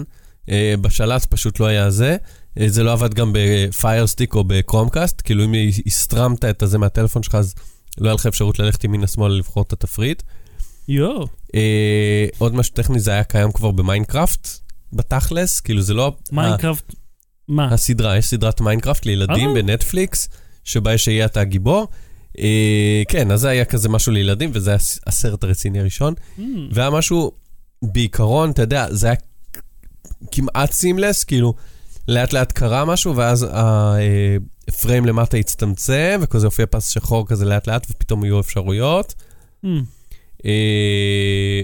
אה, 0.49 0.73
בשלט 0.81 1.25
פשוט 1.25 1.59
לא 1.59 1.65
היה 1.65 1.91
זה. 1.91 2.17
אה, 2.59 2.69
זה 2.69 2.83
לא 2.83 2.91
עבד 2.91 3.13
גם 3.13 3.33
ב-Fire 3.33 3.89
Stick 3.89 4.35
או 4.35 4.43
ב-Chromecast, 4.43 5.21
כאילו 5.23 5.43
אם 5.43 5.53
סטרמת 5.85 6.45
את 6.45 6.61
הזה 6.63 6.77
מהטלפון 6.77 7.23
שלך, 7.23 7.35
אז 7.35 7.55
לא 7.97 8.07
היה 8.07 8.15
לך 8.15 8.25
אפשרות 8.25 8.59
ללכת 8.59 8.83
ימינה-שמאלה 8.83 9.35
לבחור 9.35 9.63
את 9.63 9.73
התפריט. 9.73 10.23
יואו. 10.87 11.27
אה, 11.55 12.25
עוד 12.37 12.55
משהו 12.55 12.73
טכני, 12.73 12.99
זה 12.99 13.11
היה 13.11 13.23
קיים 13.23 13.51
כבר 13.51 13.71
ב-Minecraft, 13.71 14.47
בתכלס, 14.93 15.59
כאילו 15.59 15.81
זה 15.81 15.93
לא... 15.93 16.15
Minecraft, 16.31 16.95
מה? 17.47 17.73
הסדרה, 17.73 18.17
יש 18.17 18.25
סדרת 18.25 18.61
Minecraft 18.61 19.05
לילדים. 19.05 19.53
בנטפליקס, 19.53 20.29
שבה 20.63 20.93
יש 20.93 21.03
שיהיה 21.03 21.25
אתה 21.25 21.41
הגיבור. 21.41 21.87
אה, 22.39 23.03
כן, 23.07 23.31
אז 23.31 23.39
זה 23.39 23.49
היה 23.49 23.65
כזה 23.65 23.89
משהו 23.89 24.11
לילדים, 24.11 24.49
וזה 24.53 24.69
היה 24.69 24.75
הס- 24.75 24.99
הסרט 25.07 25.43
הרציני 25.43 25.79
הראשון. 25.79 26.13
Mm, 26.37 26.41
והיה 26.71 26.89
משהו, 26.89 27.31
בעיקרון, 27.83 28.51
אתה 28.51 28.61
יודע, 28.61 28.87
זה 28.91 29.07
היה 29.07 29.15
כמעט 30.31 30.71
seamless, 30.71 31.23
כאילו, 31.23 31.53
לאט 32.07 32.33
לאט 32.33 32.51
קרה 32.51 32.85
משהו, 32.85 33.15
ואז 33.15 33.45
הפריים 34.67 35.05
למטה 35.05 35.37
הצטמצם, 35.37 36.19
וכזה 36.21 36.47
הופיע 36.47 36.65
פס 36.69 36.87
שחור 36.89 37.27
כזה 37.27 37.45
לאט 37.45 37.67
לאט, 37.67 37.87
ופתאום 37.89 38.23
היו 38.23 38.39
אפשרויות. 38.39 39.13
אה, 40.45 41.61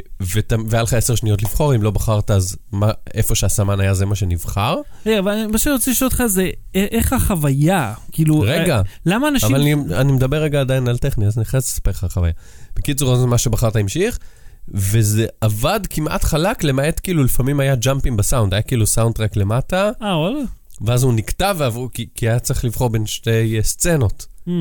והיה 0.69 0.83
לך 0.83 0.93
עשר 0.93 1.15
שניות 1.15 1.43
לבחור, 1.43 1.75
אם 1.75 1.83
לא 1.83 1.91
בחרת, 1.91 2.31
אז 2.31 2.57
מה, 2.71 2.91
איפה 3.13 3.35
שהסמן 3.35 3.79
היה 3.79 3.93
זה 3.93 4.05
מה 4.05 4.15
שנבחר. 4.15 4.75
רגע, 5.05 5.19
אבל 5.19 5.47
מה 5.51 5.57
שאני 5.57 5.73
רוצה 5.73 5.91
לשאול 5.91 6.07
אותך 6.07 6.23
זה, 6.27 6.49
א- 6.75 6.77
איך 6.91 7.13
החוויה? 7.13 7.93
כאילו... 8.11 8.39
רגע, 8.39 8.75
אה, 8.77 8.81
למה 9.05 9.27
אנשים... 9.27 9.55
אבל 9.55 9.61
אני, 9.61 9.73
אני 9.73 10.11
מדבר 10.11 10.41
רגע 10.41 10.59
עדיין 10.61 10.87
על 10.87 10.97
טכני, 10.97 11.27
אז 11.27 11.37
אני 11.37 11.45
חייב 11.45 11.63
לספר 11.63 11.91
לך 11.91 12.05
חוויה. 12.09 12.33
בקיצור, 12.75 13.13
אז 13.13 13.25
מה 13.25 13.37
שבחרת 13.37 13.75
המשיך, 13.75 14.19
וזה 14.67 15.25
עבד 15.41 15.79
כמעט 15.89 16.23
חלק, 16.23 16.63
למעט 16.63 16.99
כאילו 17.03 17.23
לפעמים 17.23 17.59
היה 17.59 17.75
ג'אמפים 17.75 18.17
בסאונד, 18.17 18.53
היה 18.53 18.61
כאילו 18.61 18.87
סאונד 18.87 19.15
טרק 19.15 19.35
למטה, 19.35 19.91
אה, 20.01 20.17
וואלה? 20.17 20.39
ואז 20.81 21.03
הוא 21.03 21.13
נקטע 21.13 21.51
ועברו, 21.57 21.89
כי, 21.93 22.07
כי 22.15 22.29
היה 22.29 22.39
צריך 22.39 22.65
לבחור 22.65 22.89
בין 22.89 23.05
שתי 23.05 23.57
אה, 23.57 23.63
סצנות. 23.63 24.25
Mm. 24.47 24.51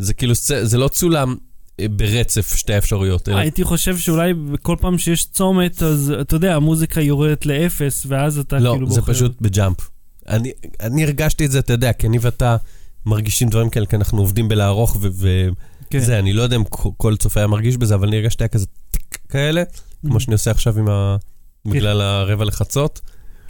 זה 0.00 0.14
כאילו. 0.14 0.34
זה 0.62 0.78
לא 0.78 0.88
צולם 0.88 1.30
אה, 1.30 1.36
ברצף 1.80 2.54
שתי 2.56 2.74
האפשרויות, 2.74 3.28
הייתי 3.28 3.64
חושב 3.64 3.98
שאולי 3.98 4.32
כל 4.62 4.76
פעם 4.80 4.98
שיש 4.98 5.26
צומת, 5.26 5.82
אז 5.82 6.12
אתה 6.20 6.36
יודע, 6.36 6.56
המוזיקה 6.56 7.00
יורדת 7.00 7.46
לאפס, 7.46 8.06
ואז 8.08 8.38
אתה 8.38 8.58
לא, 8.58 8.72
כאילו 8.72 8.90
זה 8.90 9.00
בוחר. 9.00 9.12
פשוט 9.12 9.40
בג'אמפ. 9.40 9.76
אני, 10.28 10.52
אני 10.80 11.04
הרגשתי 11.04 11.46
את 11.46 11.50
זה, 11.50 11.58
אתה 11.58 11.72
יודע, 11.72 11.92
כי 11.92 12.06
אני 12.06 12.18
ואתה 12.20 12.56
מרגישים 13.06 13.48
דברים 13.48 13.70
כאלה, 13.70 13.86
כי 13.86 13.96
אנחנו 13.96 14.18
עובדים 14.18 14.48
בלערוך 14.48 14.96
וזה, 15.00 15.48
כן. 15.90 16.12
אני 16.12 16.32
לא 16.32 16.42
יודע 16.42 16.56
אם 16.56 16.64
כל- 16.96 17.16
צופה 17.16 17.40
היה 17.40 17.46
מרגיש 17.46 17.76
בזה, 17.76 17.94
אבל 17.94 18.08
אני 18.08 18.16
הרגשתי 18.16 18.44
היה 18.44 18.48
כזה 18.48 18.66
טיק 18.90 19.18
כאלה, 19.28 19.62
כמו 20.06 20.20
שאני 20.20 20.32
עושה 20.32 20.50
עכשיו 20.50 20.78
עם 20.78 20.88
ה... 20.88 21.16
בגלל 21.64 22.00
הרבע 22.00 22.44
לחצות. 22.44 23.00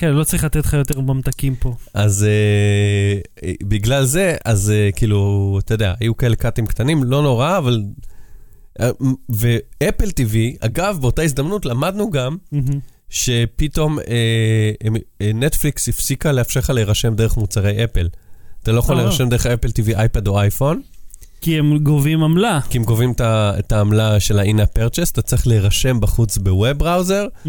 כן, 0.03 0.13
לא 0.13 0.25
צריך 0.25 0.45
לתת 0.45 0.65
לך 0.65 0.73
יותר 0.73 1.01
ממתקים 1.01 1.55
פה. 1.55 1.75
אז 1.95 2.25
אה, 2.25 3.49
בגלל 3.63 4.05
זה, 4.05 4.37
אז 4.45 4.71
אה, 4.71 4.91
כאילו, 4.97 5.59
אתה 5.65 5.75
יודע, 5.75 5.95
היו 6.01 6.17
כאלה 6.17 6.37
קאטים 6.37 6.67
קטנים, 6.67 7.05
לא 7.05 7.23
נורא, 7.23 7.59
אבל... 7.59 7.83
אה, 8.81 8.91
ואפל 9.29 10.09
TV, 10.09 10.37
אגב, 10.61 10.99
באותה 11.01 11.23
הזדמנות 11.23 11.67
למדנו 11.67 12.11
גם 12.11 12.37
מהמם. 12.53 12.81
שפתאום 13.09 13.99
אה, 13.99 14.05
אה, 15.21 15.33
נטפליקס 15.35 15.89
הפסיקה 15.89 16.33
לאפשר 16.33 16.61
לך 16.61 16.71
להירשם 16.71 17.15
דרך 17.15 17.37
מוצרי 17.37 17.85
אפל. 17.85 18.09
אתה 18.63 18.73
לא 18.73 18.79
יכול 18.79 18.97
אה. 18.97 19.03
להירשם 19.03 19.29
דרך 19.29 19.47
אפל 19.47 19.69
TV, 19.69 19.97
אייפד 19.97 20.29
או 20.29 20.41
אייפון, 20.41 20.83
כי 21.41 21.59
הם 21.59 21.79
גובים 21.79 22.23
עמלה. 22.23 22.61
כי 22.71 22.79
הם 22.79 22.85
גובים 22.85 23.13
את 23.21 23.73
העמלה 23.73 24.21
של 24.21 24.39
ה-in-app 24.39 24.79
purchase, 24.79 25.11
אתה 25.13 25.23
צריך 25.23 25.47
להירשם 25.47 26.01
בחוץ 26.01 26.39
בווב 26.39 26.73
בראוזר, 26.73 27.27
Mm. 27.45 27.49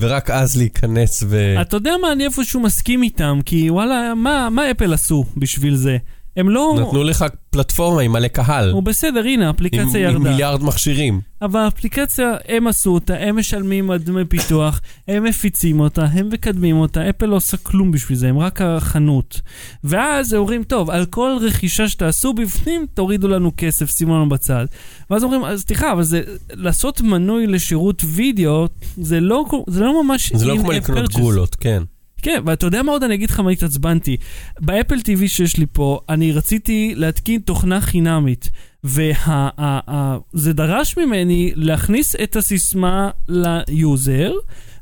ורק 0.00 0.30
אז 0.30 0.56
להיכנס 0.56 1.24
ו... 1.26 1.54
אתה 1.60 1.76
יודע 1.76 1.92
מה, 2.02 2.12
אני 2.12 2.24
איפשהו 2.24 2.60
מסכים 2.60 3.02
איתם, 3.02 3.38
כי 3.44 3.70
וואלה, 3.70 4.14
מה, 4.14 4.48
מה 4.50 4.70
אפל 4.70 4.92
עשו 4.92 5.24
בשביל 5.36 5.76
זה? 5.76 5.96
הם 6.38 6.50
לא... 6.50 6.76
נתנו 6.80 7.04
לך 7.04 7.24
פלטפורמה 7.50 8.02
עם 8.02 8.12
מלא 8.12 8.28
קהל, 8.28 8.70
הוא 8.70 8.82
בסדר, 8.82 9.20
הנה, 9.20 9.42
עם, 9.42 9.48
האפליקציה 9.48 10.08
עם 10.08 10.14
ירדה. 10.14 10.18
מיליארד 10.18 10.62
מכשירים. 10.62 11.20
אבל 11.42 11.60
האפליקציה, 11.60 12.36
הם 12.48 12.66
עשו 12.66 12.90
אותה, 12.94 13.14
הם 13.18 13.38
משלמים 13.38 13.90
על 13.90 13.98
דמי 13.98 14.24
פיתוח, 14.24 14.80
הם 15.08 15.24
מפיצים 15.24 15.80
אותה, 15.80 16.04
הם 16.04 16.28
מקדמים 16.28 16.76
אותה, 16.76 17.10
אפל 17.10 17.26
לא 17.26 17.36
עושה 17.36 17.56
כלום 17.56 17.90
בשביל 17.90 18.18
זה, 18.18 18.28
הם 18.28 18.38
רק 18.38 18.60
החנות. 18.62 19.40
ואז 19.84 20.32
הם 20.32 20.40
אומרים, 20.40 20.64
טוב, 20.64 20.90
על 20.90 21.06
כל 21.06 21.36
רכישה 21.40 21.88
שתעשו 21.88 22.32
בפנים, 22.32 22.86
תורידו 22.94 23.28
לנו 23.28 23.52
כסף, 23.56 23.90
שימו 23.90 24.14
לנו 24.14 24.28
בצד. 24.28 24.66
ואז 25.10 25.24
אומרים, 25.24 25.44
אז 25.44 25.60
סליחה, 25.60 25.92
אבל 25.92 26.02
זה, 26.02 26.22
לעשות 26.52 27.00
מנוי 27.00 27.46
לשירות 27.46 28.02
וידאו, 28.06 28.66
זה 28.96 29.20
לא, 29.20 29.44
זה 29.66 29.80
לא 29.80 30.04
ממש... 30.04 30.32
זה 30.34 30.46
לא 30.46 30.56
כמו 30.58 30.72
לקנות. 30.72 31.12
גולות, 31.12 31.54
כן. 31.54 31.82
כן, 32.22 32.42
ואתה 32.46 32.66
יודע 32.66 32.82
מה 32.82 32.92
עוד? 32.92 33.02
אני 33.02 33.14
אגיד 33.14 33.30
לך 33.30 33.40
מה 33.40 33.50
התעצבנתי. 33.50 34.16
ב-Apple 34.60 34.98
TV 34.98 35.28
שיש 35.28 35.56
לי 35.56 35.66
פה, 35.72 36.00
אני 36.08 36.32
רציתי 36.32 36.92
להתקין 36.96 37.40
תוכנה 37.40 37.80
חינמית, 37.80 38.50
וזה 38.84 40.52
דרש 40.52 40.96
ממני 40.96 41.52
להכניס 41.54 42.16
את 42.16 42.36
הסיסמה 42.36 43.10
ליוזר, 43.28 44.32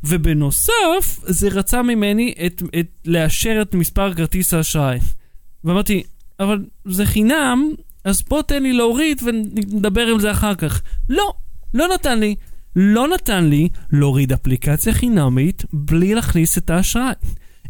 ובנוסף, 0.04 1.18
זה 1.22 1.48
רצה 1.48 1.82
ממני 1.82 2.34
את, 2.46 2.62
את, 2.80 2.86
לאשר 3.04 3.58
את 3.62 3.74
מספר 3.74 4.14
כרטיס 4.14 4.54
האשראי. 4.54 4.98
ואמרתי, 5.64 6.02
אבל 6.40 6.64
זה 6.84 7.06
חינם, 7.06 7.70
אז 8.04 8.22
בוא 8.28 8.42
תן 8.42 8.62
לי 8.62 8.72
להוריד 8.72 9.22
ונדבר 9.24 10.06
עם 10.06 10.20
זה 10.20 10.30
אחר 10.30 10.54
כך. 10.54 10.82
לא, 11.08 11.32
לא 11.74 11.88
נתן 11.94 12.20
לי. 12.20 12.34
לא 12.76 13.08
נתן 13.08 13.44
לי 13.44 13.68
להוריד 13.92 14.32
אפליקציה 14.32 14.92
חינמית 14.92 15.64
בלי 15.72 16.14
להכניס 16.14 16.58
את 16.58 16.70
האשראי. 16.70 17.12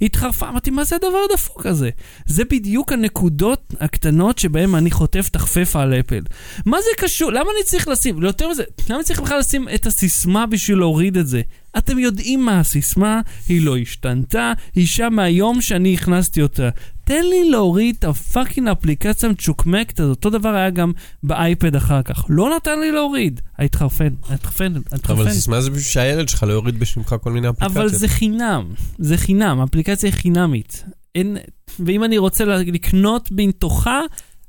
התחרפה, 0.02 0.48
אמרתי, 0.48 0.70
מה 0.70 0.84
זה 0.84 0.96
הדבר 0.96 1.18
הדפוק 1.30 1.66
הזה? 1.66 1.90
זה 2.26 2.44
בדיוק 2.44 2.92
הנקודות 2.92 3.74
הקטנות 3.80 4.38
שבהן 4.38 4.74
אני 4.74 4.90
חוטף 4.90 5.28
תחפפה 5.28 5.82
על 5.82 5.94
אפל. 5.94 6.22
מה 6.66 6.76
זה 6.80 6.90
קשור? 6.96 7.30
למה 7.30 7.50
אני 7.56 7.64
צריך 7.64 7.88
לשים, 7.88 8.22
יותר 8.22 8.48
מזה, 8.48 8.62
למה 8.88 8.96
אני 8.96 9.04
צריך 9.04 9.20
בכלל 9.20 9.38
לשים 9.38 9.68
את 9.74 9.86
הסיסמה 9.86 10.46
בשביל 10.46 10.78
להוריד 10.78 11.16
את 11.16 11.26
זה? 11.26 11.42
אתם 11.78 11.98
יודעים 11.98 12.44
מה 12.44 12.60
הסיסמה, 12.60 13.20
היא 13.48 13.62
לא 13.62 13.76
השתנתה, 13.76 14.52
היא 14.74 14.86
שם 14.86 15.12
מהיום 15.12 15.60
שאני 15.60 15.94
הכנסתי 15.94 16.42
אותה. 16.42 16.68
תן 17.06 17.24
לי 17.24 17.50
להוריד 17.50 17.96
את 17.98 18.04
הפאקינג 18.04 18.68
אפליקציה 18.68 19.28
המצ'וקמקת 19.28 20.00
הזאת. 20.00 20.16
אותו 20.16 20.30
דבר 20.30 20.48
היה 20.48 20.70
גם 20.70 20.92
באייפד 21.22 21.76
אחר 21.76 22.02
כך. 22.02 22.24
לא 22.28 22.50
נתן 22.56 22.80
לי 22.80 22.92
להוריד. 22.92 23.40
התחרפן, 23.58 24.14
התחרפן, 24.30 24.72
התחרפן. 24.92 25.12
אבל 25.12 25.32
סיסמה 25.32 25.60
זה 25.60 25.70
בשביל 25.70 25.84
שהילד 25.84 26.28
שלך 26.28 26.42
לא 26.42 26.52
יוריד 26.52 26.78
בשמך 26.78 27.16
כל 27.22 27.32
מיני 27.32 27.48
אפליקציות. 27.48 27.76
אבל 27.76 27.88
זה 27.88 28.08
חינם, 28.08 28.74
זה 28.98 29.16
חינם, 29.16 29.60
האפליקציה 29.60 30.10
היא 30.10 30.14
חינמית. 30.14 30.84
אין, 31.14 31.36
ואם 31.80 32.04
אני 32.04 32.18
רוצה 32.18 32.44
לקנות 32.44 33.28
מתוכה, 33.32 34.00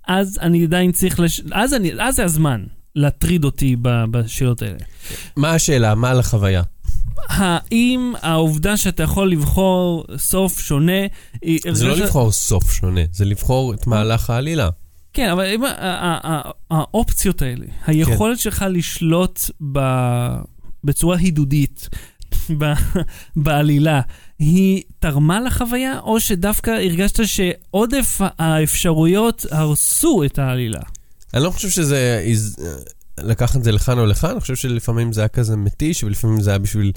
אז 0.08 0.40
אני 0.42 0.64
עדיין 0.64 0.92
צריך, 0.92 1.20
לש... 1.20 1.42
אז, 1.52 1.74
אני, 1.74 1.92
אז 2.00 2.16
זה 2.16 2.24
הזמן 2.24 2.64
להטריד 2.96 3.44
אותי 3.44 3.76
בשאלות 3.82 4.62
האלה. 4.62 4.78
מה 5.36 5.52
השאלה? 5.52 5.96
מה 5.96 6.10
על 6.10 6.20
החוויה? 6.20 6.62
האם 7.30 8.14
העובדה 8.22 8.78
שאתה 8.78 9.04
יכול 9.04 9.32
לבחור 9.32 10.06
סוף 10.18 10.60
שונה... 10.60 11.02
זה 11.72 11.88
לא 11.88 11.96
לבחור 11.96 12.32
סוף 12.32 12.72
שונה, 12.72 13.02
זה 13.12 13.26
לבחור 13.26 13.74
את 13.74 13.88
מהלך 13.88 14.30
העלילה. 14.30 14.70
כן, 15.14 15.30
אבל 15.30 15.46
אם 15.46 15.62
האופציות 16.72 17.42
האלה, 17.42 17.66
היכולת 17.86 18.40
שלך 18.40 18.66
לשלוט 18.70 19.40
בצורה 20.84 21.18
הידודית 21.18 21.90
בעלילה, 23.36 24.02
היא 24.40 24.84
תרמה 25.00 25.42
לחוויה, 25.42 26.00
או 26.00 26.20
שדווקא 26.20 26.72
הרגשת 26.72 27.20
שעודף 27.26 28.22
האפשרויות 28.40 29.46
הרסו 29.52 30.24
את 30.26 30.40
העלילה? 30.40 30.82
אני 31.34 31.44
לא 31.44 31.50
חושב 31.50 31.70
שזה 31.70 32.24
לקח 33.18 33.56
את 33.56 33.64
זה 33.64 33.72
לכאן 33.72 34.00
או 34.00 34.06
לכאן, 34.06 34.30
אני 34.30 34.40
חושב 34.40 34.56
שלפעמים 34.56 35.14
זה 35.14 35.22
היה 35.22 35.28
כזה 35.28 35.56
מתיש, 35.56 36.04
ולפעמים 36.04 36.42
זה 36.42 36.50
היה 36.50 36.60
בשביל, 36.60 36.92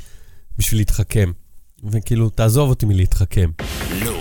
בשביל 0.58 0.80
להתחכם. 0.80 1.32
וכאילו, 1.90 2.30
תעזוב 2.30 2.70
אותי 2.70 2.86
מלהתחכם. 2.86 3.50
לא 4.04 4.20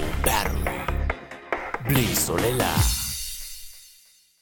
בלי 1.90 2.16
סוללה. 2.16 2.76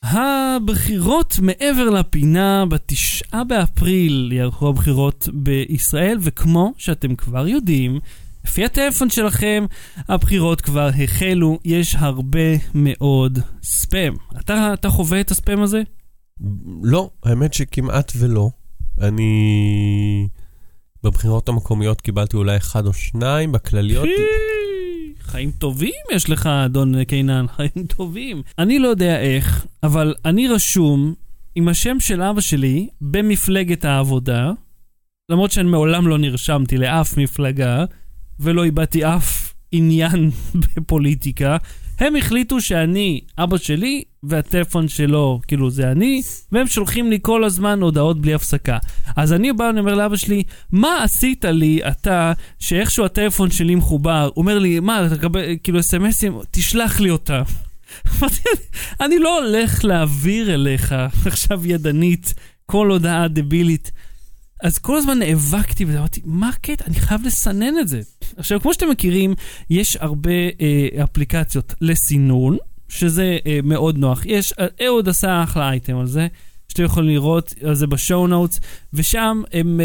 הבחירות 0.03 1.39
מעבר 1.41 1.89
לפינה, 1.89 2.65
בתשעה 2.65 3.43
באפריל 3.43 4.31
יערכו 4.33 4.69
הבחירות 4.69 5.29
בישראל, 5.33 6.17
וכמו 6.21 6.73
שאתם 6.77 7.15
כבר 7.15 7.47
יודעים, 7.47 7.99
לפי 8.45 8.65
הטלפון 8.65 9.09
שלכם, 9.09 9.65
הבחירות 10.09 10.61
כבר 10.61 10.89
החלו, 11.03 11.59
יש 11.65 11.95
הרבה 11.95 12.49
מאוד 12.73 13.39
ספאם. 13.63 14.13
אתה, 14.39 14.73
אתה 14.73 14.89
חווה 14.89 15.19
את 15.19 15.31
הספאם 15.31 15.61
הזה? 15.61 15.81
לא, 16.83 17.09
האמת 17.23 17.53
שכמעט 17.53 18.11
ולא. 18.15 18.49
אני... 19.01 20.27
בבחירות 21.03 21.49
המקומיות 21.49 22.01
קיבלתי 22.01 22.37
אולי 22.37 22.57
אחד 22.57 22.85
או 22.85 22.93
שניים, 22.93 23.51
בכלליות... 23.51 24.07
חיים 25.19 25.51
טובים 25.51 25.93
יש 26.11 26.29
לך, 26.29 26.45
אדון 26.45 27.03
קינן, 27.03 27.45
חיים 27.55 27.87
טובים. 27.97 28.41
אני 28.59 28.79
לא 28.79 28.87
יודע 28.87 29.19
איך, 29.19 29.65
אבל 29.83 30.15
אני 30.25 30.47
רשום 30.47 31.13
עם 31.55 31.67
השם 31.67 31.99
של 31.99 32.21
אבא 32.21 32.41
שלי 32.41 32.87
במפלגת 33.01 33.85
העבודה, 33.85 34.51
למרות 35.29 35.51
שאני 35.51 35.69
מעולם 35.69 36.07
לא 36.07 36.17
נרשמתי 36.17 36.77
לאף 36.77 37.17
מפלגה, 37.17 37.85
ולא 38.39 38.63
איבדתי 38.63 39.05
אף 39.05 39.53
עניין 39.71 40.31
בפוליטיקה. 40.75 41.57
הם 41.99 42.15
החליטו 42.15 42.61
שאני, 42.61 43.21
אבא 43.37 43.57
שלי, 43.57 44.03
והטלפון 44.23 44.87
שלו, 44.87 45.39
כאילו 45.47 45.69
זה 45.69 45.91
אני, 45.91 46.21
והם 46.51 46.67
שולחים 46.67 47.09
לי 47.09 47.19
כל 47.21 47.43
הזמן 47.43 47.81
הודעות 47.81 48.21
בלי 48.21 48.33
הפסקה. 48.33 48.77
אז 49.15 49.33
אני 49.33 49.53
בא 49.53 49.71
ואומר 49.75 49.93
לאבא 49.93 50.15
שלי, 50.15 50.43
מה 50.71 51.03
עשית 51.03 51.45
לי 51.45 51.79
אתה, 51.87 52.33
שאיכשהו 52.59 53.05
הטלפון 53.05 53.51
שלי 53.51 53.75
מחובר? 53.75 54.29
הוא 54.33 54.41
אומר 54.41 54.59
לי, 54.59 54.79
מה, 54.79 55.05
אתה 55.05 55.15
מקבל, 55.15 55.41
כאילו 55.63 55.79
אסמסים, 55.79 56.39
תשלח 56.51 56.99
לי 56.99 57.09
אותה. 57.09 57.41
אני 59.01 59.19
לא 59.19 59.39
הולך 59.39 59.85
להעביר 59.85 60.53
אליך 60.53 60.95
עכשיו 61.25 61.65
ידנית 61.65 62.33
כל 62.65 62.91
הודעה 62.91 63.27
דבילית. 63.27 63.91
אז 64.63 64.77
כל 64.77 64.97
הזמן 64.97 65.19
נאבקתי 65.19 65.85
וזה, 65.85 65.97
אמרתי, 65.97 66.21
מה 66.25 66.49
הקטע? 66.49 66.85
אני 66.87 66.95
חייב 66.95 67.21
לסנן 67.25 67.79
את 67.79 67.87
זה. 67.87 68.01
עכשיו, 68.37 68.61
כמו 68.61 68.73
שאתם 68.73 68.89
מכירים, 68.89 69.33
יש 69.69 69.97
הרבה 69.99 70.31
אה, 70.31 71.03
אפליקציות 71.03 71.73
לסינון, 71.81 72.57
שזה 72.89 73.37
אה, 73.45 73.59
מאוד 73.63 73.97
נוח. 73.97 74.25
יש, 74.25 74.53
אה, 74.53 74.85
אהוד 74.85 75.09
עשה 75.09 75.43
אחלה 75.43 75.69
אייטם 75.69 75.97
על 75.97 76.07
זה. 76.07 76.27
שאתם 76.77 76.85
יכולים 76.85 77.09
לראות 77.09 77.53
על 77.63 77.75
זה 77.75 77.87
בשואו 77.87 78.27
נוטס, 78.27 78.59
ושם 78.93 79.41
הם, 79.53 79.79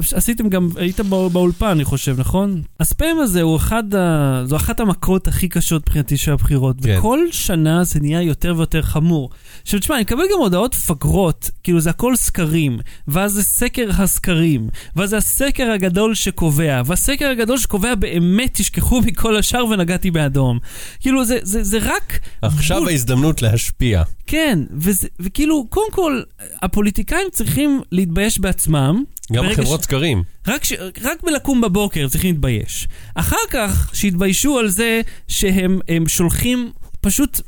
uh, 0.00 0.16
עשיתם 0.16 0.48
גם, 0.48 0.68
היית 0.76 1.00
באולפן, 1.00 1.66
אני 1.66 1.84
חושב, 1.84 2.20
נכון? 2.20 2.62
הספאם 2.80 3.16
הזה 3.20 3.42
הוא 3.42 3.56
אחד, 3.56 3.94
ה, 3.94 4.42
זו 4.44 4.56
אחת 4.56 4.80
המכות 4.80 5.28
הכי 5.28 5.48
קשות 5.48 5.82
מבחינתי 5.82 6.16
של 6.16 6.32
הבחירות, 6.32 6.76
כן. 6.82 6.98
וכל 6.98 7.18
שנה 7.30 7.84
זה 7.84 8.00
נהיה 8.00 8.22
יותר 8.22 8.54
ויותר 8.56 8.82
חמור. 8.82 9.30
עכשיו, 9.62 9.80
תשמע, 9.80 9.94
אני 9.94 10.02
מקבל 10.02 10.22
גם 10.32 10.38
הודעות 10.38 10.74
פגרות, 10.74 11.50
כאילו 11.62 11.80
זה 11.80 11.90
הכל 11.90 12.16
סקרים, 12.16 12.78
ואז 13.08 13.32
זה 13.32 13.42
סקר 13.42 13.88
הסקרים, 13.98 14.68
ואז 14.96 15.10
זה 15.10 15.16
הסקר 15.16 15.70
הגדול 15.70 16.14
שקובע, 16.14 16.82
והסקר 16.86 17.30
הגדול 17.30 17.58
שקובע 17.58 17.94
באמת 17.94 18.50
תשכחו 18.54 19.00
מכל 19.00 19.36
השאר 19.36 19.66
ונגעתי 19.66 20.10
באדום. 20.10 20.58
כאילו, 21.00 21.24
זה, 21.24 21.38
זה, 21.42 21.62
זה 21.62 21.78
רק... 21.82 22.18
עכשיו 22.42 22.78
בול... 22.78 22.88
ההזדמנות 22.88 23.42
להשפיע. 23.42 24.02
כן, 24.28 24.58
וזה, 24.70 25.08
וכאילו, 25.20 25.66
קודם 25.68 25.92
כל, 25.92 26.22
הפוליטיקאים 26.62 27.26
צריכים 27.32 27.80
להתבייש 27.92 28.38
בעצמם. 28.38 29.04
גם 29.32 29.44
חברות 29.54 29.82
סקרים. 29.82 30.22
ש... 30.22 30.48
רק, 30.48 30.64
ש... 30.64 30.72
רק 31.02 31.22
בלקום 31.24 31.60
בבוקר 31.60 32.08
צריכים 32.08 32.34
להתבייש. 32.34 32.88
אחר 33.14 33.36
כך, 33.50 33.90
שיתביישו 33.94 34.58
על 34.58 34.68
זה 34.68 35.00
שהם 35.28 35.80
שולחים 36.08 36.72
פשוט 37.00 37.40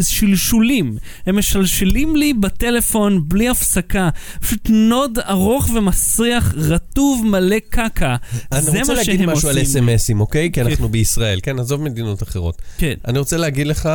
שלשולים. 0.00 0.96
הם 1.26 1.38
משלשלים 1.38 2.16
לי 2.16 2.32
בטלפון 2.32 3.28
בלי 3.28 3.48
הפסקה. 3.48 4.08
פשוט 4.40 4.70
נוד 4.70 5.18
ארוך 5.18 5.70
ומסריח, 5.74 6.54
רטוב, 6.56 7.26
מלא 7.26 7.58
קקה. 7.70 8.16
אני 8.52 8.80
רוצה 8.80 8.94
להגיד 8.94 9.20
משהו 9.20 9.48
עושים. 9.48 9.50
על 9.50 9.62
אס.אם.אסים, 9.62 10.20
אוקיי? 10.20 10.52
כי 10.52 10.60
כן. 10.60 10.66
אנחנו 10.66 10.88
בישראל, 10.88 11.40
כן? 11.42 11.58
עזוב 11.58 11.82
מדינות 11.82 12.22
אחרות. 12.22 12.62
כן. 12.78 12.94
אני 13.06 13.18
רוצה 13.18 13.36
להגיד 13.36 13.66
לך 13.66 13.88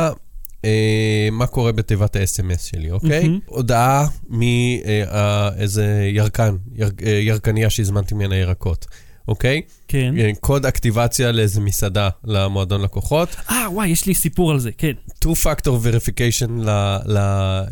אה, 0.66 1.28
מה 1.32 1.46
קורה 1.46 1.72
בתיבת 1.72 2.16
ה-SMS 2.16 2.58
שלי, 2.62 2.90
אוקיי? 2.90 3.24
Mm-hmm. 3.24 3.40
הודעה 3.46 4.06
מאיזה 4.28 5.84
אה, 5.84 6.08
ירקן, 6.08 6.56
יר, 6.74 6.90
אה, 7.06 7.10
ירקניה 7.10 7.70
שהזמנתי 7.70 8.14
ממנה 8.14 8.36
ירקות. 8.36 8.86
אוקיי? 9.28 9.62
כן. 9.88 10.14
אה, 10.18 10.30
קוד 10.40 10.66
אקטיבציה 10.66 11.32
לאיזה 11.32 11.60
מסעדה 11.60 12.08
למועדון 12.24 12.82
לקוחות. 12.82 13.36
אה, 13.50 13.66
וואי, 13.70 13.88
יש 13.88 14.06
לי 14.06 14.14
סיפור 14.14 14.50
על 14.50 14.58
זה, 14.58 14.70
כן. 14.78 14.92
Two-Factor 15.24 15.68
Verification 15.68 16.50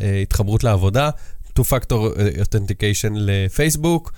להתחברות 0.00 0.64
לעבודה, 0.64 1.10
Two-Factor 1.58 1.94
Authentication 2.40 3.12
לפייסבוק, 3.14 4.12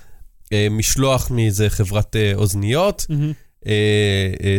משלוח 0.71 1.31
מאיזה 1.31 1.71
חברת 1.71 2.17
אוזניות, 2.35 3.07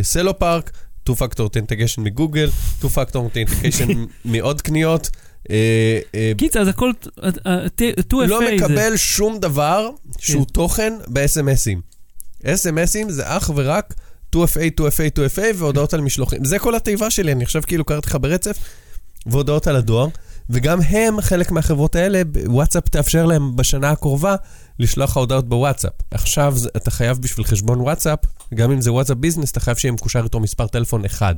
סלו 0.02 0.40
פארק. 0.40 0.72
Mm-hmm. 1.08 1.12
Two-Factor 1.12 1.40
Authentication 1.40 2.02
מגוגל, 2.02 2.50
Two-Factor 2.82 3.16
Authentication 3.16 3.92
מעוד 4.26 4.62
קניות. 4.62 5.10
אה, 5.50 6.00
אה, 6.16 6.32
קיצר, 6.38 6.64
זה 6.64 6.70
הכל 6.70 6.92
2FA. 7.20 8.14
לא 8.14 8.40
מקבל 8.52 8.98
שום 8.98 9.40
דבר 9.40 9.90
שהוא 10.20 10.46
כן. 10.46 10.54
תוכן 10.54 10.94
ב-SMSים. 11.08 11.98
SMSים 12.44 13.10
זה 13.10 13.24
אך 13.26 13.52
ורק 13.56 13.94
2FA, 14.36 14.40
2FA, 14.82 15.20
2FA 15.20 15.56
והודעות 15.56 15.94
על 15.94 16.02
משלוחים. 16.02 16.46
זה 16.46 16.60
כל 16.60 16.76
התיבה 16.76 17.10
שלי, 17.10 17.32
אני 17.32 17.44
עכשיו 17.44 17.62
כאילו 17.68 17.86
קראתי 17.86 18.08
לך 18.10 18.18
ברצף, 18.22 18.58
והודעות 19.26 19.68
על 19.68 19.76
הדואר. 19.76 20.08
וגם 20.50 20.82
הם, 20.82 21.22
חלק 21.22 21.52
מהחברות 21.52 21.96
האלה, 21.96 22.22
וואטסאפ 22.46 22.90
תאפשר 22.90 23.26
להם 23.26 23.56
בשנה 23.56 23.92
הקרובה 23.92 24.36
לשלוח 24.80 25.10
לך 25.10 25.18
הודעות 25.18 25.50
בוואטסאפ. 25.50 25.94
עכשיו 26.12 26.56
אתה 26.78 26.92
חייב 26.92 27.18
בשביל 27.18 27.46
חשבון 27.46 27.82
וואטסאפ, 27.82 28.20
גם 28.54 28.72
אם 28.72 28.82
זה 28.82 28.92
וואטסאפ 28.92 29.18
ביזנס, 29.18 29.52
אתה 29.52 29.60
חייב 29.60 29.78
שיהיה 29.78 29.92
מקושר 29.92 30.24
איתו 30.24 30.40
מספר 30.40 30.68
טלפון 30.68 31.06
אחד. 31.06 31.36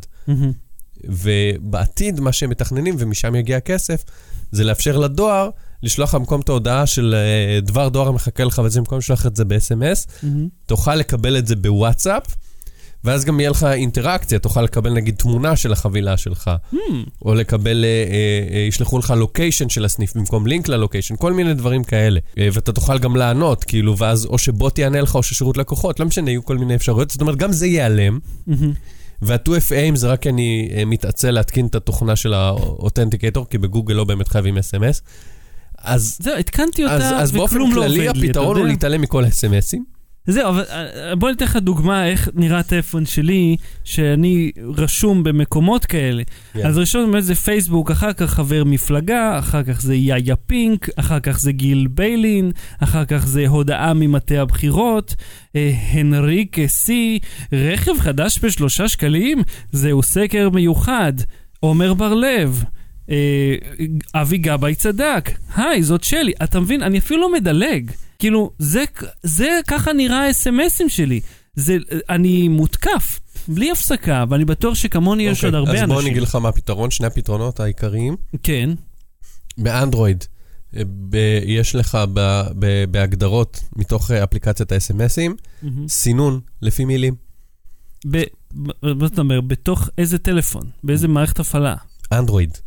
ובעתיד, 1.03 2.19
מה 2.19 2.31
שהם 2.31 2.49
מתכננים, 2.49 2.95
ומשם 2.99 3.35
יגיע 3.35 3.57
הכסף, 3.57 4.03
זה 4.51 4.63
לאפשר 4.63 4.97
לדואר 4.97 5.49
לשלוח 5.83 6.09
לך 6.09 6.15
במקום 6.15 6.41
את 6.41 6.49
ההודעה 6.49 6.85
של 6.85 7.15
אה, 7.17 7.61
דבר 7.61 7.89
דואר 7.89 8.07
המחכה 8.07 8.43
לך, 8.43 8.61
וזה 8.65 8.79
במקום 8.79 8.97
לשלוח 8.97 9.25
את 9.25 9.35
זה 9.35 9.45
ב-SMS, 9.45 10.25
תוכל 10.65 10.95
לקבל 10.95 11.37
את 11.37 11.47
זה 11.47 11.55
בוואטסאפ, 11.55 12.23
ואז 13.03 13.25
גם 13.25 13.39
יהיה 13.39 13.49
לך 13.49 13.63
אינטראקציה, 13.63 14.39
תוכל 14.39 14.61
לקבל 14.61 14.93
נגיד 14.93 15.15
תמונה 15.15 15.55
של 15.55 15.73
החבילה 15.73 16.17
שלך, 16.17 16.51
או 17.25 17.33
לקבל, 17.33 17.85
אה, 17.85 17.89
אה, 17.89 18.55
אה, 18.55 18.59
ישלחו 18.59 18.99
לך 18.99 19.13
לוקיישן 19.17 19.69
של 19.69 19.85
הסניף 19.85 20.15
במקום 20.15 20.47
לינק 20.47 20.67
ללוקיישן, 20.67 21.15
כל 21.15 21.33
מיני 21.33 21.53
דברים 21.53 21.83
כאלה. 21.83 22.19
אה, 22.37 22.47
ואתה 22.53 22.71
תוכל 22.71 22.99
גם 22.99 23.15
לענות, 23.15 23.63
כאילו, 23.63 23.97
ואז 23.97 24.25
או 24.25 24.37
שבוט 24.37 24.79
יענה 24.79 25.01
לך 25.01 25.15
או 25.15 25.23
ששירות 25.23 25.57
לקוחות, 25.57 25.99
לא 25.99 26.05
משנה, 26.05 26.29
יהיו 26.31 26.45
כל 26.45 26.57
מיני 26.57 26.75
אפשרויות. 26.75 27.11
זאת 27.11 27.21
אומרת, 27.21 27.35
גם 27.35 27.51
זה 27.51 27.67
ייעלם. 27.67 28.19
וה-2FA 29.21 29.95
זה 29.95 30.07
רק 30.07 30.21
כי 30.21 30.29
אני 30.29 30.69
אה, 30.77 30.85
מתעצל 30.85 31.31
להתקין 31.31 31.65
את 31.65 31.75
התוכנה 31.75 32.15
של 32.15 32.33
האותנטיקטור, 32.33 33.45
כי 33.49 33.57
בגוגל 33.57 33.93
לא 33.93 34.03
באמת 34.03 34.27
חייבים 34.27 34.57
אס.אם.אס. 34.57 35.01
אז, 35.77 36.17
זהו, 36.21 36.37
התקנתי 36.37 36.85
אז, 36.85 37.01
אותה, 37.01 37.19
אז 37.19 37.31
באופן 37.31 37.55
וכלום 37.55 37.73
לא 37.73 37.81
עובד 37.81 37.87
כללי 37.87 37.99
לי, 37.99 38.09
אתה 38.09 38.19
הפתרון 38.19 38.55
הוא 38.55 38.57
יודע? 38.57 38.71
להתעלם 38.71 39.01
מכל 39.01 39.23
ה-SMSים. 39.23 39.98
זהו, 40.31 40.49
אבל 40.49 40.63
אה, 40.69 41.15
בוא 41.15 41.29
ניתן 41.29 41.45
לך 41.45 41.55
דוגמה 41.55 42.07
איך 42.07 42.29
נראה 42.33 42.59
הטלפון 42.59 43.05
שלי, 43.05 43.55
שאני 43.83 44.51
רשום 44.77 45.23
במקומות 45.23 45.85
כאלה. 45.85 46.23
כן. 46.53 46.67
אז 46.67 46.77
ראשון 46.77 47.11
באמת 47.11 47.23
זה 47.23 47.35
פייסבוק, 47.35 47.91
אחר 47.91 48.13
כך 48.13 48.29
חבר 48.29 48.63
מפלגה, 48.63 49.39
אחר 49.39 49.63
כך 49.63 49.81
זה 49.81 49.95
יאיה 49.95 50.35
פינק, 50.35 50.89
אחר 50.95 51.19
כך 51.19 51.39
זה 51.39 51.51
גיל 51.51 51.87
ביילין, 51.91 52.51
אחר 52.79 53.05
כך 53.05 53.27
זה 53.27 53.47
הודעה 53.47 53.93
ממטה 53.93 54.41
הבחירות, 54.41 55.15
אה, 55.55 55.71
הנריק 55.91 56.57
סי, 56.67 57.19
רכב 57.53 57.99
חדש 57.99 58.39
בשלושה 58.43 58.87
שקלים, 58.87 59.41
זהו 59.71 60.03
סקר 60.03 60.49
מיוחד, 60.49 61.13
עומר 61.59 61.93
בר-לב. 61.93 62.63
אה, 62.63 62.78
אבי 64.15 64.37
גבאי 64.37 64.75
צדק, 64.75 65.29
היי, 65.55 65.83
זאת 65.83 66.03
שלי. 66.03 66.33
אתה 66.43 66.59
מבין, 66.59 66.83
אני 66.83 66.99
אפילו 66.99 67.21
לא 67.21 67.33
מדלג. 67.33 67.91
כאילו, 68.19 68.51
זה, 68.59 68.83
זה 69.23 69.59
ככה 69.67 69.93
נראה 69.93 70.25
האס.אם.אסים 70.25 70.89
שלי. 70.89 71.19
זה, 71.55 71.77
אני 72.09 72.47
מותקף, 72.47 73.19
בלי 73.47 73.71
הפסקה, 73.71 74.25
ואני 74.29 74.45
בטוח 74.45 74.75
שכמוני 74.75 75.23
יש 75.23 75.43
עוד 75.43 75.53
הרבה 75.55 75.69
אוקיי, 75.69 75.77
אז 75.79 75.83
אנשים. 75.83 75.95
בוא 75.95 76.01
אני 76.01 76.09
אגיד 76.11 76.21
לך 76.21 76.35
מה 76.35 76.49
הפתרון, 76.49 76.91
שני 76.91 77.07
הפתרונות 77.07 77.59
העיקריים. 77.59 78.15
כן, 78.43 78.69
באנדרואיד, 79.57 80.23
אה, 80.77 80.81
ב- 81.09 81.39
יש 81.45 81.75
לך 81.75 81.97
ב- 82.13 82.43
ב- 82.59 82.83
בהגדרות 82.91 83.59
מתוך 83.75 84.11
אה, 84.11 84.23
אפליקציית 84.23 84.71
ה-SMSים, 84.71 85.31
מהמם. 85.61 85.87
סינון 85.87 86.39
לפי 86.61 86.85
מילים. 86.85 87.15
ב- 88.11 88.23
מה 88.83 89.05
אתה 89.07 89.21
אומר, 89.21 89.41
בתוך 89.41 89.89
איזה 89.97 90.17
טלפון? 90.17 90.63
באיזה 90.83 91.07
מערכת 91.07 91.39
הפעלה? 91.39 91.75
אנדרואיד. 92.11 92.57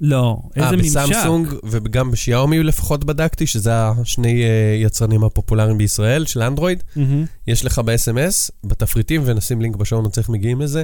לא, 0.00 0.38
איזה 0.56 0.66
אה, 0.66 0.72
ממשק? 0.76 1.00
בסמסונג 1.10 1.48
וגם 1.64 2.10
בשיאומי 2.10 2.62
לפחות 2.62 3.04
בדקתי, 3.04 3.46
שזה 3.46 3.72
השני 3.74 4.44
אה, 4.44 4.76
יצרנים 4.82 5.24
הפופולריים 5.24 5.78
בישראל 5.78 6.26
של 6.26 6.42
אנדרואיד. 6.42 6.82
מהמם. 6.96 7.24
יש 7.46 7.64
לך 7.64 7.78
ב-SMS, 7.78 8.50
בתפריטים, 8.64 9.22
ונשים 9.24 9.60
לינק 9.62 9.76
בשעון, 9.76 10.04
נוצא 10.04 10.20
איך 10.20 10.28
מגיעים 10.28 10.60
לזה. 10.60 10.82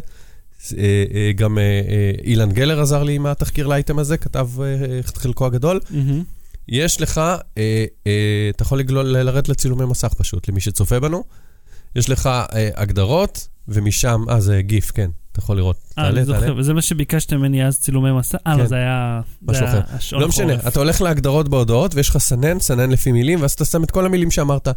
אה, 0.79 1.05
אה, 1.15 1.33
גם 1.33 1.59
אה, 1.59 1.63
אה, 1.63 2.11
אילן 2.25 2.53
גלר 2.53 2.81
עזר 2.81 3.03
לי 3.03 3.15
עם 3.15 3.27
התחקיר 3.27 3.67
לאייטם 3.67 3.99
הזה, 3.99 4.17
כתב 4.17 4.49
אה, 4.61 4.99
את 4.99 5.17
חלקו 5.17 5.47
הגדול. 5.47 5.81
מהמם. 5.91 6.23
יש 6.69 7.01
לך, 7.01 7.19
אה, 7.19 7.85
אה, 8.07 8.51
אתה 8.51 8.63
יכול 8.63 8.79
לגלול, 8.79 9.07
לרדת 9.07 9.49
לצילומי 9.49 9.85
מסך 9.85 10.15
פשוט, 10.15 10.49
למי 10.49 10.61
שצופה 10.61 11.01
בנו. 11.01 11.25
יש 11.97 12.11
לך 12.11 12.27
אה, 12.27 12.69
הגדרות, 12.75 13.49
ומשם, 13.69 14.25
אה, 14.29 14.41
זה 14.41 14.63
גיף, 14.63 14.91
כן, 14.91 15.11
אתה 15.33 15.41
יכול 15.41 15.57
לראות. 15.57 15.77
אה, 15.99 16.05
תעלה, 16.05 16.25
תעלה. 16.25 16.59
וזה 16.59 16.75
מה 16.75 16.83
שביקשתם 16.83 17.37
ממני 17.37 17.67
אז, 17.67 17.79
צילומי 17.79 18.13
מסע? 18.13 18.39
אה, 18.47 18.53
כן. 18.55 18.59
לא, 18.59 18.67
זה 18.67 18.77
היה... 18.77 19.21
משהו 19.43 19.65
אחר. 19.67 19.81
לא 20.13 20.29
משנה. 20.29 20.55
אתה 20.69 20.79
הולך 20.79 21.01
להגדרות 21.01 21.49
בהודעות, 21.49 21.95
ויש 21.95 22.09
לך 22.09 22.19
סנן, 22.19 22.59
סנן 22.61 22.91
לפי 22.91 23.13
מילים, 23.13 23.41
ואז 23.41 23.53
אתה 23.53 23.65
שם 23.65 23.85
את 23.85 23.91
כל 23.91 24.07
המילים 24.07 24.31
שאמרת. 24.31 24.69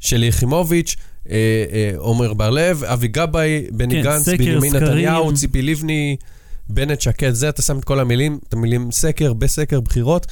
שלי 0.00 0.26
יחימוביץ', 0.26 0.96
אה, 1.30 1.34
אה, 1.72 1.90
עומר 1.96 2.34
בר-לב, 2.34 2.84
אבי 2.84 3.08
גבאי, 3.08 3.66
בני 3.72 3.94
כן, 3.94 4.02
גנץ, 4.02 4.28
בנימין. 4.28 4.76
נתניהו, 4.76 5.34
ציפי 5.34 5.62
לבני, 5.62 6.16
בנט, 6.68 7.00
שקד, 7.00 7.30
זה, 7.30 7.48
אתה 7.48 7.62
שם 7.62 7.78
את 7.78 7.84
כל 7.84 8.00
המילים, 8.00 8.38
את 8.48 8.52
המילים 8.52 8.90
סקר, 8.92 9.32
בסקר, 9.32 9.80
בחירות, 9.80 10.26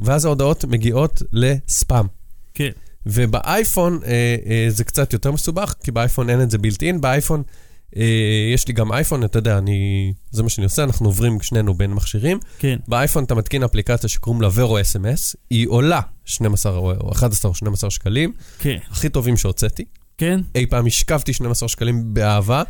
ואז 0.00 0.24
ההודעות 0.24 0.64
מגיעות 0.64 1.22
לספאם. 1.32 2.06
כן. 2.54 2.70
ובאייפון 3.06 4.00
אה, 4.06 4.36
אה, 4.46 4.66
זה 4.68 4.84
קצת 4.84 5.12
יותר 5.12 5.32
מסובך, 5.32 5.74
כי 5.82 5.90
באייפון 5.90 6.30
אין 6.30 6.42
את 6.42 6.50
זה 6.50 6.58
בילט 6.58 6.82
אין, 6.82 7.00
באייפון, 7.00 7.42
אה, 7.96 8.50
יש 8.54 8.68
לי 8.68 8.74
גם 8.74 8.92
אייפון, 8.92 9.24
אתה 9.24 9.38
יודע, 9.38 9.58
אני, 9.58 10.12
זה 10.30 10.42
מה 10.42 10.48
שאני 10.48 10.64
עושה, 10.64 10.84
אנחנו 10.84 11.06
עוברים 11.06 11.40
שנינו 11.40 11.74
בין 11.74 11.92
מכשירים. 11.92 12.38
כן. 12.58 12.78
באייפון 12.88 13.24
אתה 13.24 13.34
מתקין 13.34 13.62
אפליקציה 13.62 14.08
שקוראים 14.08 14.42
לה 14.42 14.48
ורו 14.54 14.80
אס.אם.אס, 14.80 15.36
היא 15.50 15.66
עולה 15.68 16.00
12 16.24 16.76
או 16.76 17.12
11 17.12 17.48
או 17.48 17.54
12 17.54 17.90
שקלים, 17.90 18.32
כן. 18.58 18.76
הכי 18.90 19.08
טובים 19.08 19.36
שהוצאתי. 19.36 19.84
כן? 20.18 20.40
אי 20.54 20.66
פעם 20.66 20.86
השכבתי 20.86 21.32
12 21.32 21.68
שקלים 21.68 22.14
באהבה, 22.14 22.62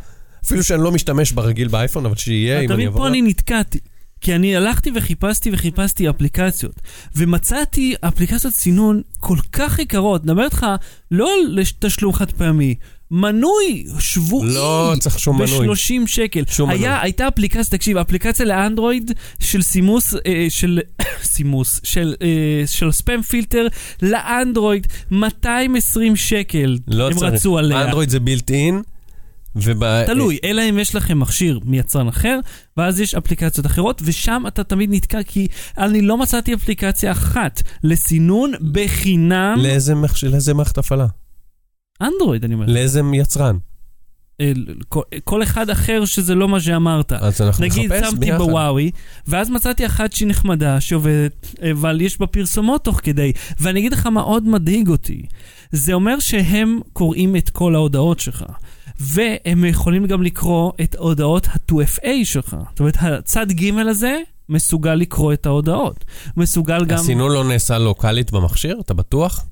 אפילו 0.45 0.63
שאני 0.63 0.83
לא 0.83 0.91
משתמש 0.91 1.31
ברגיל 1.31 1.67
באייפון, 1.67 2.05
אבל 2.05 2.15
שיהיה, 2.15 2.59
אם 2.59 2.65
אתה 2.65 2.73
אני 2.73 2.83
מבין, 2.83 2.87
אעבור... 2.87 3.01
פה 3.01 3.07
אני 3.07 3.21
נתקעתי. 3.21 3.79
כי 4.21 4.35
אני 4.35 4.55
הלכתי 4.55 4.91
וחיפשתי 4.95 5.49
וחיפשתי 5.53 6.09
אפליקציות, 6.09 6.75
ומצאתי 7.15 7.95
אפליקציות 8.01 8.53
סינון 8.53 9.01
כל 9.19 9.37
כך 9.51 9.79
יקרות, 9.79 10.23
נדבר 10.23 10.43
איתך 10.43 10.65
לא 11.11 11.29
על 11.33 11.63
תשלום 11.79 12.13
חד 12.13 12.31
פעמי, 12.31 12.75
מנוי 13.11 13.85
שבועי. 13.99 14.53
לא 14.53 14.93
צריך 14.99 15.19
שום 15.19 15.41
מנוי. 15.41 15.67
ב-30 15.67 16.07
שקל. 16.07 16.43
שום 16.49 16.69
היה, 16.69 16.89
מנוי. 16.89 17.01
הייתה 17.01 17.27
אפליקציה, 17.27 17.77
תקשיב, 17.77 17.97
אפליקציה 17.97 18.45
לאנדרואיד 18.45 19.11
של 19.39 19.61
סימוס, 19.61 20.13
אה, 20.13 20.45
של 20.49 20.79
סימוס, 21.23 21.79
של, 21.83 22.15
אה, 22.21 22.67
של 22.67 22.91
ספאם 22.91 23.21
פילטר 23.21 23.67
לאנדרואיד, 24.01 24.87
220 25.11 26.15
שקל 26.15 26.77
לא 26.87 27.07
הם 27.07 27.13
צריך. 27.13 27.33
רצו 27.33 27.57
עליה. 27.57 27.83
אנדרואיד 27.85 28.09
זה 28.09 28.19
בילט 28.19 28.51
אין, 28.51 28.81
וב... 29.63 30.05
תלוי, 30.05 30.37
אלא 30.43 30.61
אם 30.69 30.79
יש 30.79 30.95
לכם 30.95 31.19
מכשיר 31.19 31.59
מיצרן 31.65 32.07
אחר, 32.07 32.39
ואז 32.77 32.99
יש 32.99 33.15
אפליקציות 33.15 33.65
אחרות, 33.65 34.01
ושם 34.05 34.43
אתה 34.47 34.63
תמיד 34.63 34.89
נתקע, 34.93 35.23
כי 35.23 35.47
אני 35.77 36.01
לא 36.01 36.17
מצאתי 36.17 36.53
אפליקציה 36.53 37.11
אחת 37.11 37.61
לסינון 37.83 38.51
בחינם. 38.71 39.55
לאיזה 39.59 39.95
מח- 39.95 40.23
לאיזה 40.23 40.53
מערכת 40.53 40.77
הפעלה? 40.77 41.05
אנדרואיד, 42.01 42.43
אני 42.45 42.53
אומר. 42.53 42.65
לאיזה 42.67 43.01
יצרן? 43.13 43.57
אה, 44.41 44.51
כל- 45.23 45.43
אחד 45.43 45.69
אחר 45.69 46.05
שזה 46.05 46.35
לא 46.35 46.47
מה 46.47 46.59
שאמרת. 46.59 47.13
אז 47.13 47.41
אנחנו 47.41 47.63
נגיד, 47.65 47.93
נחפש 47.93 48.09
שמתי 48.09 48.25
ביחד. 48.25 48.37
בוואוי, 48.37 48.91
ואז 49.27 49.49
מצאתי 49.49 49.85
אחת 49.85 50.13
שהיא 50.13 50.27
נחמדה, 50.27 50.81
שעובדת, 50.81 51.55
אבל 51.71 52.01
יש 52.01 52.19
בה 52.19 52.27
פרסומות 52.27 52.83
תוך 52.83 52.99
כדי. 53.03 53.31
ואני 53.59 53.79
אגיד 53.79 53.93
לך 53.93 54.05
מה 54.07 54.21
עוד 54.21 54.47
מדאיג 54.47 54.87
אותי. 54.89 55.21
זה 55.71 55.93
אומר 55.93 56.19
שהם 56.19 56.79
קוראים 56.93 57.35
את 57.35 57.49
כל 57.49 57.75
ההודעות 57.75 58.19
שלך. 58.19 58.43
והם 58.99 59.65
יכולים 59.65 60.05
גם 60.05 60.23
לקרוא 60.23 60.71
את 60.83 60.95
הודעות 60.95 61.47
ה-2FA 61.47 62.09
שלך. 62.23 62.55
זאת 62.69 62.79
אומרת, 62.79 62.97
הצד 63.01 63.51
ג' 63.51 63.77
הזה 63.77 64.17
מסוגל 64.49 64.95
לקרוא 64.95 65.33
את 65.33 65.45
ההודעות. 65.45 66.05
מסוגל 66.37 66.85
גם... 66.85 66.97
הסינון 66.97 67.31
לא 67.31 67.43
נעשה 67.43 67.77
לוקאלית 67.77 68.31
במכשיר? 68.31 68.79
אתה 68.79 68.93
בטוח? 68.93 69.45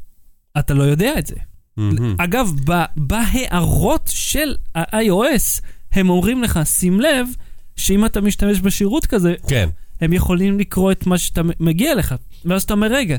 אתה 0.59 0.73
לא 0.73 0.83
יודע 0.83 1.19
את 1.19 1.27
זה. 1.27 1.35
מהמם. 1.77 2.15
אגב, 2.17 2.51
בהערות 2.95 4.09
של 4.13 4.55
ה-iOS, 4.75 5.61
הם 5.91 6.09
אומרים 6.09 6.43
לך, 6.43 6.59
שים 6.63 6.99
לב, 6.99 7.27
שאם 7.75 8.05
אתה 8.05 8.21
משתמש 8.21 8.59
בשירות 8.59 9.05
כזה, 9.05 9.33
כן. 9.47 9.69
הם 10.01 10.13
יכולים 10.13 10.59
לקרוא 10.59 10.91
את 10.91 11.07
מה 11.07 11.17
שאתה 11.17 11.41
מגיע 11.59 11.95
לך. 11.95 12.15
ואז 12.45 12.63
אתה 12.63 12.73
אומר, 12.73 12.87
רגע, 12.87 13.17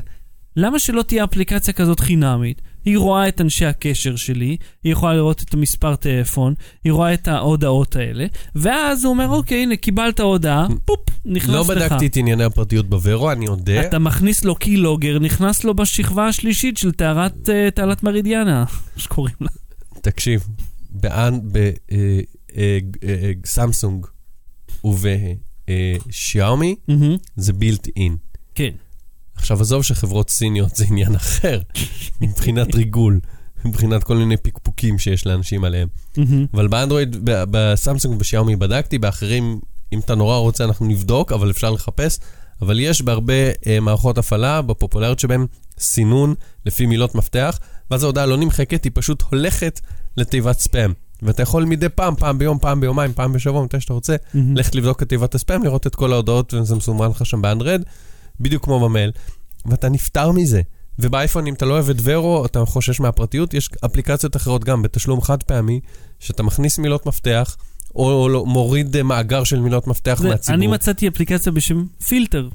למה 0.55 0.79
שלא 0.79 1.01
תהיה 1.01 1.23
אפליקציה 1.23 1.73
כזאת 1.73 1.99
חינמית? 1.99 2.61
היא 2.87 2.97
רואה 2.97 3.27
את 3.27 3.41
אנשי 3.41 3.65
הקשר 3.65 4.15
שלי, 4.15 4.57
היא 4.83 4.91
יכולה 4.91 5.13
לראות 5.13 5.41
את 5.41 5.53
המספר 5.53 5.95
טלפון, 5.95 6.53
היא 6.83 6.91
רואה 6.93 7.13
את 7.13 7.27
ההודעות 7.27 7.95
האלה, 7.95 8.25
ואז 8.55 9.03
הוא 9.03 9.13
אומר, 9.13 9.29
אוקיי, 9.29 9.63
הנה, 9.63 9.75
קיבלת 9.75 10.19
הודעה, 10.19 10.67
פופ, 10.85 10.99
נכנס 11.25 11.49
לא 11.49 11.61
לך. 11.61 11.69
בדקתי 11.91 12.07
את 12.07 12.15
ענייני 12.17 12.43
הפרטיות 12.43 12.89
בוורו, 12.89 13.31
אני 13.31 13.45
יודע. 13.45 13.81
אתה 13.81 13.99
מכניס 13.99 14.45
לו 14.45 14.55
קילוגר, 14.55 15.19
נכנס 15.19 15.63
לו 15.63 15.73
בשכבה 15.73 16.27
השלישית 16.27 16.77
של 16.77 16.91
טהרת, 16.91 17.49
אה, 17.49 17.71
תעלת 17.71 18.03
מרידיאנה, 18.03 18.65
שקוראים 18.97 19.35
לה. 19.41 19.49
תקשיב, 20.01 20.47
בסמסונג 23.43 24.05
ובשיאומי 24.83 26.75
מהמם, 26.87 27.15
זה 27.35 27.53
בילט 27.53 27.87
אין. 27.95 28.17
כן. 28.55 28.71
עכשיו, 29.37 29.61
עזוב 29.61 29.83
שחברות 29.83 30.29
סיניות 30.29 30.75
זה 30.75 30.85
עניין 30.85 31.15
אחר, 31.15 31.59
מבחינת 32.21 32.75
ריגול, 32.75 33.19
מבחינת 33.65 34.03
כל 34.03 34.17
מיני 34.17 34.37
פקפוקים 34.37 34.99
שיש 34.99 35.27
לאנשים 35.27 35.63
עליהם. 35.63 35.87
אבל 36.53 36.67
באנדרואיד, 36.67 37.15
בסמסונג 37.23 38.15
ובשיאומי 38.15 38.55
בדקתי, 38.55 38.97
באחרים, 38.97 39.59
אם 39.93 39.99
אתה 39.99 40.15
נורא 40.15 40.37
רוצה, 40.37 40.63
אנחנו 40.63 40.85
נבדוק, 40.85 41.31
אבל 41.31 41.51
אפשר 41.51 41.71
לחפש. 41.71 42.19
אבל 42.61 42.79
יש 42.79 43.01
בהרבה 43.01 43.33
אה, 43.67 43.79
מערכות 43.79 44.17
הפעלה, 44.17 44.61
בפופולריות 44.61 45.19
שבהן, 45.19 45.45
סינון 45.79 46.33
לפי 46.65 46.85
מילות 46.85 47.15
מפתח, 47.15 47.59
ואז 47.91 48.03
ההודעה 48.03 48.25
לא 48.25 48.37
נמחקת, 48.37 48.83
היא 48.83 48.91
פשוט 48.95 49.23
הולכת 49.31 49.81
לתיבת 50.17 50.59
ספאם. 50.59 50.91
ואתה 51.21 51.41
יכול 51.41 51.65
מדי 51.65 51.89
פעם, 51.89 52.15
פעם 52.15 52.37
ביום, 52.37 52.59
פעם 52.59 52.81
ביומיים, 52.81 53.13
פעם 53.13 53.33
בשבוע, 53.33 53.63
מתי 53.63 53.79
שאתה 53.79 53.93
רוצה, 53.93 54.15
מהמם. 54.33 54.57
ללכת 54.57 54.75
לבדוק 54.75 55.03
את 55.03 55.09
תיבת 55.09 55.35
הספאם, 55.35 55.63
לראות 55.63 55.87
את 55.87 55.95
כל 55.95 56.13
ההודעות, 56.13 56.53
וזה 56.53 56.75
מסומן 56.75 57.09
לך 57.09 57.25
שם 57.25 57.41
באנדרד, 57.41 57.81
בדיוק 58.39 58.63
כמו 58.63 58.79
במייל, 58.79 59.11
ואתה 59.65 59.89
נפטר 59.89 60.31
מזה. 60.31 60.61
ובאייפון, 60.99 61.47
אם 61.47 61.53
אתה 61.53 61.65
לא 61.65 61.73
אוהב 61.73 61.89
את 61.89 61.95
ורו, 62.03 62.45
אתה 62.45 62.65
חושש 62.65 62.99
מהפרטיות, 62.99 63.53
יש 63.53 63.69
אפליקציות 63.85 64.35
אחרות 64.35 64.63
גם 64.63 64.81
בתשלום 64.81 65.21
חד 65.21 65.43
פעמי, 65.43 65.79
שאתה 66.19 66.43
מכניס 66.43 66.79
מילות 66.79 67.05
מפתח, 67.05 67.57
או, 67.95 68.11
או 68.11 68.29
לא- 68.29 68.45
מוריד 68.45 68.95
אה, 68.95 69.03
מאגר 69.03 69.43
של 69.43 69.59
מילות 69.59 69.87
מפתח 69.87 70.21
מהציבור. 70.23 70.55
אני 70.55 70.67
מצאתי 70.67 71.07
אפליקציה 71.07 71.51
בשם 71.51 71.85
פילטר, 72.07 72.49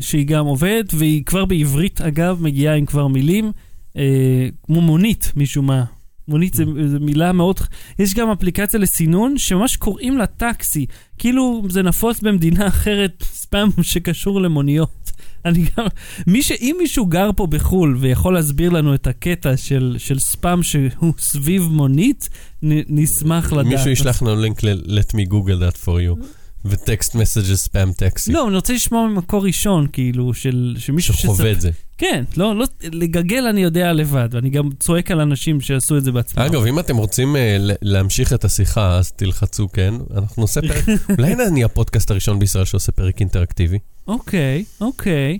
שהיא 0.00 0.26
גם 0.26 0.46
עובדת, 0.46 0.94
והיא 0.94 1.24
כבר 1.24 1.44
בעברית, 1.44 2.00
אגב, 2.00 2.42
מגיעה 2.42 2.74
עם 2.74 2.86
כבר 2.86 3.06
מילים, 3.06 3.52
אה, 3.96 4.48
כמו 4.62 4.80
מונית, 4.80 5.32
משום 5.36 5.66
מה. 5.66 5.84
מונית 6.28 6.54
זה, 6.54 6.64
זה 6.86 6.98
מילה 6.98 7.32
מאוד... 7.32 7.60
יש 7.98 8.14
גם 8.14 8.30
אפליקציה 8.30 8.80
לסינון, 8.80 9.38
שממש 9.38 9.76
קוראים 9.76 10.18
לה 10.18 10.26
טקסי. 10.26 10.86
כאילו 11.18 11.62
זה 11.70 11.82
נפוץ 11.82 12.20
במדינה 12.20 12.66
אחרת, 12.68 13.22
ספאם 13.22 13.68
שקשור 13.82 14.40
למוניות. 14.40 15.03
אני 15.44 15.64
גם... 15.76 15.86
מי 16.26 16.42
ש... 16.42 16.52
אם 16.60 16.76
מישהו 16.78 17.06
גר 17.06 17.30
פה 17.36 17.46
בחו"ל 17.46 17.96
ויכול 18.00 18.34
להסביר 18.34 18.70
לנו 18.70 18.94
את 18.94 19.06
הקטע 19.06 19.56
של, 19.56 19.96
של 19.98 20.18
ספאם 20.18 20.62
שהוא 20.62 21.12
סביב 21.18 21.62
מונית, 21.70 22.28
נ... 22.62 23.00
נשמח 23.00 23.52
לדעת. 23.52 23.66
מישהו 23.66 23.90
ישלח 23.90 24.22
לנו 24.22 24.40
לינק 24.40 24.62
ל- 24.62 24.98
let 24.98 25.14
me 25.14 25.30
google 25.30 25.60
that 25.72 25.76
for 25.84 25.86
you, 25.86 26.24
וטקסט 26.64 27.14
מessages 27.14 27.54
ספאם 27.54 27.92
טקסי, 27.92 28.32
לא, 28.32 28.48
אני 28.48 28.56
רוצה 28.56 28.72
לשמוע 28.72 29.06
ממקור 29.08 29.44
ראשון, 29.44 29.86
כאילו, 29.92 30.34
של, 30.34 30.76
שמישהו 30.78 31.14
שחווה 31.14 31.52
את 31.52 31.60
זה. 31.60 31.70
כן, 31.98 32.24
לא, 32.36 32.56
לא, 32.56 32.64
לגגל 32.82 33.46
אני 33.46 33.60
יודע 33.62 33.92
לבד, 33.92 34.28
ואני 34.32 34.50
גם 34.50 34.70
צועק 34.80 35.10
על 35.10 35.20
אנשים 35.20 35.60
שעשו 35.60 35.98
את 35.98 36.04
זה 36.04 36.12
בעצמם. 36.12 36.42
אגב, 36.42 36.64
אם 36.66 36.78
אתם 36.78 36.96
רוצים 36.96 37.36
ל- 37.58 37.70
להמשיך 37.82 38.32
את 38.32 38.44
השיחה, 38.44 38.96
אז 38.98 39.12
תלחצו 39.12 39.68
כן. 39.72 39.94
אנחנו 40.16 40.42
נעשה 40.42 40.60
פרק, 40.60 40.84
אולי 41.18 41.34
אני 41.48 41.64
הפודקאסט 41.64 42.10
הראשון 42.10 42.38
בישראל 42.38 42.64
שעושה 42.64 42.92
פרק 42.92 43.20
אינטראקטיבי. 43.20 43.78
אוקיי, 44.06 44.64
אוקיי, 44.80 45.38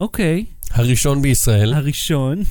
אוקיי. 0.00 0.44
הראשון 0.70 1.22
בישראל. 1.22 1.74
הראשון, 1.74 2.42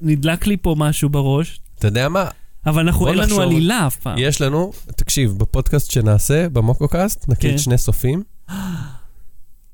נדלק 0.00 0.46
לי 0.46 0.56
פה 0.56 0.74
משהו 0.78 1.08
בראש, 1.08 1.60
אתה 1.78 1.88
יודע 1.88 2.08
מה? 2.08 2.28
אבל 2.66 2.82
אנחנו, 2.82 3.08
אין 3.08 3.16
לנו. 3.16 3.40
עלילה 3.40 3.86
אף 3.86 3.96
פעם. 3.96 4.18
יש 4.18 4.40
לנו, 4.40 4.72
תקשיב, 4.96 5.32
בפודקאסט 5.38 5.90
שנעשה, 5.90 6.48
במוקוקאסט, 6.48 7.28
נקליט 7.28 7.52
כן. 7.52 7.58
שני 7.58 7.78
סופים, 7.78 8.22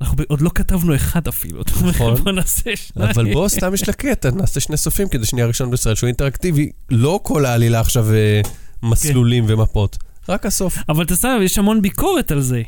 אנחנו 0.01 0.25
עוד 0.29 0.41
לא 0.41 0.51
כתבנו 0.55 0.95
אחד 0.95 1.29
אפילו. 1.29 1.63
אתה 1.63 1.73
אומר, 1.75 1.91
נכון. 1.91 2.15
בוא 2.15 2.33
נעשה 2.33 2.77
שניים. 2.77 3.11
אבל 3.11 3.33
בוא 3.33 3.49
סתם 3.49 3.75
יש 3.75 3.89
לקטע, 3.89 4.31
נעשה 4.41 4.61
שני 4.61 4.77
סופים 4.77 5.09
כדי 5.09 5.27
שנהיה 5.27 5.45
הראשון 5.45 5.71
בישראל 5.71 5.95
שהוא 5.95 6.07
אינטראקטיבי. 6.07 6.71
לא 6.91 7.21
כל 7.23 7.47
העלילה 7.47 7.81
עכשיו 7.81 8.13
אה, 8.13 8.41
מסלולים 8.83 9.45
ומפות, 9.49 9.97
רק 10.29 10.47
הסוף. 10.47 10.79
אבל 10.89 11.05
אתה 11.05 11.17
שם, 11.17 11.39
יש 11.43 11.59
המון 11.59 11.83
ביקורת 11.83 12.31
על 12.31 12.41
זה. 12.41 12.63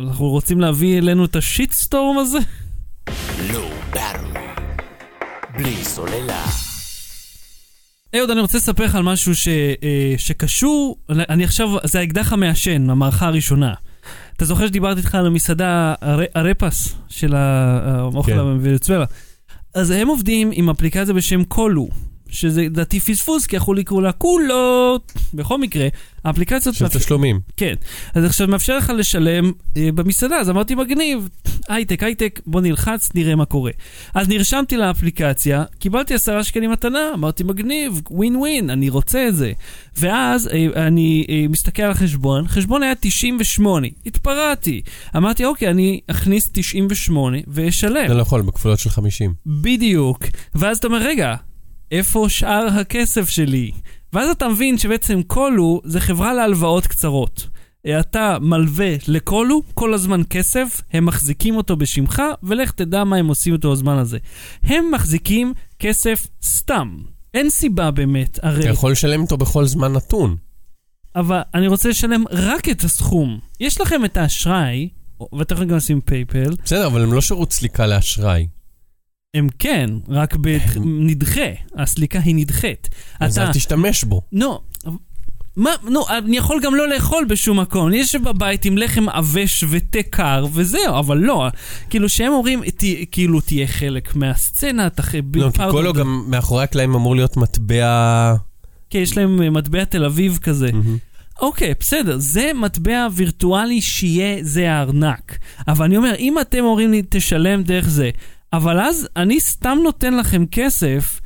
אנחנו 0.00 0.28
רוצים 0.28 0.60
להביא 0.60 0.98
אלינו 0.98 1.24
את 1.24 1.36
השיט 1.36 1.72
סטורם 1.72 2.18
הזה? 2.18 2.38
לא. 3.52 3.68
בלי 5.58 5.84
סוללה. 5.84 6.67
אהוד, 8.16 8.30
אני 8.30 8.40
רוצה 8.40 8.58
לספר 8.58 8.84
לך 8.84 8.94
על 8.94 9.02
משהו 9.02 9.34
ש, 9.34 9.48
אה, 9.48 10.14
שקשור, 10.16 10.96
אני 11.08 11.44
עכשיו, 11.44 11.68
זה 11.84 12.00
האקדח 12.00 12.32
המעשן, 12.32 12.90
המערכה 12.90 13.26
הראשונה. 13.26 13.74
אתה 14.36 14.44
זוכר 14.44 14.66
שדיברתי 14.66 15.00
איתך 15.00 15.14
על 15.14 15.26
המסעדה 15.26 15.94
הר, 16.00 16.20
הרפס 16.34 16.94
של 17.08 17.34
האוכל 17.34 18.32
כן. 18.32 18.36
בוונצואלה? 18.36 19.04
אז 19.74 19.90
הם 19.90 20.08
עובדים 20.08 20.50
עם 20.52 20.70
אפליקציה 20.70 21.14
בשם 21.14 21.44
קולו, 21.44 21.88
שזה 22.28 22.62
לדעתי 22.62 23.00
פספוס, 23.00 23.46
כי 23.46 23.56
יכלו 23.56 23.74
לקרוא 23.74 24.02
לה 24.02 24.12
כולו. 24.12 24.98
בכל 25.34 25.58
מקרה, 25.58 25.88
האפליקציות... 26.24 26.74
של 26.74 26.88
תשלומים. 26.88 27.40
כן. 27.56 27.74
אז 28.14 28.24
עכשיו 28.24 28.48
מאפשר 28.48 28.78
לך 28.78 28.92
לשלם 28.96 29.52
אה, 29.76 29.88
במסעדה, 29.94 30.36
אז 30.36 30.50
אמרתי 30.50 30.74
מגניב, 30.74 31.28
הייטק, 31.68 32.02
הייטק, 32.02 32.40
בוא 32.46 32.60
נלחץ, 32.60 33.10
נראה 33.14 33.34
מה 33.34 33.44
קורה. 33.44 33.70
אז 34.14 34.28
נרשמתי 34.28 34.76
לאפליקציה, 34.76 35.64
קיבלתי 35.78 36.14
עשרה 36.14 36.44
שקלים 36.44 36.70
מתנה, 36.70 37.10
אמרתי 37.14 37.44
מגניב, 37.44 38.00
ווין 38.10 38.36
ווין, 38.36 38.70
אני 38.70 38.88
רוצה 38.88 39.28
את 39.28 39.36
זה. 39.36 39.52
ואז 39.96 40.48
אה, 40.48 40.86
אני 40.86 41.26
אה, 41.28 41.46
מסתכל 41.48 41.82
על 41.82 41.90
החשבון, 41.90 42.48
חשבון 42.48 42.82
היה 42.82 42.94
98, 43.00 43.86
התפרעתי. 44.06 44.82
אמרתי, 45.16 45.44
אוקיי, 45.44 45.70
אני 45.70 46.00
אכניס 46.06 46.50
98 46.52 47.38
ואשלם. 47.46 48.04
אתה 48.04 48.14
לא 48.14 48.22
יכול, 48.22 48.42
בכפולות 48.42 48.78
של 48.78 48.90
50. 48.90 49.34
בדיוק. 49.46 50.24
ואז 50.54 50.78
אתה 50.78 50.86
אומר, 50.86 50.98
רגע, 51.02 51.34
איפה 51.92 52.26
שאר 52.28 52.66
הכסף 52.80 53.28
שלי? 53.30 53.70
ואז 54.12 54.30
אתה 54.30 54.48
מבין 54.48 54.78
שבעצם 54.78 55.22
קולו 55.22 55.80
זה 55.84 56.00
חברה 56.00 56.34
להלוואות 56.34 56.86
קצרות. 56.86 57.48
אתה 58.00 58.36
מלווה 58.40 58.96
לקולו 59.08 59.62
כל 59.74 59.94
הזמן 59.94 60.22
כסף, 60.30 60.80
הם 60.92 61.06
מחזיקים 61.06 61.56
אותו 61.56 61.76
בשמך, 61.76 62.22
ולך 62.42 62.70
תדע 62.70 63.04
מה 63.04 63.16
הם 63.16 63.28
עושים 63.28 63.54
איתו 63.54 63.72
בזמן 63.72 63.98
הזה. 63.98 64.18
הם 64.62 64.90
מחזיקים 64.94 65.52
כסף 65.78 66.26
סתם. 66.42 66.96
אין 67.34 67.50
סיבה 67.50 67.90
באמת, 67.90 68.38
הרי... 68.42 68.60
אתה 68.60 68.68
יכול 68.68 68.92
לשלם 68.92 69.22
איתו 69.22 69.36
בכל 69.36 69.64
זמן 69.64 69.92
נתון. 69.92 70.36
אבל 71.16 71.40
אני 71.54 71.68
רוצה 71.68 71.88
לשלם 71.88 72.24
רק 72.30 72.68
את 72.68 72.84
הסכום. 72.84 73.38
יש 73.60 73.80
לכם 73.80 74.04
את 74.04 74.16
האשראי, 74.16 74.88
ואתה 75.32 75.54
יכול 75.54 75.66
גם 75.66 75.76
לשים 75.76 76.00
פייפל, 76.00 76.50
בסדר, 76.64 76.86
אבל 76.86 77.02
הם 77.02 77.12
לא 77.12 77.20
שירות 77.20 77.52
סליקה 77.52 77.86
לאשראי. 77.86 78.46
הם 79.34 79.48
כן, 79.58 79.90
רק 80.08 80.34
נדחה. 80.84 81.40
הסליקה 81.76 82.18
היא 82.20 82.34
נדחית. 82.34 82.88
אז 83.20 83.38
אתה- 83.38 83.46
אל 83.48 83.52
תשתמש 83.52 84.04
בו. 84.04 84.22
נו, 84.32 84.58
מה, 85.56 85.70
נו, 85.90 86.00
אני 86.08 86.36
יכול 86.36 86.60
גם 86.62 86.74
לא 86.74 86.88
לאכול 86.88 87.24
בשום 87.28 87.60
מקום. 87.60 87.88
אני 87.88 87.96
יושב 87.96 88.22
בבית 88.22 88.64
עם 88.64 88.78
לחם 88.78 89.08
עבש 89.08 89.64
ותה 89.68 89.98
קר, 90.10 90.46
וזהו, 90.52 90.98
אבל 90.98 91.18
לא. 91.18 91.46
כאילו, 91.90 92.08
שהם 92.08 92.32
אומרים, 92.32 92.62
תה, 92.76 92.86
כאילו, 93.10 93.40
תהיה 93.40 93.66
חלק 93.66 94.16
מהסצנה, 94.16 94.90
תח... 94.90 95.14
לא, 95.34 95.50
כי 95.54 95.58
the- 95.62 95.92
גם 95.92 96.24
מאחורי 96.28 96.64
הקלעים 96.64 96.94
אמור 96.94 97.16
להיות 97.16 97.36
מטבע... 97.36 98.34
כן, 98.90 98.98
יש 98.98 99.16
להם 99.16 99.42
אה, 99.42 99.50
מטבע 99.50 99.84
תל 99.84 100.04
אביב 100.04 100.38
כזה. 100.42 100.70
מהמם. 100.72 100.96
אוקיי, 101.40 101.74
בסדר, 101.80 102.18
זה 102.18 102.50
מטבע 102.54 103.06
וירטואלי 103.12 103.80
שיהיה 103.80 104.38
זה 104.42 104.72
הארנק. 104.72 105.38
אבל 105.68 105.84
אני 105.84 105.96
אומר, 105.96 106.14
אם 106.18 106.34
אתם 106.40 106.58
אומרים 106.64 106.90
לי, 106.90 107.02
תשלם 107.08 107.62
דרך 107.62 107.88
זה, 107.88 108.10
אבל 108.52 108.80
אז 108.80 109.08
אני 109.16 109.40
סתם 109.40 109.78
נותן 109.84 110.16
לכם 110.16 110.44
כסף, 110.50 111.20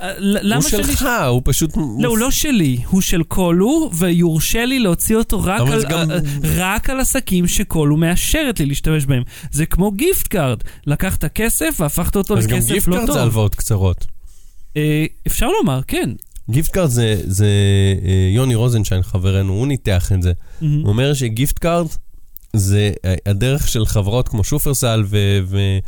אה, 0.00 0.12
הוא 0.54 0.60
שאני... 0.62 0.82
שלך, 0.84 1.06
הוא 1.28 1.42
פשוט... 1.44 1.76
לא, 2.00 2.08
הוא 2.08 2.18
לא 2.18 2.30
שלי, 2.30 2.78
הוא 2.88 3.00
של 3.00 3.22
קולו, 3.22 3.90
ויורשה 3.98 4.64
לי 4.64 4.78
להוציא 4.78 5.16
אותו 5.16 5.40
רק, 5.44 5.60
על, 5.60 5.84
גם- 5.88 6.10
אה, 6.10 6.18
רק 6.56 6.90
על 6.90 7.00
עסקים 7.00 7.46
שקולו 7.48 7.96
מאשרת 7.96 8.60
לי 8.60 8.66
להשתמש 8.66 9.06
בהם. 9.06 9.22
זה 9.52 9.66
כמו 9.66 9.90
gift 9.92 10.26
card. 10.26 10.58
לקחת 10.86 11.24
כסף 11.24 11.76
והפכת 11.80 12.16
אותו 12.16 12.38
אז 12.38 12.46
גם 12.46 12.56
לכסף 12.56 12.72
gift 12.72 12.88
לא 12.88 12.94
card 12.96 13.06
טוב. 13.06 13.14
זה 13.16 13.22
הלוואות 13.22 13.54
קצרות. 13.54 14.06
אה, 14.76 15.06
אפשר 15.26 15.46
לומר, 15.60 15.80
כן. 15.86 16.10
gift 16.50 16.70
card 16.70 16.90
זה, 16.90 17.20
זה 17.24 17.48
יוני 18.34 18.54
רוזנשיין 18.54 19.02
חברנו, 19.02 19.52
הוא 19.52 19.66
ניתח 19.66 20.12
את 20.12 20.22
זה. 20.22 20.32
מהמם. 20.60 20.80
הוא 20.80 20.88
אומר 20.88 21.14
ש 21.14 21.29
gift 21.29 21.58
card 21.58 21.86
זה 22.52 22.90
הדרך 23.26 23.68
של 23.68 23.86
חברות 23.86 24.28
כמו 24.28 24.44
שופרסל 24.44 25.04
ו- 25.06 25.38
ו- 25.46 25.78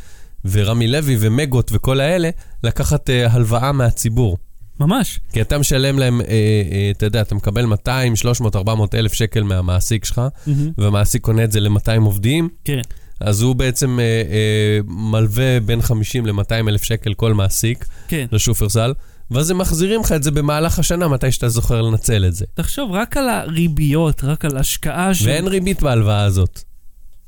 ורמי 0.45 0.89
לוי 0.89 1.17
ומגות 1.21 1.71
וכל 1.75 2.01
האלה, 2.01 2.31
לקחת 2.65 3.11
אה, 3.11 3.33
הלוואה 3.33 3.73
מהציבור. 3.73 4.39
ממש. 4.81 5.21
כי 5.33 5.41
אתה 5.41 5.59
משלם 5.59 5.99
להם, 5.99 6.21
אה, 6.21 6.27
אה, 6.27 6.91
אתה 6.91 7.07
יודע, 7.07 7.21
אתה 7.21 7.35
מקבל 7.35 7.65
200, 7.65 8.17
300, 8.17 8.57
400 8.57 8.95
אלף 8.95 9.13
שקל 9.13 9.43
מהמעסיק 9.43 10.05
שלך, 10.05 10.23
מהמם. 10.47 10.71
והמעסיק 10.79 11.23
קונה 11.23 11.45
את 11.45 11.53
זה 11.53 11.61
ל-200 11.61 12.01
עובדים, 12.01 12.49
כן. 12.65 12.81
אז 13.21 13.43
הוא 13.43 13.57
בעצם 13.57 14.01
אה, 14.01 14.05
אה, 14.05 14.79
מלווה 14.87 15.61
בין 15.61 15.83
50 15.83 16.27
ל-200 16.27 16.69
אלף 16.69 16.83
שקל 16.83 17.15
כל 17.15 17.35
מעסיק 17.35 17.85
כן. 18.09 18.27
לשופרסל, 18.33 18.95
ואז 19.31 19.51
הם 19.51 19.59
מחזירים 19.59 20.01
לך 20.01 20.13
את 20.13 20.23
זה 20.23 20.31
במהלך 20.31 20.79
השנה, 20.79 21.09
מתי 21.09 21.33
שאתה 21.33 21.49
זוכר 21.49 21.83
לנצל 21.83 22.25
את 22.25 22.35
זה. 22.35 22.45
תחשוב 22.55 22.91
רק 22.93 23.17
על 23.17 23.29
הריביות, 23.29 24.25
רק 24.25 24.45
על 24.45 24.57
השקעה 24.57 25.15
ש... 25.15 25.23
ואין 25.23 25.47
ריבית 25.47 25.83
בהלוואה 25.83 26.25
הזאת. 26.25 26.63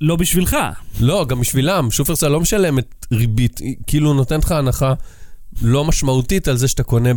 לא 0.01 0.17
בשבילך. 0.17 0.57
לא, 1.01 1.27
גם 1.29 1.41
בשבילם, 1.41 1.91
שופרסל 1.91 2.29
לא 2.29 2.41
משלמת 2.41 3.07
ריבית, 3.13 3.59
היא 3.59 3.77
כאילו 3.87 4.15
נותנת 4.15 4.45
לך 4.45 4.53
הנחה 4.53 4.95
לא 5.63 5.85
משמעותית 5.85 6.49
על 6.49 6.57
זה 6.57 6.69
שאתה 6.69 6.83
קונה 6.83 7.11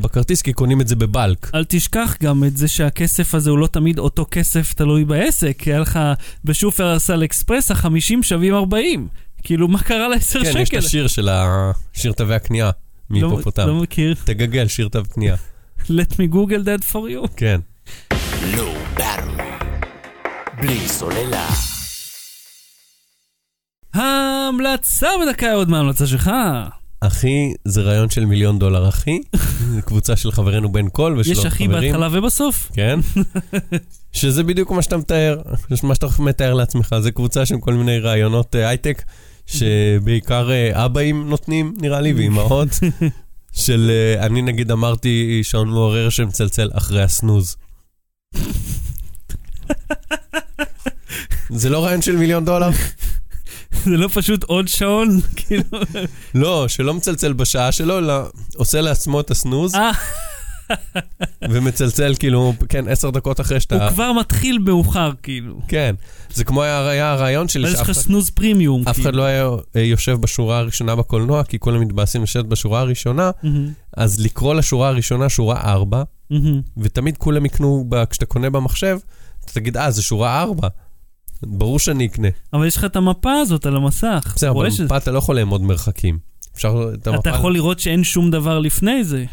בכרטיס, 0.00 0.42
כי 0.42 0.52
קונים 0.52 0.80
את 0.80 0.88
זה 0.88 0.96
בבלק. 0.96 1.50
אל 1.54 1.64
תשכח 1.68 2.16
גם 2.22 2.44
את 2.44 2.56
זה 2.56 2.68
שהכסף 2.68 3.34
הזה 3.34 3.50
הוא 3.50 3.58
לא 3.58 3.66
תמיד 3.66 3.98
אותו 3.98 4.26
כסף 4.30 4.72
תלוי 4.72 5.04
בעסק, 5.04 5.56
כי 5.58 5.70
היה 5.72 5.80
לך 5.80 5.98
בשופרסל 6.44 7.24
אקספרס 7.24 7.70
החמישים 7.70 8.22
שווים 8.22 8.54
40. 8.54 9.08
כאילו, 9.42 9.68
מה 9.68 9.82
קרה 9.82 10.08
ל-10 10.08 10.18
כן, 10.18 10.52
שקל? 10.52 10.60
יש 10.60 10.68
את 10.68 10.74
השיר 10.74 11.06
של 11.08 11.28
ה- 11.28 11.72
שיר 11.92 12.12
תווי 12.12 12.34
הקנייה 12.34 12.70
לא- 13.10 13.20
מהיפופוטם. 13.28 13.66
לא 13.66 13.74
מכיר. 13.74 14.14
תגגל, 14.24 14.68
שיר 14.68 14.88
תו 14.88 14.98
קנייה. 15.14 15.36
Let 15.80 15.88
me 16.12 16.32
google 16.34 16.64
that 16.64 16.92
for 16.92 16.96
you. 17.24 17.28
כן. 17.36 17.60
לא. 18.56 18.74
בלי 20.60 20.88
סוללה. 20.88 21.48
ההמלצה 23.94 25.08
בדקה 25.22 25.52
עוד 25.52 25.70
מההמלצה 25.70 26.06
שלך. 26.06 26.30
אחי, 27.00 27.52
זה 27.64 27.82
רעיון 27.82 28.10
של 28.10 28.24
מיליון 28.24 28.58
דולר, 28.58 28.88
אחי. 28.88 29.20
זו 29.74 29.82
קבוצה 29.86 30.16
של 30.16 30.32
חברנו 30.32 30.72
בן 30.72 30.88
קול 30.88 31.18
ושל 31.18 31.32
יש 31.32 31.38
עוד 31.38 31.46
אחי 31.46 31.66
חברים. 31.66 31.92
בהתחלה 31.92 32.08
ובסוף. 32.18 32.70
כן? 32.72 33.00
שזה 34.12 34.42
בדיוק 34.42 34.70
מה 34.70 34.82
שאתה 34.82 34.96
מתאר, 34.96 35.40
מה 35.82 35.94
שאתה 35.94 36.06
מתאר 36.18 36.54
לעצמך. 36.54 36.96
זה 37.00 37.10
קבוצה 37.10 37.46
של 37.46 37.56
כל 37.60 37.74
מיני 37.74 37.98
רעיונות 37.98 38.56
אה, 38.56 38.68
הייטק, 38.68 39.02
שבעיקר 39.46 40.50
אה, 40.50 40.84
אבאים 40.84 41.28
נותנים, 41.28 41.74
נראה 41.80 42.00
לי, 42.00 42.12
ואימהות. 42.12 42.68
של, 43.52 43.90
אה, 43.90 44.26
אני 44.26 44.42
נגיד 44.42 44.70
אמרתי 44.70 45.40
שעון 45.42 45.68
מעורר 45.68 46.08
שמצלצל 46.08 46.70
אחרי 46.72 47.02
הסנוז. 47.02 47.56
זה 51.50 51.70
לא 51.70 51.84
רעיון 51.84 52.02
של 52.02 52.16
מיליון 52.16 52.44
דולר? 52.44 52.70
זה 53.72 53.90
לא 53.90 54.08
פשוט 54.14 54.44
עוד 54.44 54.68
שעון, 54.68 55.20
כאילו... 55.36 55.62
לא, 56.34 56.68
שלא 56.68 56.94
מצלצל 56.94 57.32
בשעה 57.32 57.72
שלו, 57.72 57.98
אלא 57.98 58.14
עושה 58.56 58.80
לעצמו 58.80 59.20
את 59.20 59.30
הסנוז, 59.30 59.74
אה, 59.74 59.90
ומצלצל 61.50 62.14
כאילו, 62.18 62.52
כן, 62.68 62.88
עשר 62.88 63.10
דקות 63.10 63.40
אחרי 63.40 63.60
שאתה... 63.60 63.84
הוא 63.84 63.92
כבר 63.94 64.12
מתחיל 64.12 64.58
מאוחר, 64.58 65.10
כאילו. 65.22 65.60
כן, 65.68 65.94
זה 66.34 66.44
כמו 66.44 66.62
היה 66.62 67.12
הרעיון 67.12 67.48
שלי, 67.48 67.66
אז 67.68 67.74
יש 67.74 67.80
לך 67.80 67.86
שאף 67.86 67.96
אחד- 67.96 68.02
סנוז 68.02 68.30
פרימיום. 68.30 68.80
אף 68.88 68.94
אחד 68.96 69.02
כאילו. 69.02 69.18
לא 69.18 69.22
היה 69.22 69.48
אה, 69.76 69.80
יושב 69.80 70.12
בשורה 70.20 70.58
הראשונה 70.58 70.96
בקולנוע, 70.96 71.44
כי 71.44 71.58
כולם 71.58 71.80
מתבאסים 71.80 72.22
לשבת 72.22 72.44
בשורה 72.44 72.80
הראשונה, 72.80 73.30
אז 73.96 74.20
לקרוא 74.20 74.54
לשורה 74.54 74.88
הראשונה 74.88 75.28
שורה 75.28 75.60
4, 75.60 76.02
מהמם. 76.30 76.60
ותמיד 76.76 77.16
כולם 77.16 77.46
יקנו, 77.46 77.90
כשאתה 78.10 78.26
קונה 78.26 78.50
במחשב, 78.50 78.98
אתה 79.44 79.52
תגיד, 79.52 79.76
אה, 79.76 79.90
זה 79.90 80.02
שורה 80.02 80.42
4. 80.42 80.68
ברור 81.42 81.78
שאני 81.78 82.06
אקנה. 82.06 82.28
אבל 82.52 82.66
יש 82.66 82.76
לך 82.76 82.84
את 82.84 82.96
המפה 82.96 83.32
הזאת 83.32 83.66
על 83.66 83.76
המסך. 83.76 84.32
בסדר, 84.36 84.50
אבל 84.50 84.70
שזה- 84.70 84.82
במפה 84.82 84.96
אתה 84.96 85.10
לא 85.10 85.18
יכול 85.18 85.36
לאמוד 85.38 85.62
מרחקים. 85.62 86.18
אפשר 86.56 86.90
את 86.94 87.06
המפה... 87.06 87.20
אתה 87.20 87.30
יכול 87.30 87.52
לראות 87.52 87.80
שאין 87.80 88.04
שום 88.04 88.30
דבר 88.30 88.58
לפני 88.58 89.04
זה. 89.04 89.24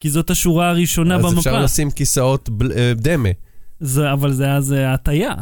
כי 0.00 0.10
זאת 0.10 0.30
השורה 0.30 0.68
הראשונה 0.70 1.16
אז 1.16 1.20
אפשר 1.38 1.50
במפה. 1.50 1.60
לשים 1.64 1.90
כיסאות 1.90 2.48
בל- 2.48 2.72
אה, 2.72 2.92
דמה, 2.96 3.28
זה- 3.80 4.12
אבל 4.12 4.32
זה 4.32 4.52
אז 4.52 4.72
אה, 4.72 4.94
הטעיה. 4.94 5.34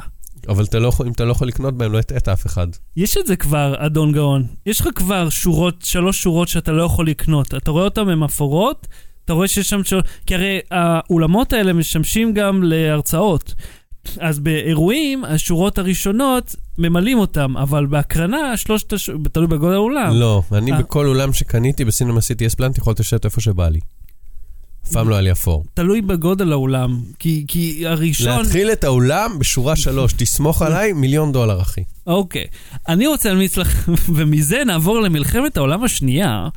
אבל 0.49 0.65
אתה 0.65 0.79
לא 0.79 0.89
יכול- 0.89 1.07
אם 1.07 1.13
אתה 1.13 1.25
לא 1.25 1.33
יכול 1.33 1.49
לקנות 1.49 1.75
בהם, 1.77 1.93
לא 1.93 1.99
הטעית 1.99 2.29
אף 2.29 2.47
אחד. 2.47 2.67
יש 2.97 3.17
את 3.17 3.27
זה 3.27 3.37
כבר, 3.37 3.75
אדון 3.79 4.13
גאון. 4.13 4.47
יש 4.67 4.81
לך 4.81 4.89
כבר 4.95 5.29
שורות, 5.31 5.83
שלוש 5.83 6.23
שורות 6.23 6.49
שאתה 6.49 6.73
לא 6.73 6.83
יכול 6.83 7.09
לקנות. 7.09 7.55
אתה 7.55 7.71
רואה 7.71 7.85
אותן, 7.85 8.09
הן 8.09 8.23
אפורות, 8.23 8.87
אתה 9.25 9.33
רואה 9.33 9.49
שיש 9.49 9.69
שם. 9.71 9.81
כי 10.27 10.35
הרי 10.35 10.59
האולמות 10.71 11.53
האלה 11.53 11.73
משמשים 11.73 12.35
גם 12.35 12.63
להרצאות. 12.63 13.55
אז 14.21 14.39
באירועים, 14.39 15.25
השורות 15.25 15.79
הראשונות 15.79 16.57
ממלאים 16.79 17.19
אותם, 17.19 17.57
אבל 17.57 17.87
בהקרנה, 17.87 18.57
שלושת 18.57 18.93
השורות, 18.93 19.21
תלוי 19.33 19.47
בגודל 19.47 19.75
האולם. 19.75 20.15
לא, 20.15 20.43
אני 20.53 20.73
אה. 20.73 20.79
בכל 20.79 21.07
אולם 21.07 21.33
שקניתי 21.33 21.85
בסינמה 21.85 22.21
סיטי 22.21 22.47
אספלנט 22.47 22.79
יכולתי 22.79 23.03
לשבת 23.03 23.25
איפה 23.25 23.41
שבא 23.41 23.69
לי. 23.69 23.81
אף 24.87 24.93
פעם 24.93 25.09
לא 25.09 25.15
היה 25.15 25.23
לי 25.23 25.33
אפור. 25.33 25.65
תלוי 25.75 26.01
בגודל 26.03 26.53
האולם. 26.53 27.01
כי, 27.19 27.45
כי 27.49 27.87
הראשון... 27.87 28.39
להתחיל 28.39 28.73
את 28.73 28.85
האולם 28.85 29.39
בשורה 29.39 29.77
שלוש, 29.77 30.13
תסמוך 30.13 30.63
עליי, 30.63 30.93
מיליון 30.93 31.33
דולר, 31.33 31.61
אחי. 31.61 31.81
אוקיי. 32.07 32.45
אני 32.89 33.07
רוצה 33.07 33.29
להמליץ 33.29 33.57
לך, 33.57 33.89
ומזה 34.15 34.65
נעבור 34.67 35.01
למלחמת 35.01 35.57
העולם 35.57 35.85
השנייה. 35.85 36.49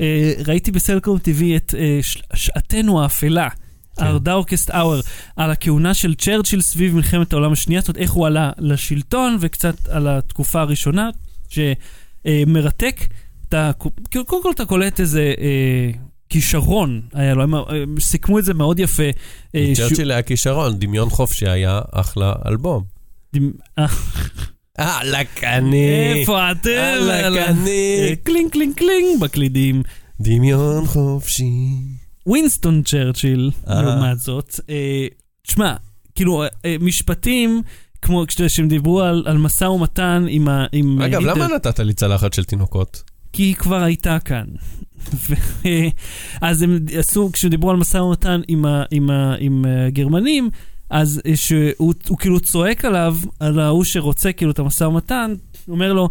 אה, 0.00 0.32
ראיתי 0.46 0.70
בסלקום 0.70 1.16
TV 1.16 1.42
את 1.56 1.74
אה, 1.78 1.98
שעתנו 2.34 3.02
האפלה. 3.02 3.48
כן. 3.96 4.04
Our 4.06 4.28
Darkest 4.28 4.70
Hour, 4.70 5.06
על 5.36 5.50
הכהונה 5.50 5.94
של 5.94 6.14
צ'רצ'יל 6.14 6.60
סביב 6.60 6.94
מלחמת 6.94 7.32
העולם 7.32 7.52
השנייה, 7.52 7.80
זאת 7.80 7.88
אומרת, 7.88 8.02
איך 8.02 8.12
הוא 8.12 8.26
עלה 8.26 8.50
לשלטון, 8.58 9.36
וקצת 9.40 9.88
על 9.88 10.08
התקופה 10.08 10.60
הראשונה, 10.60 11.10
שמרתק. 11.48 13.00
אתה, 13.48 13.70
כאילו, 14.10 14.24
קודם 14.26 14.42
כל 14.42 14.50
אתה 14.50 14.64
קולט 14.64 15.00
איזה 15.00 15.34
אה, 15.38 15.90
כישרון 16.28 17.00
היה 17.12 17.34
לו, 17.34 17.42
הם 17.42 17.54
אה, 17.54 17.62
סיכמו 18.00 18.38
את 18.38 18.44
זה 18.44 18.54
מאוד 18.54 18.78
יפה. 18.78 19.02
אה, 19.54 19.72
צ'רצ'יל 19.76 20.12
היה 20.12 20.22
כישרון, 20.22 20.78
דמיון 20.78 21.10
חופשי 21.10 21.48
היה 21.48 21.80
אחלה 21.92 22.32
אלבום. 22.46 22.82
אה, 23.78 23.86
אה, 24.78 25.04
לקני. 25.04 26.12
איפה 26.20 26.50
אתם? 26.52 26.70
אה, 26.70 27.28
לקני. 27.28 27.98
אה, 28.00 28.14
קלינג 28.22 28.50
קלינג 28.52 28.74
קלינג 28.74 29.20
בקלידים. 29.20 29.82
דמיון 30.20 30.86
חופשי. 30.86 31.68
ווינסטון 32.26 32.82
צ'רצ'יל, 32.82 33.50
אה. 33.68 33.82
לעומת 33.82 34.18
זאת, 34.18 34.60
אה, 34.70 35.06
תשמע, 35.42 35.74
כאילו, 36.14 36.42
אה, 36.64 36.76
משפטים, 36.80 37.62
כמו 38.02 38.24
כשאתה- 38.28 38.48
שהם 38.48 38.68
דיברו 38.68 39.00
על, 39.00 39.22
על 39.26 39.38
משא 39.38 39.64
ומתן 39.64 40.24
עם 40.28 40.48
ה... 40.48 40.66
עם 40.72 41.02
אגב, 41.02 41.20
היטלר, 41.20 41.34
למה 41.44 41.54
נתת 41.54 41.80
לי 41.80 41.92
צלחת 41.94 42.32
של 42.32 42.44
תינוקות? 42.44 43.02
כי 43.32 43.42
היא 43.42 43.54
כבר 43.54 43.82
הייתה 43.82 44.18
כאן. 44.24 44.44
אז 46.40 46.62
הם 46.62 46.78
עשו, 46.98 47.30
כשדיברו 47.32 47.70
על 47.70 47.76
משא 47.76 47.98
ומתן 47.98 48.40
עם, 48.48 48.64
ה, 48.66 48.84
עם, 48.90 49.10
ה, 49.10 49.34
עם 49.38 49.64
הגרמנים, 49.86 50.50
אז 50.90 51.20
שהוא 51.34 51.94
הוא 52.08 52.18
כאילו 52.18 52.40
צועק 52.40 52.84
עליו, 52.84 53.16
על 53.40 53.60
ההוא 53.60 53.84
שרוצה 53.84 54.32
כאילו 54.32 54.50
את 54.50 54.58
המשא 54.58 54.84
ומתן, 54.84 55.34
אומר 55.68 55.92
לו, 55.92 56.08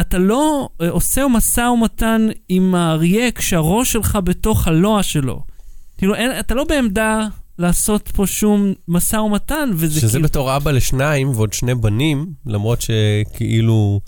אתה 0.00 0.18
לא 0.18 0.68
עושה 0.90 1.28
משא 1.28 1.60
ומתן 1.60 2.26
עם 2.48 2.74
האריה 2.74 3.30
כשהראש 3.30 3.92
שלך 3.92 4.18
בתוך 4.24 4.68
הלוע 4.68 5.02
שלו. 5.02 5.42
כאילו, 6.02 6.14
אין, 6.14 6.30
אתה 6.40 6.54
לא 6.54 6.64
בעמדה 6.64 7.26
לעשות 7.58 8.08
פה 8.08 8.26
שום 8.26 8.72
משא 8.88 9.16
ומתן, 9.16 9.70
וזה 9.74 10.00
שזה 10.00 10.12
כאילו... 10.12 10.24
בתור 10.24 10.56
אבא 10.56 10.70
לשניים 10.70 11.30
ועוד 11.30 11.52
שני 11.52 11.74
בנים, 11.74 12.32
למרות 12.46 12.78
שכאילו 12.80 14.00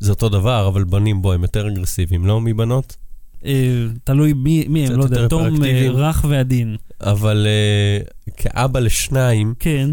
זה 0.00 0.10
אותו 0.10 0.28
דבר, 0.28 0.68
אבל 0.68 0.84
בנים 0.84 1.22
בו 1.22 1.32
הם 1.32 1.42
יותר 1.42 1.68
אגרסיביים, 1.68 2.26
לא 2.26 2.40
מבנות? 2.40 2.96
אה, 3.44 3.86
תלוי 4.04 4.32
מי, 4.32 4.64
מי 4.68 4.86
הם, 4.86 4.92
לא 4.92 5.04
יודע, 5.04 5.28
תום 5.28 5.64
אה. 5.64 5.88
רך 5.90 6.24
ועדין. 6.28 6.76
אבל 7.00 7.46
אה, 7.46 8.04
כאבא 8.36 8.80
לשניים, 8.80 9.54
כן. 9.58 9.90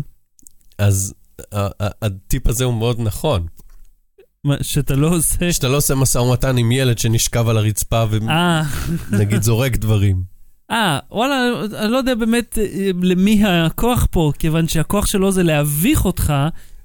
אז 0.78 1.14
הטיפ 2.02 2.48
הזה 2.48 2.64
הוא 2.64 2.74
מאוד 2.74 3.00
נכון. 3.00 3.46
מה, 4.44 4.56
שאתה 4.62 4.96
לא 4.96 5.16
עושה... 5.16 5.54
שאתה 5.54 5.68
לא 5.68 5.78
עושה 5.78 5.96
משא 5.96 6.18
ומתן 6.18 6.58
עם 6.58 6.72
ילד 6.72 6.98
שנשכב 6.98 7.50
על 7.50 7.58
הרצפה 7.58 8.04
אה, 8.30 8.64
ונגיד 9.12 9.42
זורק 9.42 9.78
דברים. 9.78 10.39
אה, 10.72 11.00
וואלה, 11.12 11.36
אני 11.84 11.92
לא 11.92 11.98
יודע 11.98 12.16
באמת 12.16 12.58
אה, 12.62 12.66
למי 13.02 13.42
הכוח 13.46 14.08
פה, 14.12 14.32
כיוון 14.40 14.68
שהכוח 14.68 15.06
שלו 15.06 15.32
זה 15.32 15.44
להביך 15.44 16.06
אותך 16.06 16.34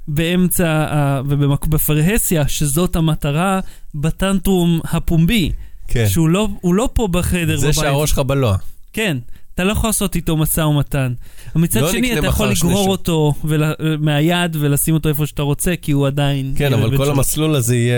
באמצע, 0.09 0.69
ה- 0.69 1.21
ובפרהסיה, 1.29 2.49
שזאת 2.49 2.97
המטרה, 2.97 3.61
בטנטרום 3.95 4.81
הפומבי. 4.85 5.51
כן. 5.89 6.07
שהוא 6.09 6.29
לא, 6.29 6.49
לא 6.65 6.89
פה 6.93 7.09
בחדר 7.09 7.57
זה 7.57 7.67
בבית. 7.67 7.75
שהראש 7.75 8.11
שלך 8.11 8.19
בלוע. 8.19 8.57
כן, 8.93 9.17
אתה 9.55 9.65
לא 9.65 9.73
יכול 9.73 9.89
לעשות 9.89 10.17
איתו 10.17 10.37
משא 10.37 10.61
ומתן. 10.61 11.13
מצד 11.57 11.81
לא 11.81 11.93
שני, 11.93 12.19
אתה 12.19 12.27
יכול 12.27 12.55
שני 12.55 12.69
לגרור 12.71 12.85
ש- 12.85 12.89
אותו 12.89 13.33
ול, 13.45 13.63
מהיד 14.01 14.57
ולשים 14.61 14.95
אותו 14.95 15.09
איפה 15.09 15.27
שאתה 15.27 15.43
רוצה, 15.43 15.75
כי 15.83 15.93
הוא 15.93 16.07
עדיין... 16.07 16.55
כן, 16.57 16.73
אבל 16.73 16.91
כל 16.97 17.05
שלוש. 17.05 17.09
המסלול 17.09 17.55
הזה 17.55 17.77
יהיה... 17.77 17.97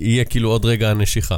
יהיה 0.00 0.24
כאילו 0.24 0.50
עוד 0.50 0.64
רגע 0.64 0.90
הנשיכה. 0.90 1.36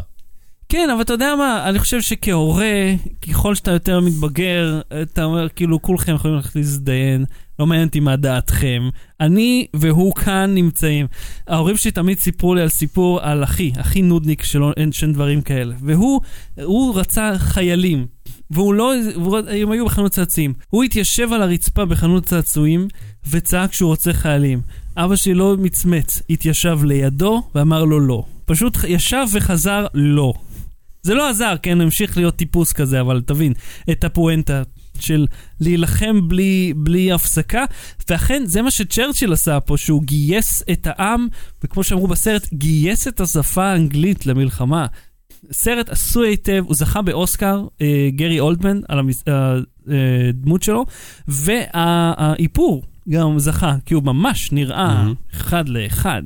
כן, 0.68 0.90
אבל 0.92 1.00
אתה 1.00 1.12
יודע 1.12 1.34
מה, 1.38 1.68
אני 1.68 1.78
חושב 1.78 2.00
שכהורה, 2.00 2.94
ככל 3.28 3.54
שאתה 3.54 3.70
יותר 3.70 4.00
מתבגר, 4.00 4.80
אתה 5.02 5.24
אומר, 5.24 5.48
כאילו, 5.48 5.82
כולכם 5.82 6.14
יכולים 6.14 6.36
ללכת 6.36 6.56
להזדיין, 6.56 7.24
לא 7.58 7.66
מעניין 7.66 7.86
אותי 7.86 8.00
מה 8.00 8.16
דעתכם. 8.16 8.88
אני 9.20 9.66
והוא 9.74 10.14
כאן 10.14 10.54
נמצאים. 10.54 11.06
ההורים 11.48 11.76
שלי 11.76 11.90
תמיד 11.90 12.18
סיפרו 12.18 12.54
לי 12.54 12.62
על 12.62 12.68
סיפור 12.68 13.20
על 13.20 13.44
אחי, 13.44 13.72
אחי 13.80 14.02
נודניק, 14.02 14.42
שלא 14.42 14.72
אין 14.76 14.92
שאין 14.92 15.12
דברים 15.12 15.42
כאלה. 15.42 15.74
והוא, 15.80 16.20
הוא 16.62 16.98
רצה 16.98 17.32
חיילים. 17.38 18.06
והוא 18.50 18.74
לא, 18.74 18.92
הם 19.48 19.70
היו 19.70 19.86
בחנות 19.86 20.12
צעצועים. 20.12 20.54
הוא 20.70 20.84
התיישב 20.84 21.32
על 21.32 21.42
הרצפה 21.42 21.84
בחנות 21.84 22.24
צעצועים 22.24 22.88
וצעק 23.30 23.72
שהוא 23.72 23.88
רוצה 23.88 24.12
חיילים. 24.12 24.60
אבא 24.96 25.16
שלי 25.16 25.34
לא 25.34 25.56
מצמץ, 25.58 26.22
התיישב 26.30 26.78
לידו 26.84 27.42
ואמר 27.54 27.84
לו 27.84 28.00
לא. 28.00 28.24
פשוט 28.46 28.76
ישב 28.88 29.26
וחזר 29.32 29.86
לא. 29.94 30.32
זה 31.06 31.14
לא 31.14 31.28
עזר, 31.30 31.54
כן, 31.62 31.80
המשיך 31.80 32.16
להיות 32.16 32.36
טיפוס 32.36 32.72
כזה, 32.72 33.00
אבל 33.00 33.22
תבין 33.26 33.52
את 33.90 34.04
הפואנטה 34.04 34.62
של 35.00 35.26
להילחם 35.60 36.28
בלי, 36.28 36.72
בלי 36.76 37.12
הפסקה, 37.12 37.64
ואכן 38.10 38.42
זה 38.46 38.62
מה 38.62 38.70
שצ'רצ'יל 38.70 39.32
עשה 39.32 39.60
פה, 39.60 39.76
שהוא 39.76 40.02
גייס 40.02 40.62
את 40.72 40.86
העם, 40.90 41.28
וכמו 41.64 41.84
שאמרו 41.84 42.06
בסרט, 42.06 42.46
גייס 42.52 43.08
את 43.08 43.20
השפה 43.20 43.64
האנגלית 43.64 44.26
למלחמה. 44.26 44.86
סרט 45.52 45.88
עשוי 45.88 46.28
היטב, 46.28 46.64
הוא 46.66 46.74
זכה 46.74 47.02
באוסקר, 47.02 47.64
אה, 47.80 48.08
גרי 48.10 48.40
אולדמן, 48.40 48.80
על 48.88 48.98
המס- 48.98 49.24
אה, 49.28 49.54
אה, 49.90 50.28
הדמות 50.28 50.62
שלו, 50.62 50.86
והאיפור 51.28 52.82
גם 53.08 53.38
זכה, 53.38 53.76
כי 53.86 53.94
הוא 53.94 54.02
ממש 54.02 54.52
נראה 54.52 54.94
מהמם. 54.94 55.14
אחד 55.36 55.68
לאחד. 55.68 56.22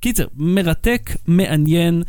קיצר, 0.00 0.26
מרתק, 0.36 1.10
מעניין 1.26 2.02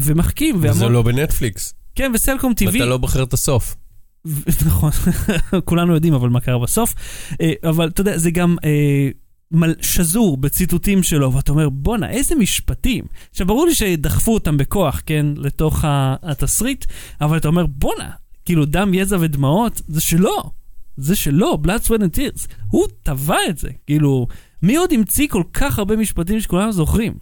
ומחכים. 0.00 0.56
וזה 0.56 0.68
והמון- 0.68 0.92
לא 0.92 1.02
בנטפליקס. 1.02 1.74
כן, 1.94 2.10
וסלקום 2.14 2.52
TV. 2.52 2.66
ואתה 2.72 2.84
לא 2.84 2.96
בוחר 2.96 3.22
את 3.22 3.32
הסוף. 3.32 3.76
נכון, 4.66 4.90
כולנו 5.64 5.94
יודעים 5.94 6.14
אבל 6.14 6.28
מה 6.28 6.40
קרה 6.40 6.58
בסוף. 6.58 6.94
אה, 7.40 7.52
אבל 7.68 7.88
אתה 7.88 8.00
יודע, 8.00 8.18
זה 8.18 8.30
גם, 8.30 8.56
אה, 8.64 9.08
שזור 9.80 10.36
בציטוטים 10.36 11.02
שלו, 11.02 11.32
ואתה 11.32 11.52
אומר, 11.52 11.68
בואנה, 11.68 12.10
איזה 12.10 12.34
משפטים. 12.34 13.04
עכשיו, 13.30 13.46
ברור 13.46 13.66
לי 13.66 13.74
שדחפו 13.74 14.34
אותם 14.34 14.56
בכוח, 14.56 15.02
כן, 15.06 15.26
לתוך 15.36 15.84
התסריט, 16.22 16.84
אבל 17.20 17.36
אתה 17.36 17.48
אומר, 17.48 17.66
בואנה, 17.66 18.10
כאילו 18.44 18.64
דם, 18.64 18.94
יזע 18.94 19.16
ודמעות, 19.20 19.80
זה 19.88 20.00
שלו. 20.00 20.42
זה 20.96 21.16
שלו, 21.16 21.58
Blood, 21.64 21.86
Sweat 21.86 22.00
and 22.00 22.16
Tears. 22.18 22.46
הוא 22.70 22.86
טבע 23.02 23.36
את 23.48 23.58
זה. 23.58 23.68
כאילו, 23.86 24.26
מי 24.62 24.76
עוד 24.76 24.92
המציא 24.92 25.28
כל 25.30 25.42
כך 25.52 25.78
הרבה 25.78 25.96
משפטים 25.96 26.40
שכולם 26.40 26.72
זוכרים? 26.72 27.12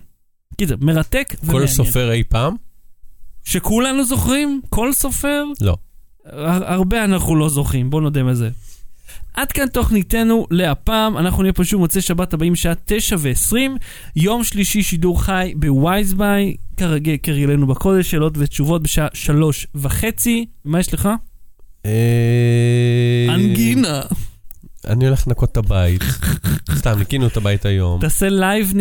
קיצר, 0.56 0.74
מרתק 0.80 1.26
כל 1.40 1.46
ומעניין. 1.46 1.66
סופר 1.68 2.12
אי 2.12 2.22
פעם? 2.28 2.54
שכולנו 3.44 4.04
זוכרים? 4.04 4.60
כל 4.70 4.92
סופר? 4.92 5.44
לא. 5.60 5.76
הר- 6.26 6.72
הרבה 6.72 7.04
אנחנו 7.04 7.36
לא 7.36 7.48
זוכרים, 7.48 7.90
בוא 7.90 8.00
נודה 8.00 8.24
בזה. 8.24 8.50
עד 9.34 9.52
כאן 9.52 9.66
תוכניתנו 9.68 10.46
להפעם, 10.50 11.18
אנחנו 11.18 11.42
נהיה 11.42 11.52
פה 11.52 11.64
שוב 11.64 11.80
מוצאי 11.80 12.00
שבת 12.02 12.34
הבאים 12.34 12.56
שעה 12.56 12.72
9 12.84 13.16
ו-20, 13.18 13.56
יום 14.16 14.44
שלישי 14.44 14.82
שידור 14.82 15.22
חי 15.22 15.52
ב-Wisebuy, 15.56 16.54
כרגיל, 16.76 17.16
כרגלנו 17.22 17.66
בקודש, 17.66 18.10
שאלות 18.10 18.32
ותשובות 18.38 18.82
בשעה 18.82 19.08
3 19.14 19.66
וחצי. 19.74 20.46
מה 20.64 20.80
יש 20.80 20.94
לך? 20.94 21.08
אה, 21.86 21.90
אנגינה. 23.34 24.02
אני 24.88 25.06
הולך 25.06 25.26
לנקות 25.28 25.52
את 25.52 25.56
הבית. 25.56 26.02
סתם, 26.78 26.98
ניקינו 26.98 27.26
את 27.26 27.36
הבית 27.36 27.64
היום. 27.66 28.00
תעשה 28.00 28.28
live 28.28 28.72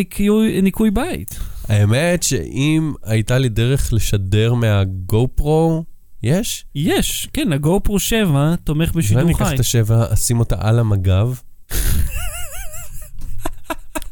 ניקוי 0.61 0.91
בית. 0.91 1.39
האמת 1.70 2.24
שאם 2.24 2.93
הייתה 3.03 3.38
לי 3.38 3.49
דרך 3.49 3.93
לשדר 3.93 4.53
מה-GoPro, 4.53 5.84
יש? 6.24 6.66
יש, 6.76 7.28
כן, 7.34 7.53
ה-GoPro 7.53 7.99
7 7.99 8.55
תומך 8.64 8.91
בשידור 8.91 9.22
אני 9.24 9.34
חי. 9.34 9.43
אקח 9.43 9.53
את 9.53 9.59
השבע, 9.59 10.14
אשים 10.14 10.39
אותה 10.39 10.55
על 10.59 10.80
המגב. 10.80 11.39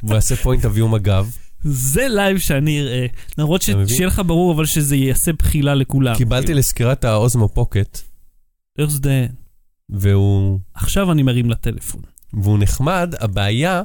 ואעשה 0.03 0.35
point 0.35 0.65
of 0.65 0.72
view 0.72 0.87
מגב. 0.87 1.35
זה 1.63 2.07
live 2.07 2.37
שאני 2.37 2.81
אראה. 2.81 3.05
למרות? 3.37 3.61
שיהיה 3.61 4.07
לך 4.07 4.21
ברור, 4.25 4.53
אבל 4.53 4.65
שזה 4.65 4.95
יעשה 4.95 5.33
בחילה 5.33 5.75
לכולם. 5.75 6.15
קיבלתי 6.15 6.53
לסקירת 6.53 7.03
האוזמו 7.03 7.49
פוקט, 7.49 8.01
איך 8.77 8.89
זה? 8.89 9.27
והוא, 9.89 10.59
עכשיו 10.73 11.11
אני 11.11 11.23
מרים 11.23 11.49
לטלפון. 11.49 12.01
והוא 12.33 12.59
נחמד, 12.59 13.15
הבעיה 13.19 13.83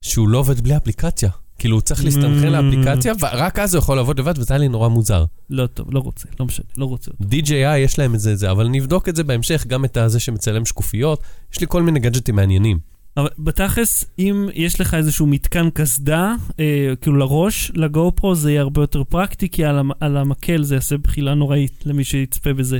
שהוא 0.00 0.28
לא 0.28 0.38
עובד 0.38 0.60
בלי 0.60 0.76
אפליקציה. 0.76 1.30
כאילו, 1.58 1.76
הוא 1.76 1.82
צריך 1.82 2.04
להסתנכרן 2.04 2.54
Mm. 2.54 2.62
לאפליקציה, 2.62 3.12
ורק 3.20 3.58
אז 3.58 3.74
הוא 3.74 3.78
יכול 3.78 3.96
לעבוד 3.96 4.18
לבד, 4.20 4.38
וזה 4.38 4.54
היה 4.54 4.58
לי 4.58 4.68
נורא 4.68 4.88
מוזר. 4.88 5.24
לא 5.50 5.66
טוב, 5.66 5.94
לא 5.94 6.00
רוצה, 6.00 6.28
לא 6.40 6.46
משנה, 6.46 6.66
לא 6.76 6.84
רוצה. 6.84 7.10
DJI 7.22 7.76
יש 7.78 7.98
להם 7.98 8.14
את 8.14 8.20
זה, 8.20 8.36
זה, 8.36 8.50
אבל 8.50 8.68
נבדוק 8.68 9.08
את 9.08 9.16
זה 9.16 9.24
בהמשך, 9.24 9.64
גם 9.66 9.84
את 9.84 9.96
הזה 9.96 10.20
שמצלם 10.20 10.64
שקופיות. 10.64 11.20
יש 11.52 11.60
לי 11.60 11.66
כל 11.68 11.82
מיני 11.82 12.00
גאדג'טים 12.00 12.36
מעניינים. 12.36 12.78
אבל 13.16 13.28
בתכלס, 13.38 14.04
אם 14.18 14.48
יש 14.54 14.80
לך 14.80 14.94
איזשהו 14.94 15.26
מתקן 15.26 15.68
קסדה, 15.74 16.34
אה, 16.60 16.92
כאילו 17.00 17.16
לראש, 17.16 17.72
לגו 17.74 18.12
פרו 18.14 18.34
זה 18.34 18.50
יהיה 18.50 18.60
הרבה 18.60 18.80
יותר 18.82 19.04
פרקטי, 19.04 19.48
כי 19.48 19.64
על, 19.64 19.78
על 20.00 20.16
המקל 20.16 20.62
זה 20.62 20.74
יעשה 20.74 20.98
בחילה 20.98 21.34
נוראית 21.34 21.82
למי 21.86 22.04
שיצפה 22.04 22.52
בזה. 22.52 22.78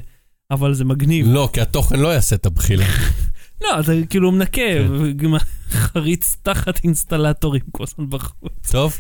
אבל 0.51 0.75
זה 0.75 0.85
מגניב. 0.85 1.27
לא, 1.29 1.49
כי 1.53 1.61
התוכן 1.61 2.01
לא 2.01 2.09
יעשה 2.09 2.37
את 2.37 2.47
הבחילה. 2.47 2.85
לא, 3.63 3.83
זה 3.83 4.01
כאילו 4.11 4.33
מנקה, 4.33 4.53
כן. 4.55 4.87
וגם 4.91 5.35
חריץ 5.71 6.37
תחת 6.43 6.85
אינסטלטורים 6.85 7.63
כל 7.71 7.85
הזמן 7.85 8.11
בחוץ. 8.11 8.71
טוב, 8.71 8.99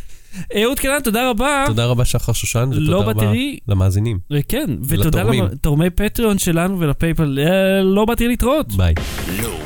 אהוד 0.62 0.80
קנן, 0.80 1.00
תודה 1.04 1.30
רבה. 1.30 1.64
תודה 1.66 1.86
רבה 1.86 2.04
שחר 2.04 2.32
שושן, 2.32 2.70
לא 2.72 2.96
ותודה 2.96 3.10
רבה 3.10 3.14
בתראי, 3.14 3.58
למאזינים. 3.68 4.18
כן, 4.48 4.70
ותודה. 4.88 5.22
לתורמי 5.22 5.90
פטריון 5.90 6.38
שלנו 6.38 6.80
ולפייפל, 6.80 7.38
אה, 7.38 7.82
לא 7.82 8.04
באתי 8.04 8.28
להתראות. 8.28 8.72
ביי. 8.76 8.94
לא. 9.42 9.58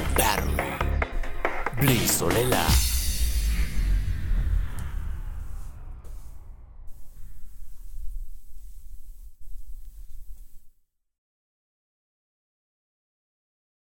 בלי 1.81 2.09
סוללה. 2.09 2.88